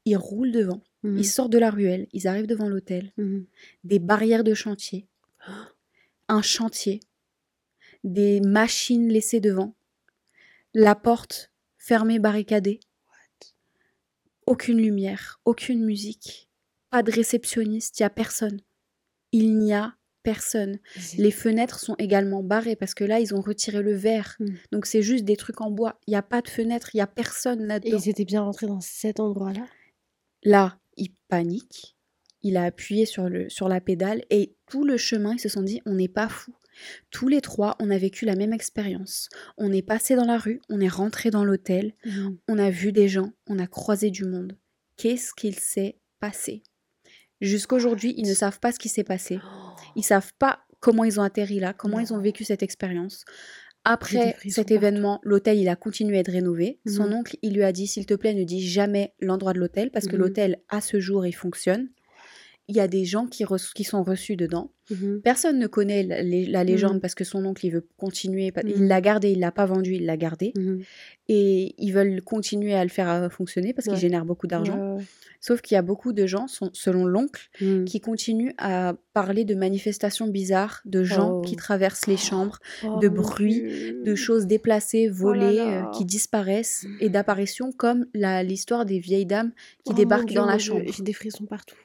Ils 0.05 0.17
roulent 0.17 0.51
devant, 0.51 0.81
Mhm. 1.03 1.17
ils 1.17 1.25
sortent 1.25 1.51
de 1.51 1.57
la 1.57 1.69
ruelle, 1.71 2.07
ils 2.13 2.27
arrivent 2.27 2.47
devant 2.47 2.69
l'hôtel. 2.69 3.11
Des 3.83 3.99
barrières 3.99 4.43
de 4.43 4.53
chantier, 4.53 5.07
un 6.27 6.41
chantier, 6.41 6.99
des 8.03 8.39
machines 8.41 9.09
laissées 9.09 9.39
devant, 9.39 9.75
la 10.73 10.95
porte 10.95 11.51
fermée, 11.77 12.19
barricadée. 12.19 12.79
Aucune 14.47 14.77
lumière, 14.77 15.39
aucune 15.45 15.83
musique, 15.83 16.49
pas 16.91 17.01
de 17.01 17.11
réceptionniste, 17.11 17.99
il 17.99 18.03
n'y 18.03 18.05
a 18.05 18.09
personne. 18.11 18.61
Il 19.31 19.57
n'y 19.57 19.73
a 19.73 19.95
personne. 20.25 20.79
Les 21.17 21.31
fenêtres 21.31 21.79
sont 21.79 21.95
également 21.99 22.43
barrées 22.43 22.75
parce 22.75 22.93
que 22.93 23.05
là, 23.05 23.19
ils 23.21 23.33
ont 23.33 23.39
retiré 23.41 23.81
le 23.81 23.93
verre. 23.95 24.35
Mm. 24.39 24.45
Donc 24.73 24.85
c'est 24.87 25.01
juste 25.01 25.23
des 25.23 25.37
trucs 25.37 25.61
en 25.61 25.71
bois. 25.71 25.99
Il 26.07 26.11
n'y 26.11 26.17
a 26.17 26.21
pas 26.23 26.41
de 26.41 26.49
fenêtre, 26.49 26.89
il 26.93 26.97
n'y 26.97 27.01
a 27.01 27.07
personne 27.07 27.61
Et 27.63 27.67
là-dedans. 27.67 27.97
ils 28.03 28.09
étaient 28.09 28.25
bien 28.25 28.41
rentrés 28.41 28.67
dans 28.67 28.81
cet 28.81 29.19
endroit-là? 29.21 29.65
Là, 30.43 30.77
il 30.97 31.09
panique. 31.29 31.95
Il 32.41 32.57
a 32.57 32.63
appuyé 32.63 33.05
sur, 33.05 33.29
le, 33.29 33.49
sur 33.49 33.69
la 33.69 33.79
pédale 33.81 34.23
et 34.29 34.53
tout 34.69 34.83
le 34.83 34.97
chemin, 34.97 35.33
ils 35.33 35.39
se 35.39 35.49
sont 35.49 35.63
dit, 35.63 35.81
on 35.85 35.95
n'est 35.95 36.07
pas 36.09 36.27
fou. 36.29 36.53
Tous 37.09 37.27
les 37.29 37.39
trois, 37.41 37.75
on 37.79 37.89
a 37.89 37.97
vécu 37.97 38.25
la 38.25 38.35
même 38.35 38.51
expérience. 38.53 39.29
On 39.57 39.71
est 39.71 39.81
passé 39.81 40.15
dans 40.15 40.25
la 40.25 40.37
rue, 40.37 40.61
on 40.69 40.81
est 40.81 40.89
rentré 40.89 41.29
dans 41.31 41.45
l'hôtel, 41.45 41.93
Mhm. 42.05 42.37
on 42.49 42.59
a 42.59 42.69
vu 42.69 42.91
des 42.91 43.07
gens, 43.07 43.31
on 43.47 43.57
a 43.59 43.65
croisé 43.67 44.11
du 44.11 44.25
monde. 44.25 44.57
Qu'est-ce 44.97 45.33
qu'il 45.33 45.55
s'est 45.55 45.97
passé? 46.19 46.63
Jusqu'aujourd'hui, 47.41 48.13
ils 48.17 48.27
ne 48.27 48.33
savent 48.33 48.59
pas 48.59 48.71
ce 48.71 48.79
qui 48.79 48.89
s'est 48.89 49.03
passé. 49.03 49.39
Ils 49.95 50.03
savent 50.03 50.33
pas 50.39 50.59
comment 50.79 51.03
ils 51.03 51.19
ont 51.19 51.23
atterri 51.23 51.59
là, 51.59 51.73
comment 51.73 51.99
ils 51.99 52.13
ont 52.13 52.19
vécu 52.19 52.43
cette 52.43 52.63
expérience. 52.63 53.23
Après 53.83 54.35
cet 54.49 54.71
événement, 54.71 55.19
l'hôtel, 55.23 55.57
il 55.59 55.69
a 55.69 55.75
continué 55.75 56.17
à 56.17 56.19
être 56.21 56.31
rénové. 56.31 56.79
Son 56.87 57.07
Mhm. 57.07 57.13
oncle, 57.13 57.37
il 57.43 57.53
lui 57.53 57.63
a 57.63 57.71
dit, 57.71 57.87
s'il 57.87 58.05
te 58.05 58.13
plaît, 58.15 58.33
ne 58.33 58.43
dis 58.43 58.67
jamais 58.67 59.13
l'endroit 59.19 59.53
de 59.53 59.59
l'hôtel, 59.59 59.91
parce 59.91 60.07
que 60.07 60.15
Mhm. 60.15 60.21
l'hôtel, 60.21 60.61
à 60.69 60.81
ce 60.81 60.99
jour, 60.99 61.25
il 61.25 61.33
fonctionne. 61.33 61.89
Il 62.67 62.75
y 62.75 62.79
a 62.79 62.87
des 62.87 63.05
gens 63.05 63.27
qui, 63.27 63.43
sont 63.83 64.01
reçus 64.03 64.35
dedans. 64.35 64.71
Mhm. 64.89 65.21
Personne 65.23 65.59
ne 65.59 65.67
connaît 65.67 66.01
la, 66.03 66.23
la 66.23 66.63
légende 66.63 66.99
parce 66.99 67.13
que 67.15 67.23
son 67.23 67.45
oncle, 67.45 67.65
il 67.65 67.69
veut 67.71 67.87
continuer. 67.97 68.51
Il 68.65 68.87
l'a 68.87 69.01
gardé, 69.01 69.31
il 69.31 69.39
l'a 69.39 69.51
pas 69.51 69.65
vendu, 69.67 69.93
il 69.95 70.05
l'a 70.05 70.17
gardé. 70.17 70.51
Et 71.27 71.73
ils 71.77 71.91
veulent 71.91 72.21
continuer 72.21 72.73
à 72.75 72.83
le 72.83 72.89
faire 72.89 73.09
euh, 73.09 73.29
fonctionner 73.29 73.73
parce 73.73 73.87
Ouais. 73.87 73.93
qu'il 73.93 74.01
génère 74.01 74.25
beaucoup 74.25 74.47
d'argent. 74.47 74.95
Ouais. 74.97 75.03
Sauf 75.41 75.61
qu'il 75.61 75.75
y 75.75 75.77
a 75.77 75.81
beaucoup 75.83 76.11
de 76.13 76.25
gens, 76.25 76.45
selon 76.73 77.05
l'oncle, 77.05 77.49
qui 77.85 77.99
continuent 77.99 78.53
à 78.57 78.95
parler 79.13 79.45
de 79.45 79.53
manifestations 79.53 80.27
bizarres, 80.27 80.81
de 80.85 81.03
gens 81.03 81.37
Oh. 81.37 81.41
qui 81.41 81.55
traversent 81.55 82.07
les 82.07 82.17
chambres, 82.17 82.57
Oh, 82.83 82.97
de 82.99 83.09
mon 83.09 83.21
bruit, 83.21 83.61
Dieu. 83.61 84.01
de 84.03 84.15
choses 84.15 84.47
déplacées, 84.47 85.07
volées, 85.07 85.57
là 85.57 85.83
euh, 85.87 85.91
qui 85.91 86.03
disparaissent, 86.05 86.87
et 86.99 87.09
d'apparitions 87.09 87.71
comme 87.71 88.07
l'histoire 88.43 88.85
des 88.85 88.97
vieilles 88.97 89.27
dames 89.27 89.51
qui 89.83 89.91
Oh, 89.91 89.93
débarquent 89.93 90.33
dans 90.33 90.47
la 90.47 90.57
chambre. 90.57 90.81
J'ai 90.87 91.03
des 91.03 91.13
frissons 91.13 91.45
partout. 91.45 91.75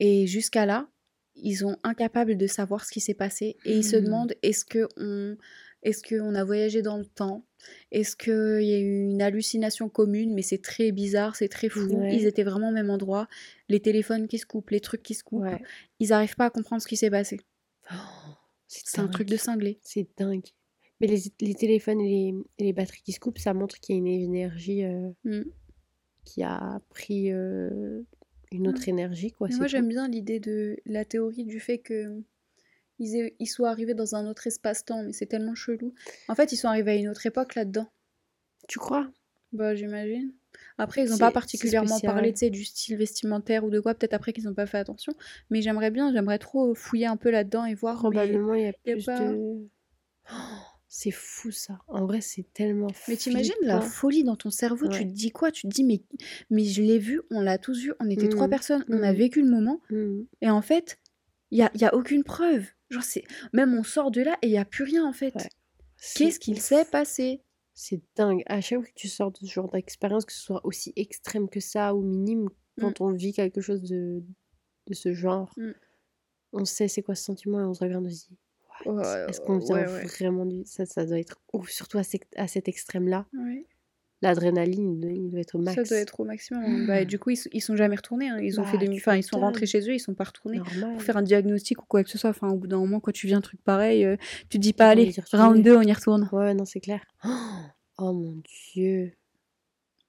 Et 0.00 0.26
jusqu'à 0.26 0.66
là, 0.66 0.88
ils 1.34 1.56
sont 1.56 1.76
incapables 1.82 2.36
de 2.36 2.46
savoir 2.46 2.84
ce 2.84 2.90
qui 2.92 3.00
s'est 3.00 3.14
passé 3.14 3.56
et 3.64 3.76
ils 3.78 3.84
se 3.84 3.96
Hmm. 3.96 4.04
demandent 4.04 4.34
est-ce 4.42 4.64
que 4.64 4.88
on 4.96 5.36
est-ce 5.82 6.02
qu'on 6.02 6.34
a 6.34 6.42
voyagé 6.42 6.82
dans 6.82 6.96
le 6.96 7.04
temps? 7.04 7.44
Est-ce 7.92 8.16
qu'il 8.16 8.66
y 8.66 8.74
a 8.74 8.78
eu 8.78 9.02
une 9.02 9.22
hallucination 9.22 9.88
commune? 9.88 10.34
Mais 10.34 10.42
c'est 10.42 10.60
très 10.62 10.90
bizarre, 10.90 11.36
c'est 11.36 11.48
très 11.48 11.68
fou. 11.68 11.86
Ouais. 11.86 12.16
Ils 12.16 12.26
étaient 12.26 12.42
vraiment 12.42 12.70
au 12.70 12.72
même 12.72 12.90
endroit. 12.90 13.28
Les 13.68 13.78
téléphones 13.80 14.26
qui 14.26 14.38
se 14.38 14.46
coupent, 14.46 14.70
les 14.70 14.80
trucs 14.80 15.02
qui 15.04 15.14
se 15.14 15.22
coupent. 15.22 15.42
Ouais. 15.42 15.62
Ils 16.00 16.08
n'arrivent 16.08 16.34
pas 16.34 16.46
à 16.46 16.50
comprendre 16.50 16.82
ce 16.82 16.88
qui 16.88 16.96
s'est 16.96 17.10
passé. 17.10 17.38
Oh, 17.92 17.94
C'est 18.66 18.98
un 18.98 19.06
truc 19.08 19.28
de 19.28 19.36
cinglé. 19.36 19.78
C'est 19.82 20.08
dingue. 20.18 20.46
Mais 21.00 21.06
les, 21.06 21.22
les 21.40 21.54
téléphones 21.54 22.00
et 22.00 22.08
les, 22.08 22.34
et 22.58 22.64
les 22.64 22.72
batteries 22.72 23.02
qui 23.02 23.12
se 23.12 23.20
coupent, 23.20 23.38
ça 23.38 23.54
montre 23.54 23.78
qu'il 23.78 23.94
y 23.94 23.98
a 23.98 24.00
une 24.00 24.06
énergie 24.08 24.82
euh, 24.82 25.10
Mm. 25.24 25.42
qui 26.24 26.42
a 26.42 26.80
pris 26.90 27.30
euh, 27.32 28.02
une 28.56 28.68
autre 28.68 28.88
énergie, 28.88 29.30
quoi. 29.32 29.48
Moi, 29.58 29.66
j'aime 29.68 29.88
bien 29.88 30.08
l'idée 30.08 30.40
de 30.40 30.76
la 30.86 31.04
théorie 31.04 31.44
du 31.44 31.60
fait 31.60 31.78
que 31.78 32.20
ils, 32.98 33.16
aient- 33.16 33.36
ils 33.38 33.46
soient 33.46 33.70
arrivés 33.70 33.94
dans 33.94 34.14
un 34.16 34.26
autre 34.26 34.46
espace-temps, 34.46 35.02
mais 35.02 35.12
c'est 35.12 35.26
tellement 35.26 35.54
chelou. 35.54 35.94
En 36.28 36.34
fait, 36.34 36.52
ils 36.52 36.56
sont 36.56 36.68
arrivés 36.68 36.92
à 36.92 36.94
une 36.96 37.08
autre 37.08 37.26
époque 37.26 37.54
là-dedans. 37.54 37.88
Tu 38.68 38.78
crois? 38.78 39.08
Bah, 39.52 39.74
j'imagine. 39.74 40.32
Après, 40.78 41.02
ils 41.04 41.10
n'ont 41.10 41.18
pas 41.18 41.30
particulièrement 41.32 42.00
parlé, 42.14 42.32
tu 42.32 42.38
sais, 42.40 42.50
du 42.50 42.64
style 42.64 42.96
vestimentaire 42.96 43.64
ou 43.64 43.70
de 43.70 43.78
quoi. 43.80 43.94
Peut-être 43.94 44.14
après 44.14 44.32
qu'ils 44.32 44.44
n'ont 44.44 44.54
pas 44.54 44.66
fait 44.66 44.78
attention. 44.78 45.14
Mais 45.50 45.62
j'aimerais 45.62 45.90
bien, 45.90 46.12
j'aimerais 46.12 46.38
trop 46.38 46.74
fouiller 46.74 47.06
un 47.06 47.16
peu 47.16 47.30
là-dedans 47.30 47.64
et 47.66 47.74
voir. 47.74 47.98
Probablement, 47.98 48.54
il 48.54 48.62
y 48.62 48.64
a 48.64 48.68
y 48.68 48.70
a 48.70 48.94
plus 48.94 49.04
pas- 49.04 49.20
de... 49.20 49.68
Oh, 50.32 50.34
c'est 50.98 51.10
fou, 51.10 51.50
ça. 51.50 51.78
En 51.88 52.06
vrai, 52.06 52.20
c'est 52.22 52.50
tellement 52.54 52.88
Mais 53.08 53.16
t'imagines 53.16 53.52
la 53.62 53.80
folie 53.82 54.24
dans 54.24 54.36
ton 54.36 54.50
cerveau, 54.50 54.88
tu 54.88 55.00
te 55.06 55.12
dis 55.12 55.30
quoi? 55.30 55.50
Tu 55.52 55.62
te 55.68 55.72
dis, 55.74 55.84
mais, 55.84 56.02
mais 56.48 56.64
je 56.64 56.82
l'ai 56.82 56.98
vu, 56.98 57.20
on 57.30 57.40
l'a 57.42 57.58
tous 57.58 57.78
vu, 57.80 57.92
on 58.00 58.08
était 58.08 58.28
trois 58.28 58.46
Mhm. 58.46 58.50
personnes, 58.50 58.84
on 58.88 59.02
a 59.02 59.12
Mhm. 59.12 59.18
vécu 59.18 59.42
le 59.42 59.50
moment, 59.50 59.80
Mhm. 59.90 60.26
et 60.40 60.48
en 60.50 60.62
fait, 60.62 60.98
il 61.50 61.58
n'y 61.58 61.64
a, 61.64 61.70
y 61.74 61.84
a 61.84 61.94
aucune 61.94 62.24
preuve. 62.24 62.64
Genre, 62.88 63.02
c'est... 63.02 63.24
Même 63.52 63.74
on 63.74 63.82
sort 63.82 64.10
de 64.10 64.22
là 64.22 64.38
et 64.42 64.46
il 64.46 64.50
n'y 64.52 64.58
a 64.58 64.64
plus 64.64 64.84
rien 64.84 65.04
en 65.06 65.12
fait. 65.12 65.34
Ouais. 65.34 65.48
Qu'est-ce 66.14 66.38
qu'il 66.40 66.60
s'est 66.60 66.84
passé? 66.86 67.42
C'est 67.74 68.00
dingue. 68.16 68.42
À 68.46 68.60
chaque 68.62 68.78
fois 68.80 68.88
que 68.88 68.94
tu 68.94 69.08
sors 69.08 69.30
de 69.32 69.38
ce 69.38 69.52
genre 69.52 69.70
d'expérience, 69.70 70.24
que 70.24 70.32
ce 70.32 70.40
soit 70.40 70.64
aussi 70.64 70.92
extrême 70.96 71.48
que 71.50 71.60
ça 71.60 71.94
ou 71.94 72.00
minime, 72.00 72.48
quand 72.80 73.00
on 73.02 73.12
vit 73.12 73.32
quelque 73.34 73.60
chose 73.60 73.82
de, 73.82 74.22
de 74.86 74.94
ce 74.94 75.12
genre, 75.12 75.54
on 76.52 76.64
sait 76.64 76.88
c'est 76.88 77.02
quoi 77.02 77.14
ce 77.14 77.24
sentiment 77.24 77.60
et 77.60 77.64
on 77.64 77.74
se 77.74 77.84
regarde 77.84 78.06
aussi. 78.06 78.30
Ouais, 78.88 79.26
Est-ce 79.28 79.40
qu'on 79.40 79.58
vient 79.58 79.74
ouais, 79.76 79.86
ouais. 79.86 80.04
vraiment 80.06 80.46
du... 80.46 80.64
Ça, 80.64 80.86
ça 80.86 81.04
doit 81.06 81.18
être 81.18 81.40
ouf, 81.52 81.68
surtout 81.70 81.98
à, 81.98 82.02
cet- 82.02 82.26
à 82.36 82.46
cet 82.48 82.68
extrême-là. 82.68 83.26
L'adrénaline, 84.22 85.02
il 85.04 85.30
doit- 85.30 85.40
être 85.40 85.54
au 85.56 85.58
max. 85.58 85.76
Ça 85.76 85.82
doit 85.84 85.98
être 85.98 86.20
au 86.20 86.24
maximum. 86.24 86.86
Bah, 86.86 87.04
du 87.04 87.18
coup, 87.18 87.30
ils, 87.30 87.38
ils 87.52 87.60
sont 87.60 87.76
jamais 87.76 87.96
retournés. 87.96 88.28
hein. 88.30 88.38
Ils 88.40 88.58
ont 88.58 88.62
Bah, 88.64 88.70
fait 88.70 88.78
demi. 88.78 88.96
tu 88.96 89.02
Enfin, 89.02 89.16
ils 89.16 89.22
sont 89.22 89.38
rentrés 89.38 89.66
chez 89.66 89.80
eux, 89.80 89.92
ils 89.94 90.00
sont 90.00 90.14
pas 90.14 90.24
retournés. 90.24 90.56
Normal. 90.56 90.92
pour 90.94 91.02
faire 91.02 91.18
un 91.18 91.22
diagnostic 91.22 91.82
ou 91.82 91.86
quoi 91.86 92.02
que 92.02 92.08
ce 92.08 92.16
soit. 92.16 92.30
Enfin, 92.30 92.48
au 92.48 92.56
bout 92.56 92.66
d'un 92.66 92.78
moment, 92.78 92.98
quand 92.98 93.12
tu 93.12 93.26
vis 93.26 93.34
un 93.34 93.42
truc 93.42 93.60
pareil, 93.62 94.04
euh, 94.06 94.16
tu 94.48 94.56
te 94.56 94.62
dis 94.62 94.72
pas, 94.72 94.88
allez, 94.88 95.14
round 95.34 95.62
2, 95.62 95.76
on 95.76 95.82
y 95.82 95.92
retourne. 95.92 96.28
Ouais, 96.32 96.54
non, 96.54 96.64
c'est 96.64 96.80
clair. 96.80 97.04
Oh 97.98 98.12
mon 98.12 98.42
dieu. 98.74 99.12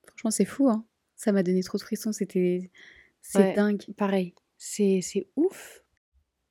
Franchement, 0.07 0.31
c'est 0.31 0.43
fou, 0.45 0.69
hein. 0.69 0.85
Ça 1.15 1.31
m'a 1.31 1.41
donné 1.41 1.63
trop 1.63 1.77
de 1.77 1.83
frissons, 1.83 2.11
c'était... 2.11 2.69
C'est 3.21 3.53
dingue. 3.53 3.81
Pareil. 3.97 4.33
C'est 4.57 4.99
c'est 5.01 5.27
ouf. 5.37 5.83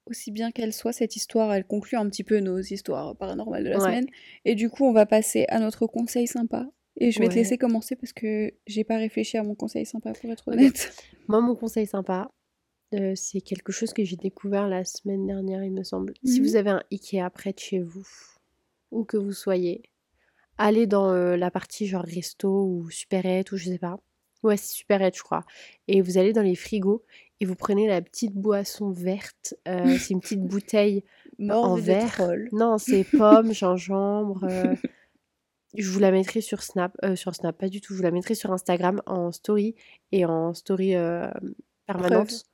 Aussi 0.06 0.30
bien 0.30 0.52
qu'elle 0.52 0.72
soit, 0.72 0.92
cette 0.92 1.16
histoire, 1.16 1.52
elle 1.52 1.64
conclut 1.66 1.98
un 1.98 2.08
petit 2.08 2.22
peu 2.24 2.38
nos 2.38 2.58
histoires 2.60 3.16
paranormales 3.16 3.64
de 3.64 3.70
la 3.70 3.76
Ouais. 3.78 3.82
semaine. 3.84 4.06
Et 4.44 4.54
du 4.54 4.70
coup, 4.70 4.84
on 4.84 4.92
va 4.92 5.04
passer 5.06 5.46
à 5.48 5.58
notre 5.58 5.86
conseil 5.86 6.26
sympa. 6.26 6.68
Et 6.98 7.10
je 7.10 7.18
vais 7.20 7.28
te 7.28 7.34
laisser 7.34 7.58
commencer 7.58 7.94
parce 7.96 8.12
que 8.12 8.54
j'ai 8.66 8.84
pas 8.84 8.96
réfléchi 8.96 9.36
à 9.36 9.42
mon 9.42 9.54
conseil 9.54 9.84
sympa, 9.84 10.12
pour 10.12 10.30
être 10.30 10.48
honnête. 10.48 10.92
Moi, 11.28 11.40
mon 11.40 11.54
conseil 11.56 11.86
sympa, 11.86 12.30
euh, 12.94 13.14
c'est 13.16 13.40
quelque 13.40 13.72
chose 13.72 13.92
que 13.92 14.04
j'ai 14.04 14.16
découvert 14.16 14.68
la 14.68 14.84
semaine 14.84 15.26
dernière, 15.26 15.62
il 15.64 15.72
me 15.72 15.82
semble. 15.82 16.14
Si 16.24 16.40
Mhm. 16.40 16.46
vous 16.46 16.56
avez 16.56 16.70
un 16.70 16.82
Ikea 16.92 17.28
près 17.30 17.52
de 17.52 17.58
chez 17.58 17.80
vous, 17.80 18.06
où 18.92 19.04
que 19.04 19.16
vous 19.18 19.32
soyez, 19.32 19.82
allez 20.56 20.86
dans 20.86 21.10
euh, 21.12 21.36
la 21.36 21.50
partie 21.50 21.86
genre 21.86 22.04
resto 22.04 22.48
ou 22.64 22.88
supérette 22.90 23.52
ou 23.52 23.56
je 23.58 23.70
sais 23.70 23.78
pas. 23.78 23.98
Ouais, 24.42 24.56
c'est 24.56 24.72
supérette, 24.74 25.16
je 25.16 25.22
crois. 25.22 25.44
Et 25.88 26.00
vous 26.00 26.16
allez 26.16 26.32
dans 26.32 26.42
les 26.42 26.54
frigos 26.54 27.02
et 27.40 27.44
vous 27.44 27.54
prenez 27.54 27.86
la 27.86 28.00
petite 28.02 28.34
boisson 28.34 28.90
verte. 28.90 29.54
euh, 29.68 29.96
c'est 29.98 30.14
une 30.14 30.20
petite 30.20 30.42
bouteille 30.46 31.04
en 31.50 31.74
verre. 31.76 32.12
troll. 32.12 32.48
Non, 32.52 32.78
c'est 32.78 33.04
pomme, 33.04 33.52
gingembre. 33.52 34.44
euh, 34.44 34.74
je 35.74 35.90
vous 35.90 35.98
la 35.98 36.10
mettrai 36.10 36.40
sur 36.40 36.62
Snap, 36.62 36.96
euh, 37.04 37.16
sur 37.16 37.34
Snap, 37.34 37.56
pas 37.58 37.68
du 37.68 37.80
tout. 37.80 37.92
Je 37.92 37.98
vous 37.98 38.02
la 38.04 38.10
mettrai 38.10 38.34
sur 38.34 38.52
Instagram 38.52 39.02
en 39.06 39.32
story 39.32 39.74
et 40.12 40.24
en 40.24 40.54
story 40.54 40.94
euh, 40.94 41.28
permanente. 41.86 42.44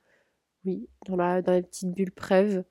Oui, 0.65 0.87
dans 1.07 1.15
la, 1.15 1.41
dans 1.41 1.51
la 1.53 1.61
petite 1.61 1.91
bulle 1.91 2.11
preuve. 2.11 2.63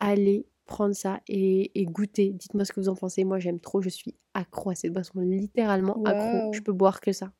Allez 0.00 0.46
prendre 0.66 0.94
ça 0.94 1.20
et, 1.28 1.78
et 1.80 1.84
goûter. 1.86 2.30
Dites-moi 2.32 2.64
ce 2.64 2.72
que 2.72 2.80
vous 2.80 2.88
en 2.88 2.94
pensez. 2.94 3.24
Moi, 3.24 3.38
j'aime 3.38 3.60
trop. 3.60 3.80
Je 3.82 3.88
suis 3.88 4.14
accro 4.34 4.70
à 4.70 4.74
cette 4.74 4.92
boisson, 4.92 5.20
littéralement 5.20 6.02
accro. 6.04 6.52
Je 6.52 6.60
peux 6.60 6.72
boire 6.72 7.00
que 7.00 7.12
ça. 7.12 7.32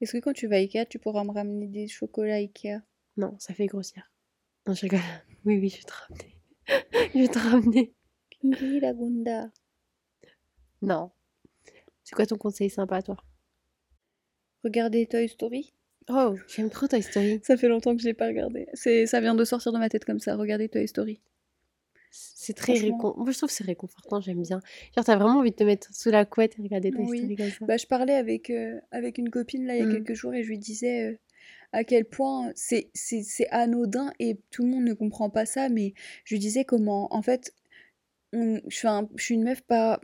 Est-ce 0.00 0.12
que 0.12 0.18
quand 0.18 0.32
tu 0.32 0.46
vas 0.46 0.56
à 0.56 0.58
Ikea, 0.60 0.86
tu 0.88 0.98
pourras 0.98 1.24
me 1.24 1.30
ramener 1.32 1.66
des 1.66 1.86
chocolats 1.88 2.36
Ikea? 2.36 2.80
Non, 3.20 3.36
ça 3.38 3.52
fait 3.54 3.66
grossière. 3.66 4.10
Non, 4.66 4.74
je 4.74 4.80
rigole. 4.82 5.00
Oui, 5.44 5.58
oui, 5.58 5.68
je 5.70 5.76
vais 5.78 5.82
te 5.84 5.92
ramener. 5.92 6.36
je 7.14 7.18
vais 7.18 7.28
te 7.28 7.38
ramener. 7.38 7.94
Gunda? 8.42 9.50
Non. 10.82 11.10
C'est 12.04 12.14
quoi 12.14 12.26
ton 12.26 12.36
conseil 12.36 12.68
sympa, 12.70 13.00
toi? 13.02 13.16
Regardez 14.64 15.06
Toy 15.06 15.28
Story? 15.28 15.72
Oh, 16.10 16.36
j'aime 16.48 16.68
trop 16.70 16.86
Toy 16.88 17.02
Story. 17.02 17.40
Ça 17.42 17.56
fait 17.56 17.68
longtemps 17.68 17.94
que 17.96 18.02
je 18.02 18.06
l'ai 18.06 18.14
pas 18.14 18.26
regardé. 18.26 18.66
C'est, 18.74 19.06
ça 19.06 19.20
vient 19.20 19.34
de 19.34 19.44
sortir 19.44 19.72
de 19.72 19.78
ma 19.78 19.88
tête 19.88 20.04
comme 20.04 20.18
ça. 20.20 20.36
Regardez 20.36 20.68
Toy 20.68 20.86
Story. 20.88 21.20
C'est 22.10 22.54
très 22.54 22.74
récon... 22.74 23.14
Moi, 23.16 23.30
je 23.30 23.36
trouve 23.38 23.48
que 23.48 23.54
c'est 23.54 23.64
réconfortant, 23.64 24.20
j'aime 24.20 24.42
bien. 24.42 24.60
Genre, 24.96 25.04
t'as 25.04 25.16
vraiment 25.16 25.38
envie 25.38 25.52
de 25.52 25.56
te 25.56 25.64
mettre 25.64 25.94
sous 25.94 26.10
la 26.10 26.24
couette 26.24 26.58
et 26.58 26.62
regarder 26.62 26.90
Toy 26.90 27.04
Oui. 27.06 27.18
Story 27.18 27.36
comme 27.36 27.50
ça. 27.50 27.64
Bah, 27.66 27.76
je 27.76 27.86
parlais 27.86 28.14
avec, 28.14 28.50
euh, 28.50 28.78
avec 28.90 29.16
une 29.18 29.30
copine 29.30 29.64
là 29.66 29.76
il 29.76 29.78
y 29.78 29.82
a 29.82 29.86
Mm. 29.86 29.92
quelques 29.92 30.14
jours 30.14 30.34
et 30.34 30.42
je 30.42 30.48
lui 30.48 30.58
disais 30.58 31.12
euh, 31.12 31.18
à 31.72 31.84
quel 31.84 32.04
point 32.04 32.52
c'est, 32.54 32.90
anodin 33.50 34.12
et 34.18 34.38
tout 34.50 34.62
le 34.62 34.68
monde 34.70 34.84
ne 34.84 34.94
comprend 34.94 35.30
pas 35.30 35.46
ça, 35.46 35.68
mais 35.68 35.94
je 36.24 36.36
disais 36.36 36.64
comment 36.64 37.12
en 37.14 37.22
fait 37.22 37.54
je, 38.32 38.60
je 38.68 39.22
suis 39.22 39.34
une 39.34 39.44
meuf 39.44 39.62
pas. 39.62 40.00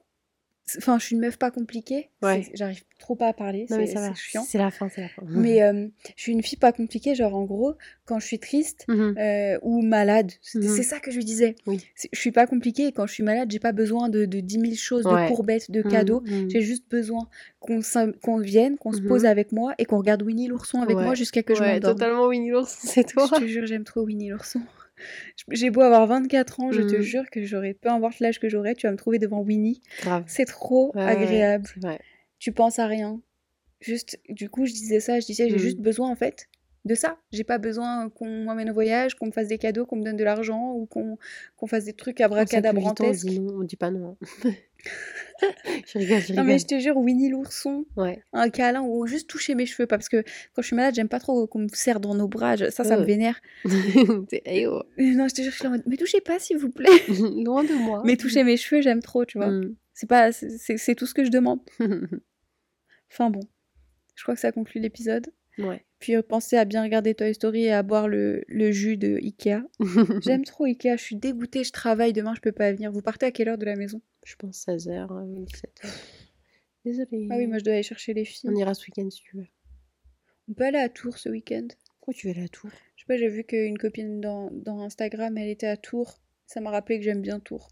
Enfin, 0.79 0.99
je 0.99 1.05
suis 1.05 1.15
une 1.15 1.21
meuf 1.23 1.37
pas 1.39 1.53
compliquée. 1.53 2.11
Ouais. 2.23 2.45
J'arrive 2.55 2.83
trop 2.99 3.15
pas 3.15 3.29
à 3.29 3.33
parler. 3.33 3.67
c'est 3.69 3.87
chiant. 4.17 4.45
C'est 4.49 4.59
la 4.59 4.73
fin, 4.73 4.89
c'est 4.89 5.01
la 5.03 5.09
fin. 5.09 5.23
Mais 5.29 5.63
euh, 5.63 5.87
je 6.17 6.23
suis 6.23 6.33
une 6.33 6.43
fille 6.43 6.59
pas 6.59 6.73
compliquée. 6.73 7.15
Genre, 7.15 7.37
en 7.37 7.45
gros, 7.45 7.75
quand 8.05 8.19
je 8.19 8.27
suis 8.27 8.41
triste 8.41 8.85
Mhm. 8.89 9.15
euh, 9.17 9.59
ou 9.63 9.81
malade, 9.83 10.33
c'est 10.43 10.59
Mhm. 10.59 10.69
c'est 10.75 10.83
ça 10.83 10.99
que 10.99 11.13
je 11.13 11.21
disais. 11.21 11.55
Oui. 11.69 11.85
Je 12.13 12.19
suis 12.19 12.33
pas 12.33 12.49
compliquée 12.49 12.89
et 12.89 12.93
quand 12.93 13.07
je 13.07 13.13
suis 13.13 13.23
malade, 13.23 13.49
j'ai 13.51 13.61
pas 13.61 13.71
besoin 13.71 14.09
de, 14.09 14.25
de 14.25 14.41
10 14.41 14.61
000 14.61 14.75
choses, 14.75 15.07
Ouais. 15.07 15.29
de 15.31 15.35
courbettes, 15.35 15.71
de 15.71 15.83
Mhm, 15.85 15.91
cadeaux. 15.91 16.23
J'ai 16.49 16.63
juste 16.63 16.85
besoin 16.91 17.29
qu'on 17.61 18.39
vienne, 18.39 18.77
qu'on 18.77 18.93
se 18.93 19.01
pose 19.03 19.25
avec 19.25 19.53
moi 19.53 19.75
et 19.79 19.85
qu'on 19.85 19.99
regarde 19.99 20.23
Winnie 20.23 20.49
l'ourson 20.49 20.81
avec 20.83 20.97
Ouais. 20.97 21.05
moi 21.05 21.15
jusqu'à 21.15 21.45
que 21.45 21.55
je 21.55 21.63
m'endorme. 21.63 21.95
totalement 21.95 22.27
Winnie 22.27 22.51
l'ours, 22.51 22.77
c'est 22.83 23.05
toi. 23.05 23.29
Je 23.35 23.41
te 23.41 23.47
jure, 23.47 23.67
j'aime 23.67 23.85
trop 23.85 24.01
Winnie 24.03 24.31
l'ourson. 24.31 24.61
J'ai 25.51 25.71
beau 25.71 25.83
avoir 25.83 26.07
24 26.07 26.61
ans, 26.61 26.73
je 26.73 26.81
te 26.83 26.97
Mhm. 26.97 27.03
jure 27.03 27.31
que 27.31 27.45
j'aurais 27.45 27.75
peu 27.75 27.89
importe 27.89 28.21
l'âge 28.21 28.41
que 28.41 28.49
j'aurais, 28.49 28.75
tu 28.75 28.87
vas 28.87 28.93
me 28.93 28.97
trouver 28.97 29.19
devant 29.19 29.41
Winnie. 29.41 29.83
C'est 30.27 30.45
trop 30.47 30.93
Ouais, 30.95 31.03
agréable. 31.03 31.69
Tu 32.39 32.53
penses 32.53 32.79
à 32.79 32.87
rien. 32.87 33.21
Juste, 33.81 34.19
du 34.29 34.49
coup, 34.49 34.67
je 34.67 34.73
disais 34.73 35.01
ça, 35.01 35.21
je 35.21 35.27
disais, 35.27 35.49
j'ai 35.49 35.55
Mhm. 35.57 35.59
juste 35.59 35.81
besoin 35.81 36.11
en 36.11 36.17
fait 36.17 36.49
de 36.87 36.95
ça. 36.95 37.19
J'ai 37.33 37.45
pas 37.45 37.59
besoin 37.59 38.09
qu'on 38.11 38.45
m'emmène 38.45 38.71
au 38.71 38.75
voyage, 38.75 39.15
qu'on 39.17 39.27
me 39.27 39.33
fasse 39.33 39.49
des 39.49 39.59
cadeaux, 39.59 39.85
qu'on 39.85 39.97
me 39.97 40.05
donne 40.05 40.17
de 40.17 40.25
l'argent 40.25 40.73
ou 40.73 40.87
qu'on 40.87 41.19
qu'on 41.57 41.67
fasse 41.67 41.85
des 41.85 41.93
trucs 41.93 42.17
vite, 42.19 42.23
on 42.23 42.33
abracadabrantesques. 42.33 43.27
dit 43.27 43.41
non, 43.41 43.57
on 43.61 43.65
dit 43.65 43.77
pas 43.77 43.91
non. 43.91 44.17
hein. 44.45 44.51
je 45.87 45.99
rigole, 45.99 46.21
je 46.21 46.33
Non 46.33 46.43
rigole. 46.43 46.45
mais 46.47 46.59
je 46.59 46.67
te 46.67 46.79
jure, 46.79 46.97
Winnie 46.97 47.29
l'ourson, 47.29 47.85
Ouais. 47.97 48.23
un 48.33 48.49
câlin 48.51 48.83
ou 48.83 49.07
juste 49.07 49.29
toucher 49.29 49.55
mes 49.55 49.67
cheveux, 49.67 49.87
pas 49.87 49.97
parce 49.99 50.09
que 50.09 50.23
quand 50.55 50.63
je 50.63 50.67
suis 50.69 50.77
malade, 50.77 50.95
j'aime 50.95 51.09
pas 51.09 51.19
trop 51.19 51.47
qu'on 51.47 51.59
me 51.61 51.69
serre 51.73 51.99
dans 52.01 52.15
nos 52.15 52.29
bras, 52.29 52.57
ça, 52.57 52.85
ça 52.85 52.97
me 52.97 53.05
vénère. 53.05 53.41
Eh 54.45 54.67
oh. 54.69 54.83
Non, 54.99 55.27
je 55.29 55.35
te 55.35 55.43
jure, 55.43 55.51
je 55.53 55.57
suis 55.59 55.67
en 55.67 55.71
mode, 55.71 55.83
mais 55.87 55.97
touchez 55.97 56.21
pas 56.21 56.39
s'il 56.39 56.59
vous 56.59 56.71
plaît. 56.71 56.89
Loin 57.45 57.65
de 57.65 57.75
moi. 57.75 58.03
mais 58.05 58.17
toucher 58.17 58.45
mes 58.45 58.57
cheveux, 58.57 58.81
j'aime 58.81 59.01
trop, 59.03 59.25
tu 59.25 59.39
vois. 59.39 59.49
Mm. 59.51 59.75
C'est 59.95 60.09
pas, 60.09 60.31
c'est 60.31 60.95
tout 60.95 61.07
ce 61.07 61.15
que 61.15 61.25
je 61.25 61.31
demande. 61.31 61.61
Enfin 63.11 63.31
bon, 63.31 63.41
je 64.15 64.23
crois 64.23 64.35
que 64.35 64.41
ça 64.41 64.53
conclut 64.53 64.81
l'épisode. 64.81 65.27
ouais. 65.59 65.85
Puis 65.99 66.15
euh, 66.15 66.23
pensez 66.23 66.57
à 66.57 66.65
bien 66.65 66.83
regarder 66.83 67.15
Toy 67.15 67.33
Story 67.35 67.65
et 67.65 67.73
à 67.73 67.83
boire 67.83 68.07
le, 68.09 68.45
le 68.49 68.71
jus 68.71 68.97
de 68.97 69.17
Ikea. 69.17 69.63
J'aime 70.23 70.45
trop 70.45 70.65
Ikea, 70.65 70.97
je 70.97 71.03
suis 71.03 71.17
dégoûtée, 71.17 71.65
je 71.65 71.73
travaille 71.73 72.13
demain, 72.13 72.35
je 72.35 72.41
peux 72.41 72.53
pas 72.53 72.73
venir. 72.73 72.93
Vous 72.93 73.03
partez 73.03 73.27
à 73.27 73.31
quelle 73.31 73.49
heure 73.49 73.59
de 73.59 73.65
la 73.65 73.77
maison? 73.77 74.01
Je 74.25 74.37
pense 74.37 74.67
16h, 74.67 75.07
17h. 75.09 75.89
Désolée. 76.85 77.29
Ah 77.31 77.37
oui, 77.39 77.47
moi 77.47 77.59
je 77.59 77.65
dois 77.65 77.73
aller 77.75 77.83
chercher 77.83 78.13
les 78.15 78.25
filles. 78.25 78.51
On 78.51 78.55
ira 78.57 78.75
ce 78.75 78.85
week-end 78.87 79.09
si 79.11 79.23
tu 79.23 79.37
veux. 79.39 79.47
On 80.49 80.55
peut 80.55 80.65
aller 80.65 80.79
à 80.79 80.89
Tours 80.89 81.19
ce 81.19 81.29
week-end? 81.29 81.67
Pourquoi 81.99 82.15
tu 82.15 82.29
veux 82.29 82.41
la 82.41 82.47
tour 82.49 82.71
Je 82.95 83.03
sais 83.03 83.07
pas, 83.09 83.17
j'ai 83.17 83.29
vu 83.29 83.43
qu'une 83.43 83.79
copine 83.79 84.21
dans, 84.21 84.51
dans 84.53 84.81
Instagram, 84.83 85.37
elle 85.39 85.49
était 85.49 85.67
à 85.67 85.77
Tours. 85.77 86.21
Ça 86.47 86.61
m'a 86.61 86.71
rappelé 86.71 86.99
que 86.99 87.05
j'aime 87.05 87.21
bien 87.23 87.41
Tours. 87.41 87.69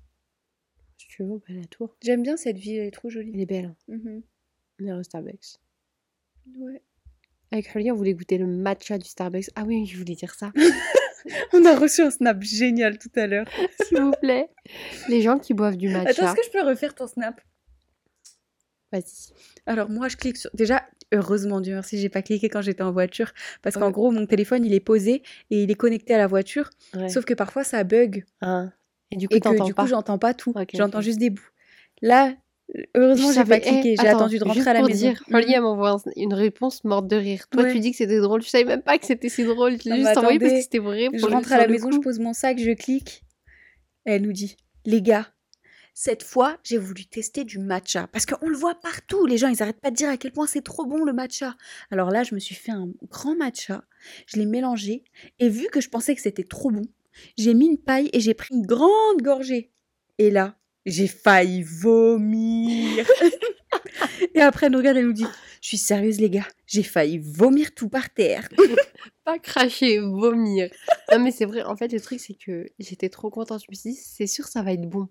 Si 0.96 1.06
tu 1.06 1.22
veux, 1.22 1.30
on 1.30 1.38
peut 1.38 1.52
aller 1.52 1.58
à 1.58 1.62
la 1.62 1.68
tour. 1.68 1.96
J'aime 2.02 2.22
bien 2.22 2.36
cette 2.36 2.56
ville, 2.58 2.78
elle 2.78 2.86
est 2.88 2.90
trop 2.90 3.10
jolie. 3.10 3.30
Elle 3.34 3.40
est 3.40 3.46
belle. 3.46 3.66
hein. 3.66 3.76
Mhm. 3.88 4.22
On 4.80 4.84
ira 4.86 4.98
au 4.98 5.02
Starbucks. 5.04 5.58
Ouais. 6.58 6.82
Avec 7.54 7.68
Rolly, 7.68 7.92
on 7.92 7.94
voulait 7.94 8.14
goûter 8.14 8.36
le 8.36 8.48
matcha 8.48 8.98
du 8.98 9.08
Starbucks. 9.08 9.50
Ah 9.54 9.62
oui, 9.64 9.86
je 9.86 9.96
voulais 9.96 10.16
dire 10.16 10.34
ça. 10.34 10.50
On 11.52 11.64
a 11.64 11.76
reçu 11.76 12.02
un 12.02 12.10
snap 12.10 12.42
génial 12.42 12.98
tout 12.98 13.12
à 13.14 13.28
l'heure. 13.28 13.46
S'il 13.86 14.00
vous 14.02 14.10
plaît. 14.20 14.48
Les 15.08 15.22
gens 15.22 15.38
qui 15.38 15.54
boivent 15.54 15.76
du 15.76 15.88
Attends, 15.88 16.02
matcha. 16.02 16.24
est-ce 16.24 16.34
que 16.34 16.44
je 16.44 16.50
peux 16.50 16.66
refaire 16.66 16.96
ton 16.96 17.06
snap? 17.06 17.40
Vas-y. 18.90 19.32
Alors 19.66 19.88
moi 19.88 20.08
je 20.08 20.16
clique 20.16 20.36
sur... 20.36 20.50
Déjà, 20.52 20.84
heureusement 21.12 21.60
Dieu 21.60 21.74
merci, 21.74 21.96
j'ai 21.96 22.08
pas 22.08 22.22
cliqué 22.22 22.48
quand 22.48 22.60
j'étais 22.60 22.82
en 22.82 22.90
voiture. 22.90 23.30
Parce 23.62 23.76
qu'en 23.76 23.92
gros, 23.92 24.10
mon 24.10 24.26
téléphone 24.26 24.64
il 24.64 24.74
est 24.74 24.80
posé 24.80 25.22
et 25.50 25.62
il 25.62 25.70
est 25.70 25.76
connecté 25.76 26.12
à 26.12 26.18
la 26.18 26.26
voiture. 26.26 26.70
Ouais. 26.92 27.08
Sauf 27.08 27.24
que 27.24 27.34
parfois 27.34 27.62
ça 27.62 27.84
bug. 27.84 28.24
Hein. 28.40 28.72
Et 29.12 29.16
du 29.16 29.28
coup, 29.28 29.36
Et 29.36 29.38
que 29.40 29.64
du 29.64 29.74
pas. 29.74 29.84
coup 29.84 29.88
j'entends 29.88 30.18
pas 30.18 30.34
tout. 30.34 30.52
J'entends 30.74 31.00
juste 31.00 31.20
des 31.20 31.30
bouts. 31.30 31.48
Là, 32.02 32.34
heureusement 32.94 33.28
j'ai 33.32 33.40
pas 33.40 33.44
savais- 33.46 33.62
eh, 33.66 33.70
cliqué. 33.70 33.96
J'ai 34.00 34.08
attendu 34.08 34.38
de 34.38 34.44
rentrer 34.44 34.70
à 34.70 34.72
la 34.74 34.80
pour 34.80 34.88
maison. 34.88 35.08
dire, 35.10 35.22
elle 35.28 35.60
m'envoie 35.60 35.90
un- 35.92 36.10
une 36.16 36.34
réponse 36.34 36.84
morte 36.84 37.06
de 37.08 37.16
rire. 37.16 37.48
Toi, 37.50 37.64
Ouais. 37.64 37.72
tu 37.72 37.80
dis 37.80 37.90
que 37.90 37.96
c'était 37.96 38.20
drôle. 38.20 38.42
Je 38.42 38.48
savais 38.48 38.64
même 38.64 38.82
pas 38.82 38.98
que 38.98 39.06
c'était 39.06 39.28
si 39.28 39.44
drôle. 39.44 39.72
Je 39.82 39.88
l'ai 39.90 39.96
juste 40.02 40.16
envoyé 40.16 40.38
parce 40.38 40.52
que 40.52 40.60
c'était 40.62 40.78
vrai. 40.78 41.08
Je 41.12 41.20
pour 41.20 41.30
rentre 41.30 41.52
à 41.52 41.58
la 41.58 41.68
maison, 41.68 41.90
je 41.90 41.98
pose 41.98 42.18
mon 42.18 42.32
sac, 42.32 42.58
je 42.58 42.70
clique. 42.72 43.22
Elle 44.04 44.22
nous 44.22 44.32
dit, 44.32 44.56
les 44.84 45.00
gars, 45.02 45.28
cette 45.94 46.22
fois, 46.24 46.58
j'ai 46.64 46.76
voulu 46.76 47.06
tester 47.06 47.44
du 47.44 47.58
matcha. 47.58 48.08
Parce 48.08 48.26
qu'on 48.26 48.48
le 48.48 48.56
voit 48.56 48.74
partout. 48.74 49.26
Les 49.26 49.38
gens, 49.38 49.48
ils 49.48 49.62
arrêtent 49.62 49.80
pas 49.80 49.90
de 49.90 49.96
dire 49.96 50.08
à 50.08 50.16
quel 50.16 50.32
point 50.32 50.46
c'est 50.46 50.60
trop 50.62 50.84
bon 50.86 51.04
le 51.04 51.12
matcha. 51.12 51.54
Alors 51.90 52.10
là, 52.10 52.22
je 52.24 52.34
me 52.34 52.40
suis 52.40 52.54
fait 52.56 52.72
un 52.72 52.88
grand 53.08 53.36
matcha. 53.36 53.84
Je 54.26 54.38
l'ai 54.38 54.46
mélangé. 54.46 55.04
Et 55.38 55.48
vu 55.48 55.68
que 55.72 55.80
je 55.80 55.88
pensais 55.88 56.14
que 56.14 56.20
c'était 56.20 56.42
trop 56.44 56.70
bon, 56.70 56.82
j'ai 57.38 57.54
mis 57.54 57.66
une 57.66 57.78
paille 57.78 58.10
et 58.12 58.20
j'ai 58.20 58.34
pris 58.34 58.54
une 58.54 58.66
grande 58.66 59.22
gorgée. 59.22 59.70
Et 60.18 60.30
là, 60.30 60.56
j'ai 60.86 61.06
failli 61.06 61.62
vomir. 61.62 63.06
et 64.34 64.40
après, 64.40 64.66
elle 64.66 64.72
nous 64.72 64.78
regarde 64.78 64.96
et 64.96 65.00
elle 65.00 65.06
nous 65.06 65.12
dit, 65.12 65.26
je 65.60 65.68
suis 65.68 65.78
sérieuse, 65.78 66.20
les 66.20 66.30
gars. 66.30 66.46
J'ai 66.66 66.82
failli 66.82 67.18
vomir 67.18 67.74
tout 67.74 67.88
par 67.88 68.10
terre. 68.10 68.48
Pas 69.24 69.38
cracher, 69.38 69.98
vomir. 70.00 70.68
non, 71.10 71.18
mais 71.20 71.30
c'est 71.30 71.46
vrai. 71.46 71.62
En 71.62 71.76
fait, 71.76 71.90
le 71.92 72.00
truc, 72.00 72.20
c'est 72.20 72.34
que 72.34 72.66
j'étais 72.78 73.08
trop 73.08 73.30
contente. 73.30 73.62
Je 73.62 73.66
me 73.70 73.74
suis 73.74 73.90
dit, 73.92 73.96
c'est 73.96 74.26
sûr, 74.26 74.46
ça 74.46 74.62
va 74.62 74.72
être 74.72 74.86
bon. 74.88 75.08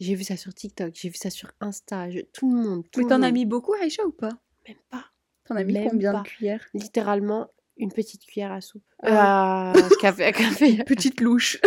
J'ai 0.00 0.14
vu 0.16 0.24
ça 0.24 0.36
sur 0.36 0.52
TikTok, 0.52 0.90
j'ai 0.94 1.08
vu 1.08 1.16
ça 1.16 1.30
sur 1.30 1.52
Insta. 1.60 2.10
je- 2.10 2.20
Tout 2.32 2.52
le 2.52 2.60
monde. 2.62 2.84
Tout 2.90 3.02
Mais 3.02 3.08
t'en 3.08 3.22
as 3.22 3.30
mis 3.30 3.46
beaucoup, 3.46 3.72
Aïcha, 3.80 4.04
ou 4.04 4.10
pas? 4.10 4.30
Même 4.66 4.76
pas. 4.90 5.04
T'en 5.46 5.54
as 5.56 5.62
mis 5.64 5.74
Même 5.74 5.88
combien 5.90 6.12
pas. 6.12 6.22
de 6.22 6.24
cuillères? 6.28 6.64
Littéralement, 6.74 7.48
une 7.76 7.92
petite 7.92 8.24
cuillère 8.26 8.50
à 8.50 8.60
soupe. 8.60 8.82
Ah 9.04 9.72
Ah, 9.76 9.88
café 10.00 10.24
à 10.24 10.32
café. 10.32 10.82
Petite 10.84 11.20
louche. 11.20 11.58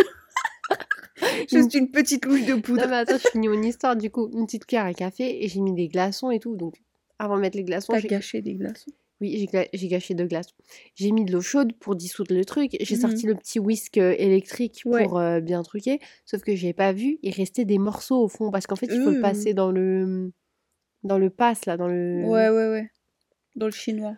Juste 1.50 1.74
une 1.74 1.90
petite 1.90 2.24
louche 2.24 2.44
de 2.46 2.54
poudre. 2.54 2.82
Non, 2.82 2.88
mais 2.88 2.96
attends, 2.96 3.18
je 3.18 3.28
finis 3.28 3.48
mon 3.48 3.62
histoire. 3.62 3.96
Du 3.96 4.10
coup, 4.10 4.30
une 4.32 4.46
petite 4.46 4.66
cuillère 4.66 4.84
à 4.86 4.94
café 4.94 5.44
et 5.44 5.48
j'ai 5.48 5.60
mis 5.60 5.74
des 5.74 5.88
glaçons 5.88 6.30
et 6.30 6.38
tout. 6.38 6.56
Donc, 6.56 6.74
avant 7.18 7.36
de 7.36 7.40
mettre 7.40 7.56
les 7.56 7.64
glaçons, 7.64 7.92
T'as 7.92 8.00
gâché 8.00 8.40
des 8.42 8.54
glaçons. 8.54 8.90
Oui, 9.20 9.48
j'ai 9.72 9.88
gâché 9.88 10.14
deux 10.14 10.26
glaces. 10.26 10.46
J'ai 10.94 11.10
mis 11.10 11.24
de 11.24 11.32
l'eau 11.32 11.40
chaude 11.40 11.72
pour 11.80 11.96
dissoudre 11.96 12.32
le 12.36 12.44
truc. 12.44 12.76
J'ai 12.80 12.94
Mhm. 12.94 13.00
sorti 13.00 13.26
le 13.26 13.34
petit 13.34 13.58
whisk 13.58 13.98
euh, 13.98 14.14
électrique 14.16 14.82
Ouais. 14.84 15.02
pour 15.04 15.18
euh, 15.18 15.40
bien 15.40 15.62
truquer. 15.64 15.98
Sauf 16.24 16.42
que 16.42 16.54
j'ai 16.54 16.72
pas 16.72 16.92
vu. 16.92 17.18
Il 17.24 17.34
restait 17.34 17.64
des 17.64 17.78
morceaux 17.78 18.22
au 18.22 18.28
fond 18.28 18.52
parce 18.52 18.68
qu'en 18.68 18.76
fait, 18.76 18.86
il 18.88 19.02
faut 19.02 19.10
le 19.10 19.18
Euh. 19.18 19.20
passer 19.22 19.54
dans 19.54 19.72
le 19.72 20.30
dans 21.02 21.18
le 21.18 21.30
pass 21.30 21.66
là, 21.66 21.76
dans 21.76 21.88
le. 21.88 22.22
Ouais, 22.26 22.48
ouais, 22.48 22.68
ouais. 22.70 22.90
Dans 23.56 23.66
le 23.66 23.72
chinois. 23.72 24.14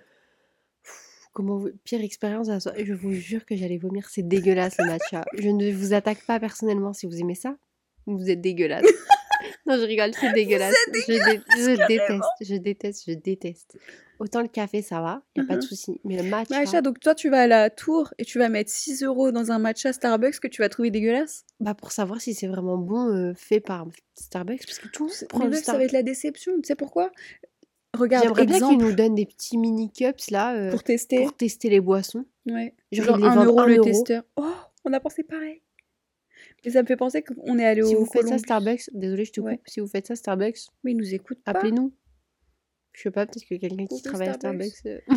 Comment 1.33 1.57
vous- 1.59 1.71
pire 1.85 2.01
expérience 2.03 2.49
à 2.49 2.59
soi. 2.61 2.73
Je 2.77 2.93
vous 2.93 3.13
jure 3.13 3.45
que 3.45 3.55
j'allais 3.57 3.79
vomir. 3.79 4.09
C'est 4.11 4.27
dégueulasse 4.27 4.77
le 4.79 4.87
matcha. 4.87 5.25
Je 5.39 5.49
ne 5.49 5.73
vous 5.73 5.93
attaque 5.95 6.25
pas 6.27 6.41
personnellement 6.41 6.93
si 6.93 7.07
vous 7.07 7.19
aimez 7.21 7.35
ça. 7.37 7.57
Vous 8.07 8.29
êtes 8.31 8.41
dégueulasse. 8.41 8.83
non, 9.67 9.77
je 9.77 9.83
rigole. 9.85 10.11
C'est 10.19 10.33
dégueulasse. 10.33 10.75
Je, 10.93 11.13
dé- 11.13 11.41
je 11.57 11.87
déteste. 11.87 12.25
Je 12.41 12.55
déteste. 12.57 13.03
Je 13.07 13.13
déteste. 13.15 13.79
Autant 14.19 14.43
le 14.43 14.49
café, 14.49 14.83
ça 14.83 15.01
va. 15.01 15.23
Y 15.37 15.41
a 15.41 15.45
pas 15.45 15.57
de 15.57 15.63
souci. 15.63 15.99
Mais 16.05 16.17
le 16.23 16.29
matcha. 16.29 16.49
Mais 16.51 16.57
Aïcha, 16.57 16.83
donc 16.83 17.01
toi, 17.01 17.15
tu 17.15 17.31
vas 17.31 17.43
à 17.43 17.47
la 17.47 17.71
tour 17.71 18.13
et 18.19 18.25
tu 18.27 18.39
vas 18.39 18.51
mettre 18.51 18.71
6 18.71 19.03
euros 19.03 19.31
dans 19.33 19.51
un 19.51 19.59
matcha 19.59 19.93
Starbucks 19.95 20.41
que 20.41 20.49
tu 20.49 20.61
vas 20.61 20.69
trouver 20.69 20.91
dégueulasse? 20.91 21.45
Bah 21.59 21.75
pour 21.75 21.91
savoir 21.93 22.21
si 22.21 22.35
c'est 22.35 22.47
vraiment 22.49 22.77
bon 22.77 23.09
euh, 23.15 23.33
fait 23.35 23.61
par 23.61 23.87
Starbucks 24.17 24.67
parce 24.67 24.79
que 24.79 24.89
tout 24.89 25.05
le 25.05 25.09
monde 25.11 25.29
prend 25.29 25.45
le 25.47 25.55
ça 25.57 25.73
va 25.79 25.85
être 25.85 25.93
la 25.93 26.03
déception. 26.03 26.53
Tu 26.57 26.67
sais 26.67 26.75
pourquoi? 26.75 27.13
Regarde, 27.99 28.25
J'aimerais 28.25 28.47
bien 28.47 28.59
qu'ils 28.61 28.79
nous 28.79 28.93
donnent 28.93 29.15
des 29.17 29.27
petits 29.27 29.59
mini 29.59 29.91
cups 29.93 30.31
là 30.31 30.55
euh, 30.55 30.71
pour 30.71 30.83
tester. 30.85 31.23
pour 31.23 31.37
tester 31.37 31.69
les 31.69 31.81
boissons. 31.81 32.25
Ouais. 32.47 32.75
Genre, 32.93 33.07
Genre 33.07 33.19
ils 33.19 33.23
les 33.23 33.29
1 33.29 33.35
vendent 33.35 33.47
euro 33.47 33.65
le 33.67 33.75
euro. 33.77 33.85
testeur. 33.85 34.23
Oh, 34.37 34.45
on 34.85 34.93
a 34.93 35.01
pensé 35.01 35.23
pareil. 35.25 35.61
Et 36.65 36.71
ça 36.71 36.83
me 36.83 36.87
fait 36.87 36.97
penser 36.97 37.23
qu'on 37.23 37.59
est 37.59 37.65
allé 37.65 37.83
Si 37.83 37.95
au 37.97 38.01
vous 38.01 38.07
faites 38.07 38.23
ça 38.23 38.37
Columbus. 38.37 38.39
Starbucks, 38.43 38.91
désolé 38.93 39.25
je 39.25 39.33
te 39.33 39.41
coupe, 39.41 39.49
Ouais. 39.51 39.61
si 39.67 39.81
vous 39.81 39.87
faites 39.89 40.07
ça 40.07 40.15
Starbucks, 40.15 40.59
Mais 40.85 40.93
ils 40.93 40.97
nous 40.97 41.15
écoutent 41.15 41.43
pas. 41.43 41.51
appelez-nous. 41.53 41.93
Je 42.93 43.03
sais 43.03 43.11
pas, 43.11 43.27
peut-être 43.27 43.45
que 43.49 43.55
quelqu'un 43.57 43.87
qui 43.87 44.03
travaille 44.03 44.29
à 44.29 44.35
Starbucks. 44.35 44.67
Starbucks. 44.75 45.05
euh, 45.09 45.15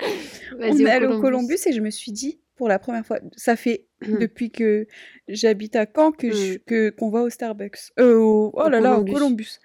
on 0.60 0.76
est 0.78 0.90
allé 0.90 1.06
au 1.06 1.20
Columbus 1.20 1.58
et 1.66 1.72
je 1.72 1.80
me 1.80 1.90
suis 1.90 2.12
dit, 2.12 2.40
pour 2.56 2.68
la 2.68 2.78
première 2.78 3.04
fois, 3.06 3.18
ça 3.36 3.56
fait 3.56 3.86
depuis 4.02 4.50
que 4.50 4.86
j'habite 5.28 5.74
à 5.76 5.86
Caen 5.92 6.12
que 6.12 6.30
je- 6.30 6.58
que 6.58 6.90
qu'on 6.90 7.10
va 7.10 7.22
au 7.22 7.30
Starbucks. 7.30 7.92
Euh, 7.98 8.16
au- 8.18 8.50
oh 8.54 8.62
Au 8.64 8.68
là 8.68 8.80
là, 8.80 8.92
au 8.98 9.04
Columbus. 9.04 9.12
Columbus. 9.12 9.58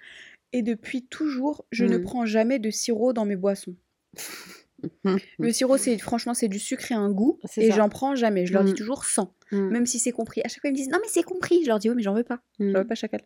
Et 0.52 0.62
depuis 0.62 1.06
toujours, 1.06 1.64
je 1.70 1.84
ne 1.84 1.98
Hmm. 1.98 2.02
prends 2.02 2.26
jamais 2.26 2.58
de 2.58 2.70
sirop 2.70 3.12
dans 3.12 3.24
mes 3.24 3.36
boissons. 3.36 3.76
Le 5.38 5.52
sirop, 5.52 5.76
c'est 5.76 5.98
franchement, 5.98 6.32
c'est 6.32 6.48
du 6.48 6.58
sucre 6.58 6.90
et 6.90 6.94
un 6.94 7.10
goût. 7.10 7.38
C'est 7.44 7.64
Et 7.64 7.70
j'en 7.70 7.88
prends 7.90 8.14
jamais. 8.14 8.46
Je 8.46 8.52
leur 8.54 8.64
dis 8.64 8.72
Hmm. 8.72 8.76
toujours 8.76 9.04
100. 9.04 9.34
Mm. 9.52 9.68
Même 9.68 9.86
si 9.86 9.98
c'est 9.98 10.12
compris. 10.12 10.40
À 10.44 10.48
chaque 10.48 10.60
fois, 10.62 10.70
ils 10.70 10.72
me 10.72 10.76
disent 10.76 10.88
non, 10.88 10.98
mais 11.02 11.08
c'est 11.08 11.22
compris. 11.22 11.62
Je 11.62 11.68
leur 11.68 11.78
dis 11.78 11.90
oui, 11.90 11.96
mais 11.96 12.02
j'en 12.02 12.14
veux 12.14 12.24
pas. 12.24 12.40
Mm. 12.58 12.72
J'en 12.72 12.78
veux 12.78 12.86
pas 12.86 12.94
chacal. 12.94 13.20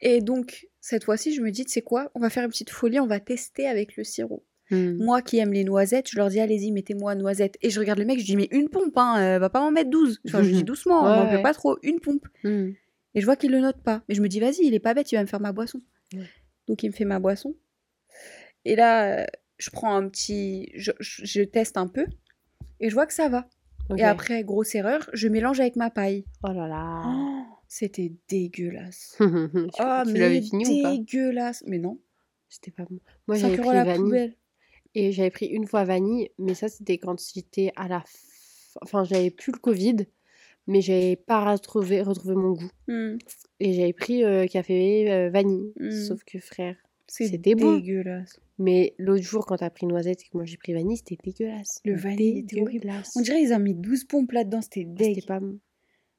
Et 0.00 0.20
donc, 0.20 0.68
cette 0.80 1.04
fois-ci, 1.04 1.34
je 1.34 1.40
me 1.42 1.50
dis, 1.50 1.64
sais 1.66 1.82
quoi, 1.82 2.10
on 2.14 2.20
va 2.20 2.30
faire 2.30 2.44
une 2.44 2.50
petite 2.50 2.70
folie, 2.70 3.00
on 3.00 3.06
va 3.06 3.18
tester 3.20 3.66
avec 3.66 3.96
le 3.96 4.04
sirop. 4.04 4.44
Moi 4.72 5.20
qui 5.22 5.38
aime 5.38 5.52
les 5.52 5.64
noisettes, 5.64 6.08
je 6.08 6.16
leur 6.16 6.28
dis, 6.28 6.38
allez-y, 6.38 6.70
mettez-moi 6.70 7.16
noisettes. 7.16 7.56
Et 7.60 7.70
je 7.70 7.80
regarde 7.80 7.98
le 7.98 8.04
mec, 8.04 8.20
je 8.20 8.24
dis, 8.24 8.36
mais 8.36 8.46
une 8.52 8.68
pompe, 8.68 8.96
hein, 8.96 9.16
euh, 9.20 9.38
va 9.40 9.50
pas 9.50 9.58
m'en 9.58 9.72
mettre 9.72 9.90
12. 9.90 10.20
Enfin, 10.28 10.44
je 10.44 10.50
dis 10.50 10.62
doucement, 10.64 11.02
on 11.02 11.24
Ouais, 11.26 11.34
ouais. 11.36 11.42
pas 11.42 11.52
trop, 11.54 11.76
une 11.82 11.98
pompe. 11.98 12.28
Et 12.44 13.20
je 13.20 13.24
vois 13.24 13.34
qu'il 13.34 13.50
le 13.50 13.58
note 13.58 13.82
pas. 13.82 14.04
Mais 14.08 14.14
je 14.14 14.22
me 14.22 14.28
dis, 14.28 14.38
vas-y, 14.38 14.60
il 14.62 14.72
est 14.74 14.78
pas 14.78 14.94
bête, 14.94 15.10
il 15.10 15.16
va 15.16 15.22
me 15.22 15.26
faire 15.26 15.40
ma 15.40 15.50
boisson. 15.50 15.80
Ouais. 16.14 16.28
Donc, 16.68 16.82
il 16.82 16.88
me 16.90 16.94
fait 16.94 17.04
ma 17.04 17.18
boisson. 17.18 17.54
Et 18.64 18.76
là, 18.76 19.26
je 19.58 19.70
prends 19.70 19.94
un 19.94 20.08
petit. 20.08 20.70
Je, 20.74 20.92
je- 21.00 21.24
je 21.24 21.42
teste 21.42 21.76
un 21.76 21.86
peu. 21.88 22.06
Et 22.80 22.88
je 22.90 22.94
vois 22.94 23.06
que 23.06 23.12
ça 23.14 23.28
va. 23.28 23.48
Et 23.96 24.02
après, 24.04 24.44
grosse 24.44 24.74
erreur, 24.76 25.08
je 25.12 25.26
mélange 25.28 25.58
avec 25.60 25.74
ma 25.76 25.90
paille. 25.90 26.24
Oh 26.44 26.52
là 26.52 26.68
là. 26.68 27.02
Oh, 27.06 27.44
C'était 27.66 28.12
dégueulasse. 28.28 29.16
Tu- 29.18 29.26
tu 30.06 30.12
mais 30.12 30.40
fini 30.42 30.66
ou 30.80 30.82
pas? 30.82 30.92
dégueulasse. 30.92 31.64
Mais 31.66 31.78
non. 31.78 31.98
C'était 32.48 32.70
pas 32.70 32.84
bon. 32.88 33.00
Moi, 33.26 33.36
5 33.36 33.42
j'avais 33.42 33.56
pris 33.58 33.66
la 33.74 33.84
vanille. 33.84 34.04
poubelle. 34.04 34.36
Et 34.94 35.12
j'avais 35.12 35.30
pris 35.30 35.46
une 35.46 35.66
fois 35.66 35.84
vanille, 35.84 36.30
mais 36.38 36.54
ça, 36.54 36.68
c'était 36.68 36.98
quand 36.98 37.16
j'étais 37.34 37.72
à 37.76 37.86
la 37.88 38.00
fin. 38.00 38.80
Enfin, 38.82 39.04
j'avais 39.04 39.30
plus 39.30 39.52
le 39.52 39.58
Covid, 39.58 39.96
mais 40.70 40.80
j'avais 40.80 41.16
pas 41.16 41.52
retrouvé, 41.52 42.00
retrouvé 42.02 42.34
mon 42.34 42.52
goût. 42.52 42.70
Hmm, 42.88 43.16
Et 43.60 43.72
j'avais 43.74 43.92
pris 43.92 44.24
euh, 44.24 44.46
café 44.46 45.10
euh, 45.10 45.28
vanille. 45.30 45.72
Mm. 45.78 45.90
Sauf 45.90 46.24
que, 46.24 46.38
frère. 46.38 46.76
C'est 47.06 47.26
C'était 47.26 47.54
bon. 47.56 47.76
dégueulasse. 47.76 48.38
Mais 48.58 48.94
l'autre 48.98 49.22
jour, 49.24 49.44
quand 49.46 49.56
t'as 49.56 49.70
pris 49.70 49.86
noisette 49.86 50.20
et 50.22 50.24
que 50.30 50.36
moi 50.36 50.44
j'ai 50.44 50.56
pris 50.56 50.72
vanille, 50.72 50.96
c'était 50.98 51.16
dégueulasse. 51.24 51.80
Le 51.84 51.96
vanille 51.96 52.38
était 52.38 52.60
horrible. 52.60 52.82
Dégueulasse. 52.84 53.10
On 53.16 53.20
dirait 53.20 53.40
qu'ils 53.40 53.52
ont 53.52 53.58
mis 53.58 53.74
12 53.74 54.04
pompes 54.04 54.30
là-dedans, 54.32 54.60
c'était 54.62 54.86
C'était 54.88 55.14
dégueu. 55.14 55.26
pas 55.26 55.40
bon. 55.40 55.58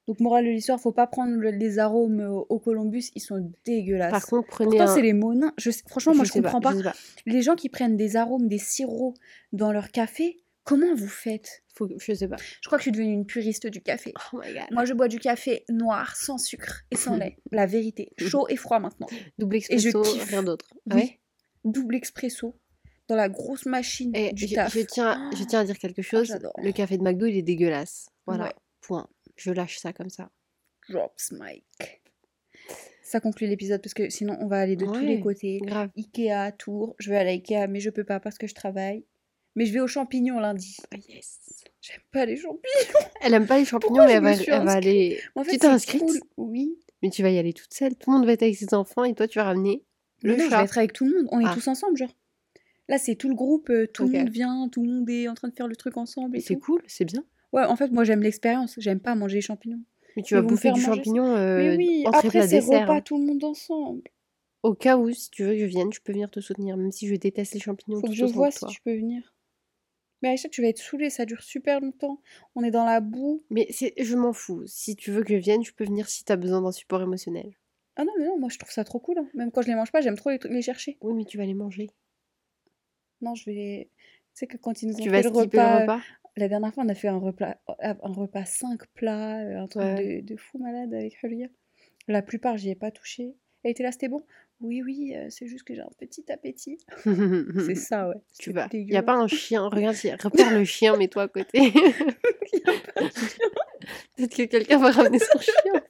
Donc, 0.07 0.19
morale 0.19 0.45
de 0.45 0.49
l'histoire, 0.49 0.81
faut 0.81 0.91
pas 0.91 1.05
prendre 1.07 1.35
le- 1.35 1.51
les 1.51 1.77
arômes 1.79 2.19
au, 2.21 2.45
au 2.49 2.59
Columbus, 2.59 3.05
ils 3.15 3.21
sont 3.21 3.49
dégueulasses. 3.63 4.11
Par 4.11 4.25
contre, 4.25 4.47
prenez 4.47 4.71
Pourtant, 4.71 4.91
un... 4.91 4.95
c'est 4.95 5.01
les 5.03 5.13
monins. 5.13 5.53
Je 5.57 5.69
Franchement, 5.87 6.15
moi, 6.15 6.25
je, 6.25 6.33
comprends 6.33 6.59
pas. 6.59 6.71
je 6.71 6.77
sais 6.77 6.83
pas. 6.83 6.95
Les 7.27 7.41
gens 7.43 7.55
qui 7.55 7.69
prennent 7.69 7.95
des 7.95 8.15
arômes, 8.17 8.47
des 8.49 8.57
sirops 8.57 9.13
dans 9.53 9.71
leur 9.71 9.91
café, 9.91 10.39
comment 10.63 10.93
vous 10.95 11.07
faites? 11.07 11.63
Faut... 11.75 11.87
Je 11.99 12.13
sais 12.13 12.27
pas. 12.27 12.37
Je 12.61 12.67
crois 12.67 12.77
que 12.77 12.81
je 12.81 12.85
suis 12.85 12.91
devenue 12.91 13.13
une 13.13 13.25
puriste 13.25 13.67
du 13.67 13.81
café. 13.81 14.13
Oh 14.33 14.39
my 14.39 14.53
god. 14.53 14.67
Moi, 14.71 14.85
je 14.85 14.93
bois 14.93 15.07
du 15.07 15.19
café 15.19 15.63
noir, 15.69 16.15
sans 16.15 16.37
sucre 16.37 16.83
et 16.91 16.95
sans 16.95 17.15
lait. 17.17 17.37
La 17.51 17.65
vérité. 17.65 18.11
Chaud 18.17 18.47
et 18.49 18.55
froid 18.55 18.79
maintenant. 18.79 19.07
Double 19.37 19.59
je 19.59 19.71
expresso, 19.71 20.01
kiffe. 20.01 20.29
rien 20.29 20.43
d'autre. 20.43 20.65
Oui. 20.87 20.95
ouais 20.95 21.19
Double 21.63 21.95
expresso. 21.95 22.57
Dans 23.07 23.15
la 23.15 23.29
grosse 23.29 23.65
machine 23.65 24.15
Et 24.15 24.31
du 24.31 24.47
je, 24.47 24.55
taf. 24.55 24.73
je 24.73 24.81
tiens, 24.81 25.29
je 25.37 25.43
tiens 25.43 25.59
à 25.61 25.63
dire 25.65 25.77
quelque 25.77 26.01
chose. 26.01 26.27
j'adore. 26.27 26.53
le 26.63 26.71
café 26.71 26.97
de 26.97 27.03
McDo, 27.03 27.25
il 27.25 27.37
est 27.37 27.41
dégueulasse. 27.41 28.07
Voilà. 28.25 28.45
Ouais. 28.45 28.53
Point. 28.81 29.07
Je 29.35 29.51
lâche 29.51 29.79
ça 29.79 29.91
comme 29.93 30.09
ça. 30.09 30.29
Drops 30.89 31.31
Mike. 31.31 31.65
Ça 33.03 33.19
conclut 33.19 33.47
l'épisode 33.47 33.81
parce 33.81 33.93
que 33.93 34.09
sinon 34.09 34.37
on 34.39 34.47
va 34.47 34.59
aller 34.59 34.75
de 34.77 34.85
tous 34.85 34.99
les 34.99 35.19
côtés. 35.19 35.59
Grave. 35.63 35.89
Ikea, 35.97 36.53
Tours. 36.57 36.95
Je 36.99 37.09
vais 37.09 37.17
à 37.17 37.23
la 37.25 37.31
Ikea, 37.31 37.67
mais 37.67 37.79
je 37.81 37.89
peux 37.89 38.05
pas 38.05 38.19
parce 38.21 38.37
que 38.37 38.47
je 38.47 38.53
travaille. 38.55 39.05
Mais 39.55 39.65
je 39.65 39.73
vais 39.73 39.79
aux 39.81 39.87
champignons 39.87 40.39
lundi. 40.39 40.77
Ah, 40.93 40.97
yes. 41.09 41.39
J'aime 41.81 41.99
pas 42.11 42.25
les 42.25 42.37
champignons. 42.37 42.61
Elle 43.21 43.33
aime 43.33 43.47
pas 43.47 43.57
les 43.57 43.65
champignons, 43.65 43.95
Pourquoi 43.95 44.05
mais 44.07 44.13
elle 44.13 44.23
va, 44.23 44.55
elle 44.55 44.69
aller. 44.69 45.19
En 45.35 45.43
fait, 45.43 45.53
Tu 45.53 45.59
t'es 45.59 45.67
inscrite? 45.67 46.01
cool. 46.01 46.19
Oui. 46.37 46.77
Mais 47.01 47.09
tu 47.09 47.23
vas 47.23 47.31
y 47.31 47.37
aller 47.39 47.53
toute 47.53 47.73
seule. 47.73 47.95
Tout 47.95 48.11
le 48.11 48.17
monde 48.17 48.25
va 48.27 48.33
être 48.33 48.43
avec 48.43 48.55
ses 48.55 48.73
enfants 48.73 49.03
et 49.03 49.13
toi, 49.15 49.27
tu 49.27 49.39
vas 49.39 49.45
ramener 49.45 49.83
le 50.21 50.35
Non, 50.35 50.43
je 50.45 50.49
vais 50.55 50.63
être 50.63 50.77
avec 50.77 50.93
tout 50.93 51.05
le 51.05 51.15
monde. 51.17 51.27
On 51.31 51.39
est 51.39 51.45
Ah. 51.47 51.53
tous 51.53 51.67
ensemble, 51.67 51.97
genre. 51.97 52.15
Là, 52.87 52.97
c'est 52.97 53.15
tout 53.15 53.29
le 53.29 53.35
groupe, 53.35 53.69
euh, 53.69 53.87
tout 53.87 54.05
le 54.07 54.11
monde 54.19 54.29
vient, 54.29 54.67
tout 54.71 54.83
le 54.83 54.89
monde 54.91 55.09
est 55.09 55.27
en 55.27 55.33
train 55.33 55.47
de 55.47 55.53
faire 55.55 55.67
le 55.67 55.75
truc 55.75 55.97
ensemble. 55.97 56.39
C'est 56.41 56.57
cool, 56.57 56.81
c'est 56.87 57.05
bien. 57.05 57.23
Ouais, 57.53 57.63
en 57.63 57.75
fait, 57.75 57.89
moi 57.91 58.03
j'aime 58.03 58.21
l'expérience. 58.21 58.75
J'aime 58.77 58.99
pas 58.99 59.15
manger 59.15 59.35
les 59.37 59.41
champignons. 59.41 59.81
Mais 60.15 60.23
tu 60.23 60.33
Ils 60.33 60.37
vas 60.37 60.41
bouffer 60.43 60.71
du 60.71 60.81
champignon 60.81 61.25
euh, 61.35 61.57
Mais 61.57 61.77
oui, 61.77 62.03
après 62.05 62.47
c'est 62.47 62.59
repas 62.59 62.95
hein. 62.97 63.01
tout 63.01 63.17
le 63.17 63.25
monde 63.25 63.43
ensemble. 63.43 64.03
Au 64.63 64.73
cas 64.75 64.97
où, 64.97 65.09
si 65.11 65.29
tu 65.31 65.43
veux 65.43 65.53
que 65.53 65.59
je 65.59 65.65
vienne, 65.65 65.91
je 65.91 65.99
peux 66.01 66.11
venir 66.11 66.29
te 66.29 66.39
soutenir, 66.39 66.77
même 66.77 66.91
si 66.91 67.07
je 67.07 67.15
déteste 67.15 67.53
les 67.53 67.59
champignons. 67.59 67.99
Faut 68.01 68.07
que 68.07 68.13
je 68.13 68.25
vois 68.25 68.51
si 68.51 68.65
tu 68.65 68.81
peux 68.81 68.93
venir. 68.95 69.33
Mais 70.21 70.29
Aïcha, 70.29 70.49
tu 70.49 70.61
vas 70.61 70.67
être 70.67 70.77
saoulée, 70.77 71.09
ça 71.09 71.25
dure 71.25 71.41
super 71.41 71.79
longtemps. 71.81 72.21
On 72.55 72.63
est 72.63 72.71
dans 72.71 72.85
la 72.85 72.99
boue. 73.01 73.41
Mais 73.49 73.67
c'est, 73.71 73.93
je 73.97 74.15
m'en 74.15 74.33
fous. 74.33 74.63
Si 74.67 74.95
tu 74.95 75.11
veux 75.11 75.23
que 75.23 75.33
je 75.33 75.39
vienne, 75.41 75.63
je 75.63 75.73
peux 75.73 75.83
venir 75.85 76.07
si 76.09 76.23
t'as 76.23 76.35
besoin 76.35 76.61
d'un 76.61 76.71
support 76.71 77.01
émotionnel. 77.01 77.51
Ah 77.95 78.05
non, 78.05 78.11
mais 78.19 78.25
non, 78.25 78.37
moi 78.39 78.49
je 78.49 78.57
trouve 78.57 78.71
ça 78.71 78.83
trop 78.83 78.99
cool. 78.99 79.17
hein. 79.19 79.27
Même 79.33 79.51
quand 79.51 79.61
je 79.63 79.67
les 79.67 79.75
mange 79.75 79.91
pas, 79.91 80.01
j'aime 80.01 80.15
trop 80.17 80.29
les, 80.29 80.61
chercher. 80.61 80.97
Oui, 81.01 81.13
mais 81.13 81.25
tu 81.25 81.37
vas 81.37 81.45
les 81.45 81.53
manger. 81.53 81.89
Non, 83.21 83.35
je 83.35 83.45
vais. 83.45 83.89
Tu 84.33 84.39
sais 84.39 84.47
que 84.47 84.57
quand 84.57 84.81
ils 84.81 84.87
nous 84.87 84.93
ont 84.95 84.97
Tu 85.03 85.09
fait 85.09 85.09
vas 85.09 85.21
le 85.21 85.29
repas, 85.29 85.75
le 85.75 85.81
repas 85.81 86.01
la 86.37 86.47
dernière 86.47 86.73
fois, 86.73 86.83
on 86.85 86.89
a 86.89 86.95
fait 86.95 87.09
un 87.09 87.17
repas, 87.17 87.57
un 87.79 88.13
repas 88.13 88.45
5 88.45 88.87
plats, 88.93 89.41
euh, 89.41 89.59
un 89.63 89.67
truc 89.67 89.83
Ouais. 89.83 90.21
de, 90.21 90.33
de 90.33 90.37
fou 90.37 90.57
malade 90.59 90.93
avec 90.93 91.19
Julia. 91.19 91.47
La 92.07 92.21
plupart, 92.21 92.57
j'y 92.57 92.69
ai 92.69 92.75
pas 92.75 92.91
touché. 92.91 93.35
Elle 93.63 93.71
était 93.71 93.83
là, 93.83 93.91
c'était 93.91 94.07
bon? 94.07 94.23
Oui, 94.59 94.81
oui, 94.83 95.13
euh, 95.15 95.27
c'est 95.29 95.47
juste 95.47 95.63
que 95.63 95.73
j'ai 95.75 95.81
un 95.81 95.89
petit 95.97 96.23
appétit. 96.31 96.77
C'est 97.03 97.75
ça, 97.75 98.09
ouais. 98.09 98.15
Tu 98.39 98.51
vas. 98.51 98.67
Il 98.73 98.85
n'y 98.85 98.95
a 98.97 99.03
pas 99.03 99.15
un 99.15 99.27
chien. 99.27 99.67
Regarde, 99.67 99.95
repère 100.23 100.51
le 100.57 100.63
chien, 100.63 100.95
mets-toi 100.97 101.23
à 101.23 101.27
côté. 101.27 101.71
Peut-être 104.15 104.35
que 104.35 104.43
quelqu'un 104.43 104.77
va 104.77 104.91
ramener 104.91 105.19
son 105.19 105.39
chien. 105.39 105.81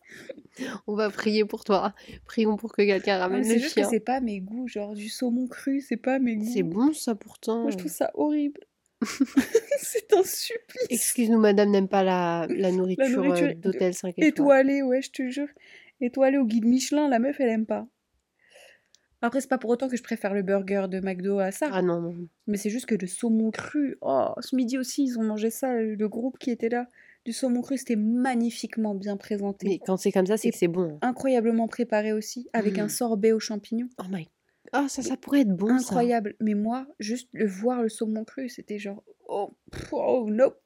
On 0.87 0.95
va 0.95 1.09
prier 1.09 1.45
pour 1.45 1.63
toi. 1.63 1.93
Prions 2.25 2.57
pour 2.57 2.71
que 2.73 2.81
quelqu'un 2.81 3.15
mais 3.17 3.21
ramène 3.23 3.43
C'est 3.43 3.55
le 3.55 3.59
juste 3.59 3.75
que 3.75 3.81
chien. 3.81 3.89
c'est 3.89 3.99
pas 3.99 4.19
mes 4.21 4.39
goûts, 4.39 4.67
genre 4.67 4.93
du 4.93 5.09
saumon 5.09 5.47
cru, 5.47 5.81
c'est 5.81 5.97
pas 5.97 6.19
mes 6.19 6.35
goûts. 6.35 6.51
C'est 6.53 6.63
bon 6.63 6.93
ça 6.93 7.15
pourtant. 7.15 7.61
Moi, 7.63 7.71
je 7.71 7.77
trouve 7.77 7.91
ça 7.91 8.11
horrible. 8.13 8.59
c'est 9.79 10.13
un 10.13 10.23
supplice. 10.23 10.85
Excuse-nous, 10.89 11.39
madame 11.39 11.71
n'aime 11.71 11.87
pas 11.87 12.03
la, 12.03 12.45
la 12.49 12.71
nourriture, 12.71 13.05
euh, 13.05 13.23
nourriture 13.23 13.55
d'hôtel 13.55 13.93
5 13.93 14.09
étoiles. 14.09 14.27
Étoilée, 14.27 14.83
ouais, 14.83 15.01
je 15.01 15.09
te 15.09 15.29
jure. 15.29 15.47
Étoilée 16.01 16.37
au 16.37 16.45
guide 16.45 16.65
Michelin, 16.65 17.07
la 17.07 17.19
meuf, 17.19 17.39
elle 17.39 17.49
aime 17.49 17.65
pas. 17.65 17.87
Après, 19.23 19.39
c'est 19.39 19.47
pas 19.49 19.59
pour 19.59 19.69
autant 19.69 19.87
que 19.87 19.95
je 19.95 20.01
préfère 20.01 20.33
le 20.33 20.41
burger 20.41 20.87
de 20.89 20.99
McDo 20.99 21.37
à 21.37 21.51
ça. 21.51 21.69
Ah 21.71 21.83
non, 21.83 22.01
non. 22.01 22.15
Mais 22.47 22.57
c'est 22.57 22.71
juste 22.71 22.87
que 22.87 22.95
le 22.95 23.05
saumon 23.05 23.51
cru, 23.51 23.97
oh, 24.01 24.29
ce 24.39 24.55
midi 24.55 24.79
aussi, 24.79 25.03
ils 25.03 25.19
ont 25.19 25.23
mangé 25.23 25.51
ça, 25.51 25.75
le 25.75 26.07
groupe 26.09 26.39
qui 26.39 26.49
était 26.49 26.69
là. 26.69 26.87
Du 27.23 27.33
saumon 27.33 27.61
cru, 27.61 27.77
c'était 27.77 27.95
magnifiquement 27.95 28.95
bien 28.95 29.17
présenté. 29.17 29.67
Mais 29.67 29.79
quand 29.85 29.95
c'est 29.97 30.11
comme 30.11 30.25
ça, 30.25 30.37
c'est 30.37 30.47
Et 30.47 30.51
que 30.51 30.57
c'est 30.57 30.67
bon. 30.67 30.97
Incroyablement 31.03 31.67
préparé 31.67 32.13
aussi, 32.13 32.49
avec 32.53 32.79
un 32.79 32.85
Mm. 32.85 32.89
sorbet 32.89 33.31
aux 33.31 33.39
champignons. 33.39 33.89
Oh 33.99 34.05
my. 34.09 34.27
Ah, 34.73 34.87
ça, 34.89 35.03
ça 35.03 35.17
pourrait 35.17 35.41
être 35.41 35.55
bon. 35.55 35.67
ça. 35.67 35.73
Incroyable. 35.75 36.33
Mais 36.39 36.55
moi, 36.55 36.87
juste 36.99 37.29
le 37.33 37.45
voir 37.45 37.83
le 37.83 37.89
saumon 37.89 38.23
cru, 38.23 38.49
c'était 38.49 38.79
genre, 38.79 39.03
oh, 39.27 39.53
oh, 39.91 40.27
nope. 40.31 40.57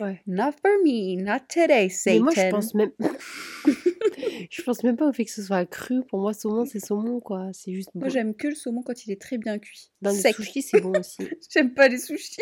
Ouais. 0.00 0.20
Not 0.26 0.52
for 0.60 0.70
me, 0.84 1.16
not 1.22 1.40
today, 1.48 1.84
Mais 1.84 1.88
Satan. 1.88 2.22
moi, 2.24 2.32
je 2.34 2.50
pense 2.50 2.74
même. 2.74 2.90
je 4.50 4.62
pense 4.62 4.82
même 4.84 4.96
pas 4.96 5.08
au 5.08 5.12
fait 5.12 5.24
que 5.24 5.30
ce 5.30 5.42
soit 5.42 5.64
cru. 5.66 6.02
Pour 6.06 6.20
moi, 6.20 6.32
saumon, 6.34 6.64
c'est 6.64 6.80
saumon, 6.84 7.20
quoi. 7.20 7.50
C'est 7.52 7.72
juste 7.72 7.90
bon. 7.94 8.00
Moi, 8.00 8.08
j'aime 8.08 8.34
que 8.34 8.48
le 8.48 8.54
saumon 8.54 8.82
quand 8.82 9.06
il 9.06 9.12
est 9.12 9.20
très 9.20 9.38
bien 9.38 9.58
cuit. 9.58 9.90
Dans 10.00 10.10
les 10.10 10.32
sushis, 10.32 10.62
c'est 10.62 10.80
bon 10.80 10.92
aussi. 10.98 11.18
J'aime 11.50 11.72
pas 11.74 11.88
les 11.88 11.98
sushis. 11.98 12.40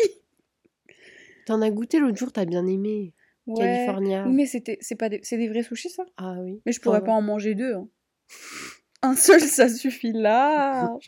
T'en 1.45 1.61
as 1.61 1.69
goûté 1.71 1.99
l'autre 1.99 2.17
jour, 2.17 2.31
t'as 2.31 2.45
bien 2.45 2.65
aimé. 2.67 3.13
Ouais. 3.47 3.59
California. 3.59 4.25
Mais 4.25 4.45
c'était, 4.45 4.77
c'est 4.81 4.95
pas 4.95 5.09
des, 5.09 5.19
c'est 5.23 5.37
des 5.37 5.49
vrais 5.49 5.63
sushis, 5.63 5.89
ça? 5.89 6.03
Ah 6.17 6.35
oui. 6.41 6.61
Mais 6.65 6.71
je 6.71 6.79
pourrais 6.79 7.03
pas 7.03 7.11
en 7.11 7.21
manger 7.21 7.55
deux. 7.55 7.73
hein. 7.73 7.87
Un 9.03 9.15
seul, 9.15 9.41
ça 9.41 9.67
suffit 9.67 10.11
large. 10.11 11.07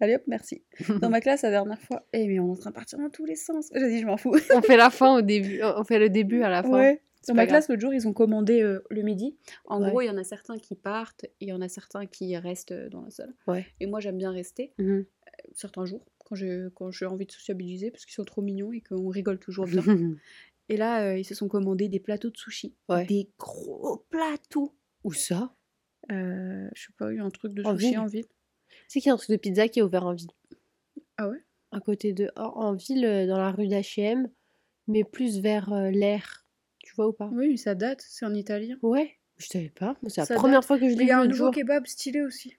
Allez 0.00 0.14
hop, 0.16 0.22
merci. 0.26 0.62
Dans 1.02 1.10
ma 1.10 1.20
classe, 1.20 1.42
la 1.42 1.50
dernière 1.50 1.80
fois, 1.80 2.06
eh 2.12 2.26
mais 2.28 2.38
on 2.38 2.48
est 2.48 2.50
en 2.50 2.56
train 2.56 2.70
de 2.70 2.74
partir 2.74 2.98
dans 2.98 3.10
tous 3.10 3.24
les 3.24 3.34
sens. 3.36 3.68
J'ai 3.74 3.88
dit, 3.88 3.98
je 4.00 4.06
m'en 4.06 4.16
fous. 4.16 4.34
On 4.54 4.62
fait 4.62 4.76
la 4.76 4.90
fin 4.90 5.16
au 5.18 5.22
début. 5.22 5.60
On 5.62 5.84
fait 5.84 5.98
le 5.98 6.08
début 6.08 6.42
à 6.42 6.48
la 6.48 6.62
fin. 6.62 6.70
Ouais. 6.70 7.02
Dans 7.26 7.34
ma 7.34 7.44
grave. 7.46 7.56
classe, 7.56 7.68
l'autre 7.68 7.80
jour, 7.80 7.92
ils 7.92 8.06
ont 8.08 8.12
commandé 8.12 8.62
euh, 8.62 8.82
le 8.90 9.02
midi. 9.02 9.36
En 9.66 9.82
Ouais. 9.82 9.90
gros, 9.90 10.00
il 10.02 10.06
y 10.06 10.10
en 10.10 10.16
a 10.16 10.24
certains 10.24 10.56
qui 10.56 10.76
partent 10.76 11.24
et 11.24 11.32
il 11.40 11.48
y 11.48 11.52
en 11.52 11.60
a 11.60 11.68
certains 11.68 12.06
qui 12.06 12.36
restent 12.36 12.72
euh, 12.72 12.88
dans 12.88 13.02
la 13.02 13.10
salle. 13.10 13.34
Ouais. 13.48 13.66
Et 13.80 13.86
moi, 13.86 13.98
j'aime 14.00 14.16
bien 14.18 14.30
rester 14.30 14.72
Mhm. 14.78 15.04
certains 15.52 15.84
jours 15.84 16.06
quand 16.24 16.34
j'ai 16.36 16.66
quand 16.74 16.90
j'ai 16.90 17.06
envie 17.06 17.26
de 17.26 17.32
sociabiliser 17.32 17.90
parce 17.90 18.04
qu'ils 18.06 18.14
sont 18.14 18.24
trop 18.24 18.40
mignons 18.40 18.72
et 18.72 18.80
qu'on 18.82 19.08
rigole 19.08 19.38
toujours 19.38 19.66
bien. 19.66 19.82
et 20.68 20.76
là, 20.76 21.02
euh, 21.02 21.18
ils 21.18 21.24
se 21.24 21.34
sont 21.34 21.48
commandés 21.48 21.88
des 21.88 22.00
plateaux 22.00 22.30
de 22.30 22.36
sushi. 22.36 22.76
Ouais. 22.88 23.04
Des 23.04 23.28
gros 23.38 24.06
plateaux. 24.10 24.74
Où 25.04 25.12
ça? 25.12 25.54
Euh, 26.12 26.68
je 26.74 26.82
sais 26.82 26.92
pas, 26.98 27.12
il 27.12 27.16
y 27.16 27.20
a 27.20 27.24
un 27.24 27.30
truc 27.30 27.52
de 27.52 27.62
En 27.64 27.74
sushi 27.74 27.88
ville 27.90 27.98
en 27.98 28.06
ville. 28.06 28.26
C'est 28.88 29.00
qu'il 29.00 29.08
y 29.08 29.10
a 29.10 29.14
un 29.14 29.18
truc 29.18 29.30
de 29.30 29.36
pizza 29.36 29.68
qui 29.68 29.78
est 29.78 29.82
ouvert 29.82 30.04
en 30.06 30.14
ville. 30.14 30.30
Ah 31.18 31.28
ouais? 31.28 31.38
À 31.72 31.80
côté 31.80 32.12
de. 32.12 32.30
En, 32.36 32.72
ville, 32.74 33.04
euh, 33.04 33.26
dans 33.26 33.38
la 33.38 33.50
rue 33.50 33.68
d'H&M, 33.68 34.28
mais 34.86 35.04
plus 35.04 35.40
vers 35.40 35.72
euh, 35.72 35.90
l'air. 35.90 36.46
Tu 36.78 36.94
vois 36.96 37.08
ou 37.08 37.12
pas? 37.12 37.28
Oui, 37.32 37.48
mais 37.50 37.56
ça 37.58 37.74
date, 37.74 38.02
c'est 38.06 38.24
en 38.24 38.34
italien. 38.34 38.76
Ouais. 38.82 39.12
Je 39.36 39.46
savais 39.46 39.68
pas. 39.78 39.96
C'est 40.08 40.22
la 40.22 40.26
Ça 40.26 40.34
première 40.34 40.60
date. 40.60 40.66
fois 40.66 40.78
que 40.78 40.86
je 40.88 40.92
Il 40.94 40.98
l'ai 40.98 41.04
y 41.04 41.06
vu 41.08 41.12
a 41.12 41.18
un 41.20 41.26
nouveau 41.26 41.36
jour. 41.46 41.50
kebab 41.54 41.86
stylé 41.86 42.22
aussi. 42.22 42.56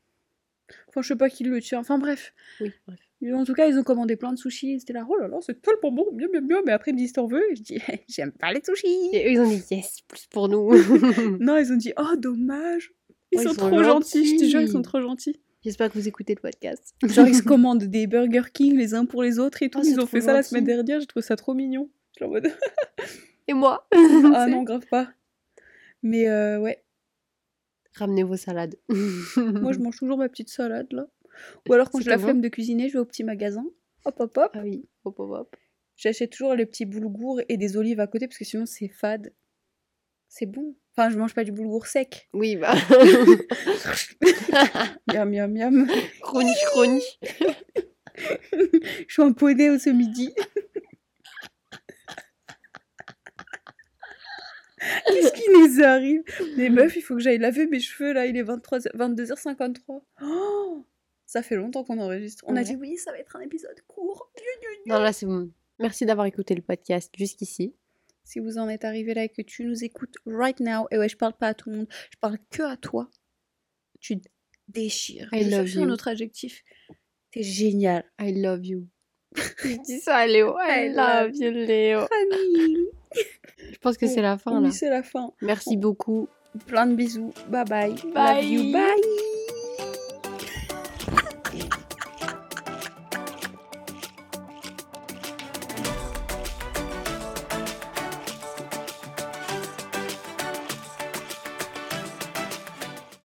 Enfin, 0.87 1.01
je 1.01 1.07
sais 1.07 1.15
pas 1.15 1.29
qui 1.29 1.43
le 1.43 1.59
tient. 1.61 1.79
Enfin, 1.79 1.97
bref. 1.97 2.33
Oui, 2.61 2.71
bref. 2.87 2.99
En 3.33 3.43
tout 3.43 3.53
cas, 3.53 3.67
ils 3.67 3.77
ont 3.77 3.83
commandé 3.83 4.15
plein 4.15 4.31
de 4.31 4.37
sushis. 4.37 4.79
C'était 4.79 4.93
là, 4.93 5.05
oh 5.09 5.17
là 5.17 5.27
là, 5.27 5.37
c'est 5.41 5.61
tellement 5.61 5.91
bon, 5.91 6.05
bien, 6.13 6.27
bien, 6.31 6.41
bien. 6.41 6.61
Mais 6.65 6.71
après, 6.71 6.91
ils 6.91 6.93
me 6.93 6.99
disent, 6.99 7.11
t'en 7.13 7.25
veux? 7.25 7.51
Et 7.51 7.55
je 7.55 7.63
dis, 7.63 7.79
j'aime 8.07 8.31
pas 8.31 8.53
les 8.53 8.61
sushis. 8.63 9.09
Et 9.11 9.27
eux, 9.27 9.31
ils 9.31 9.39
ont 9.41 9.49
dit 9.49 9.61
yes, 9.71 10.01
plus 10.07 10.27
pour 10.27 10.47
nous. 10.47 10.71
Non, 11.39 11.57
ils 11.57 11.73
ont 11.73 11.75
dit, 11.75 11.91
oh, 11.97 12.15
dommage. 12.17 12.93
Ils 13.31 13.39
Oh, 13.39 13.43
sont 13.43 13.49
ils 13.51 13.55
sont 13.55 13.67
trop 13.67 13.83
gentils, 13.83 14.25
je 14.25 14.35
te 14.39 14.45
jure, 14.45 14.61
ils 14.61 14.67
gentils. 14.67 14.71
sont 14.71 14.81
trop 14.83 15.01
gentils. 15.01 15.39
J'espère 15.61 15.89
que 15.89 15.99
vous 15.99 16.07
écoutez 16.07 16.35
le 16.35 16.41
podcast. 16.41 16.95
Genre, 17.03 17.27
ils 17.27 17.35
se 17.35 17.43
commandent 17.43 17.83
des 17.83 18.07
Burger 18.07 18.43
King 18.53 18.77
les 18.77 18.93
uns 18.93 19.05
pour 19.05 19.23
les 19.23 19.39
autres 19.39 19.61
et 19.61 19.69
tout. 19.69 19.79
Oh, 19.79 19.83
c'est 19.83 19.91
ils 19.91 19.99
ont 19.99 20.05
fait 20.05 20.21
ça 20.21 20.33
la 20.33 20.43
semaine 20.43 20.63
dernière, 20.63 20.99
j'ai 21.01 21.07
trouvé 21.07 21.23
ça 21.23 21.35
trop 21.35 21.53
mignon. 21.53 21.89
Je 22.17 22.23
en 22.23 22.29
mode, 22.29 22.47
Et 23.47 23.53
moi 23.53 23.87
ah 23.91 24.47
non, 24.47 24.63
grave 24.63 24.85
pas. 24.89 25.11
Mais 26.01 26.29
euh, 26.29 26.59
ouais. 26.59 26.83
Ramenez 27.95 28.23
vos 28.23 28.37
salades. 28.37 28.75
Moi, 28.87 29.73
je 29.73 29.79
mange 29.79 29.97
toujours 29.97 30.17
ma 30.17 30.29
petite 30.29 30.49
salade, 30.49 30.87
là. 30.91 31.07
Ou 31.67 31.73
alors, 31.73 31.89
quand 31.89 31.99
j'ai 31.99 32.09
la 32.09 32.17
bon 32.17 32.23
flemme 32.23 32.41
de 32.41 32.47
cuisiner, 32.47 32.87
je 32.87 32.93
vais 32.93 32.99
au 32.99 33.05
petit 33.05 33.23
magasin. 33.23 33.65
Hop, 34.05 34.15
hop, 34.19 34.37
hop. 34.37 34.51
Ah 34.53 34.61
oui, 34.63 34.87
hop 35.03 35.19
hop 35.19 35.31
hop. 35.31 35.55
J'achète 35.97 36.31
toujours 36.31 36.53
les 36.53 36.65
petits 36.65 36.85
boulgours 36.85 37.41
et 37.49 37.57
des 37.57 37.75
olives 37.75 37.99
à 37.99 38.07
côté 38.07 38.27
parce 38.27 38.37
que 38.37 38.45
sinon, 38.45 38.65
c'est 38.65 38.87
fade. 38.87 39.33
C'est 40.29 40.45
bon. 40.45 40.75
Enfin, 40.99 41.11
je 41.11 41.17
mange 41.17 41.33
pas 41.33 41.45
du 41.45 41.53
boulgour 41.53 41.87
sec. 41.87 42.27
Oui, 42.33 42.57
bah. 42.57 42.73
Miam, 45.07 45.29
miam, 45.29 45.49
miam. 45.49 45.87
crunch, 46.19 46.57
crunch. 46.71 47.03
Je 49.07 49.07
suis 49.07 49.33
poney 49.33 49.79
ce 49.79 49.91
midi. 49.91 50.35
Qu'est-ce 55.07 55.31
qui 55.31 55.49
nous 55.53 55.81
arrive? 55.85 56.21
Les 56.57 56.69
meufs, 56.69 56.97
il 56.97 57.01
faut 57.01 57.15
que 57.15 57.21
j'aille 57.21 57.37
laver 57.37 57.65
mes 57.67 57.79
cheveux 57.79 58.11
là, 58.11 58.25
il 58.25 58.35
est 58.35 58.43
23 58.43 58.79
22h53. 58.79 60.01
Oh, 60.21 60.85
ça 61.25 61.41
fait 61.41 61.55
longtemps 61.55 61.85
qu'on 61.85 61.99
enregistre. 61.99 62.43
On 62.45 62.57
a 62.57 62.63
dit 62.63 62.75
oui, 62.75 62.97
ça 62.97 63.13
va 63.13 63.19
être 63.19 63.37
un 63.37 63.41
épisode 63.41 63.79
court. 63.87 64.33
Non, 64.85 64.99
là, 64.99 65.13
c'est 65.13 65.25
bon. 65.25 65.49
Merci 65.79 66.05
d'avoir 66.05 66.25
écouté 66.25 66.55
le 66.55 66.61
podcast 66.61 67.13
jusqu'ici. 67.17 67.73
Si 68.29 68.39
vous 68.39 68.59
en 68.59 68.69
êtes 68.69 68.85
arrivé 68.85 69.15
là 69.15 69.23
et 69.23 69.29
que 69.29 69.41
tu 69.41 69.65
nous 69.65 69.83
écoutes 69.83 70.13
right 70.27 70.59
now, 70.59 70.85
et 70.91 70.99
ouais, 70.99 71.09
je 71.09 71.17
parle 71.17 71.33
pas 71.33 71.47
à 71.47 71.53
tout 71.55 71.71
le 71.71 71.77
monde, 71.77 71.87
je 72.11 72.17
parle 72.21 72.37
que 72.51 72.61
à 72.61 72.77
toi. 72.77 73.09
Tu 73.99 74.21
déchires. 74.67 75.29
I 75.33 75.45
je 75.45 75.49
love 75.49 75.65
cherchais 75.65 75.79
un 75.79 75.87
you. 75.87 75.93
autre 75.93 76.07
adjectif. 76.09 76.63
T'es 77.31 77.41
génial. 77.41 78.03
I 78.21 78.39
love 78.39 78.63
you. 78.63 78.87
Je 79.63 79.81
dis 79.83 79.99
ça 79.99 80.17
à 80.17 80.27
Léo. 80.27 80.55
I, 80.59 80.85
I 80.85 80.89
love 80.89 81.31
love 81.31 81.35
you, 81.37 81.51
Léo. 81.51 81.99
Fanny. 82.07 82.75
Je 83.71 83.77
pense 83.79 83.97
que 83.97 84.05
c'est 84.05 84.21
la 84.21 84.37
fin, 84.37 84.61
là. 84.61 84.67
Oui, 84.67 84.73
c'est 84.73 84.89
la 84.91 85.01
fin. 85.01 85.33
Merci 85.41 85.75
beaucoup. 85.75 86.27
Plein 86.67 86.85
de 86.85 86.93
bisous. 86.95 87.33
Bye 87.49 87.65
bye. 87.65 87.95
Bye. 88.13 88.43
Love 88.43 88.45
you. 88.45 88.71
Bye. 88.71 89.28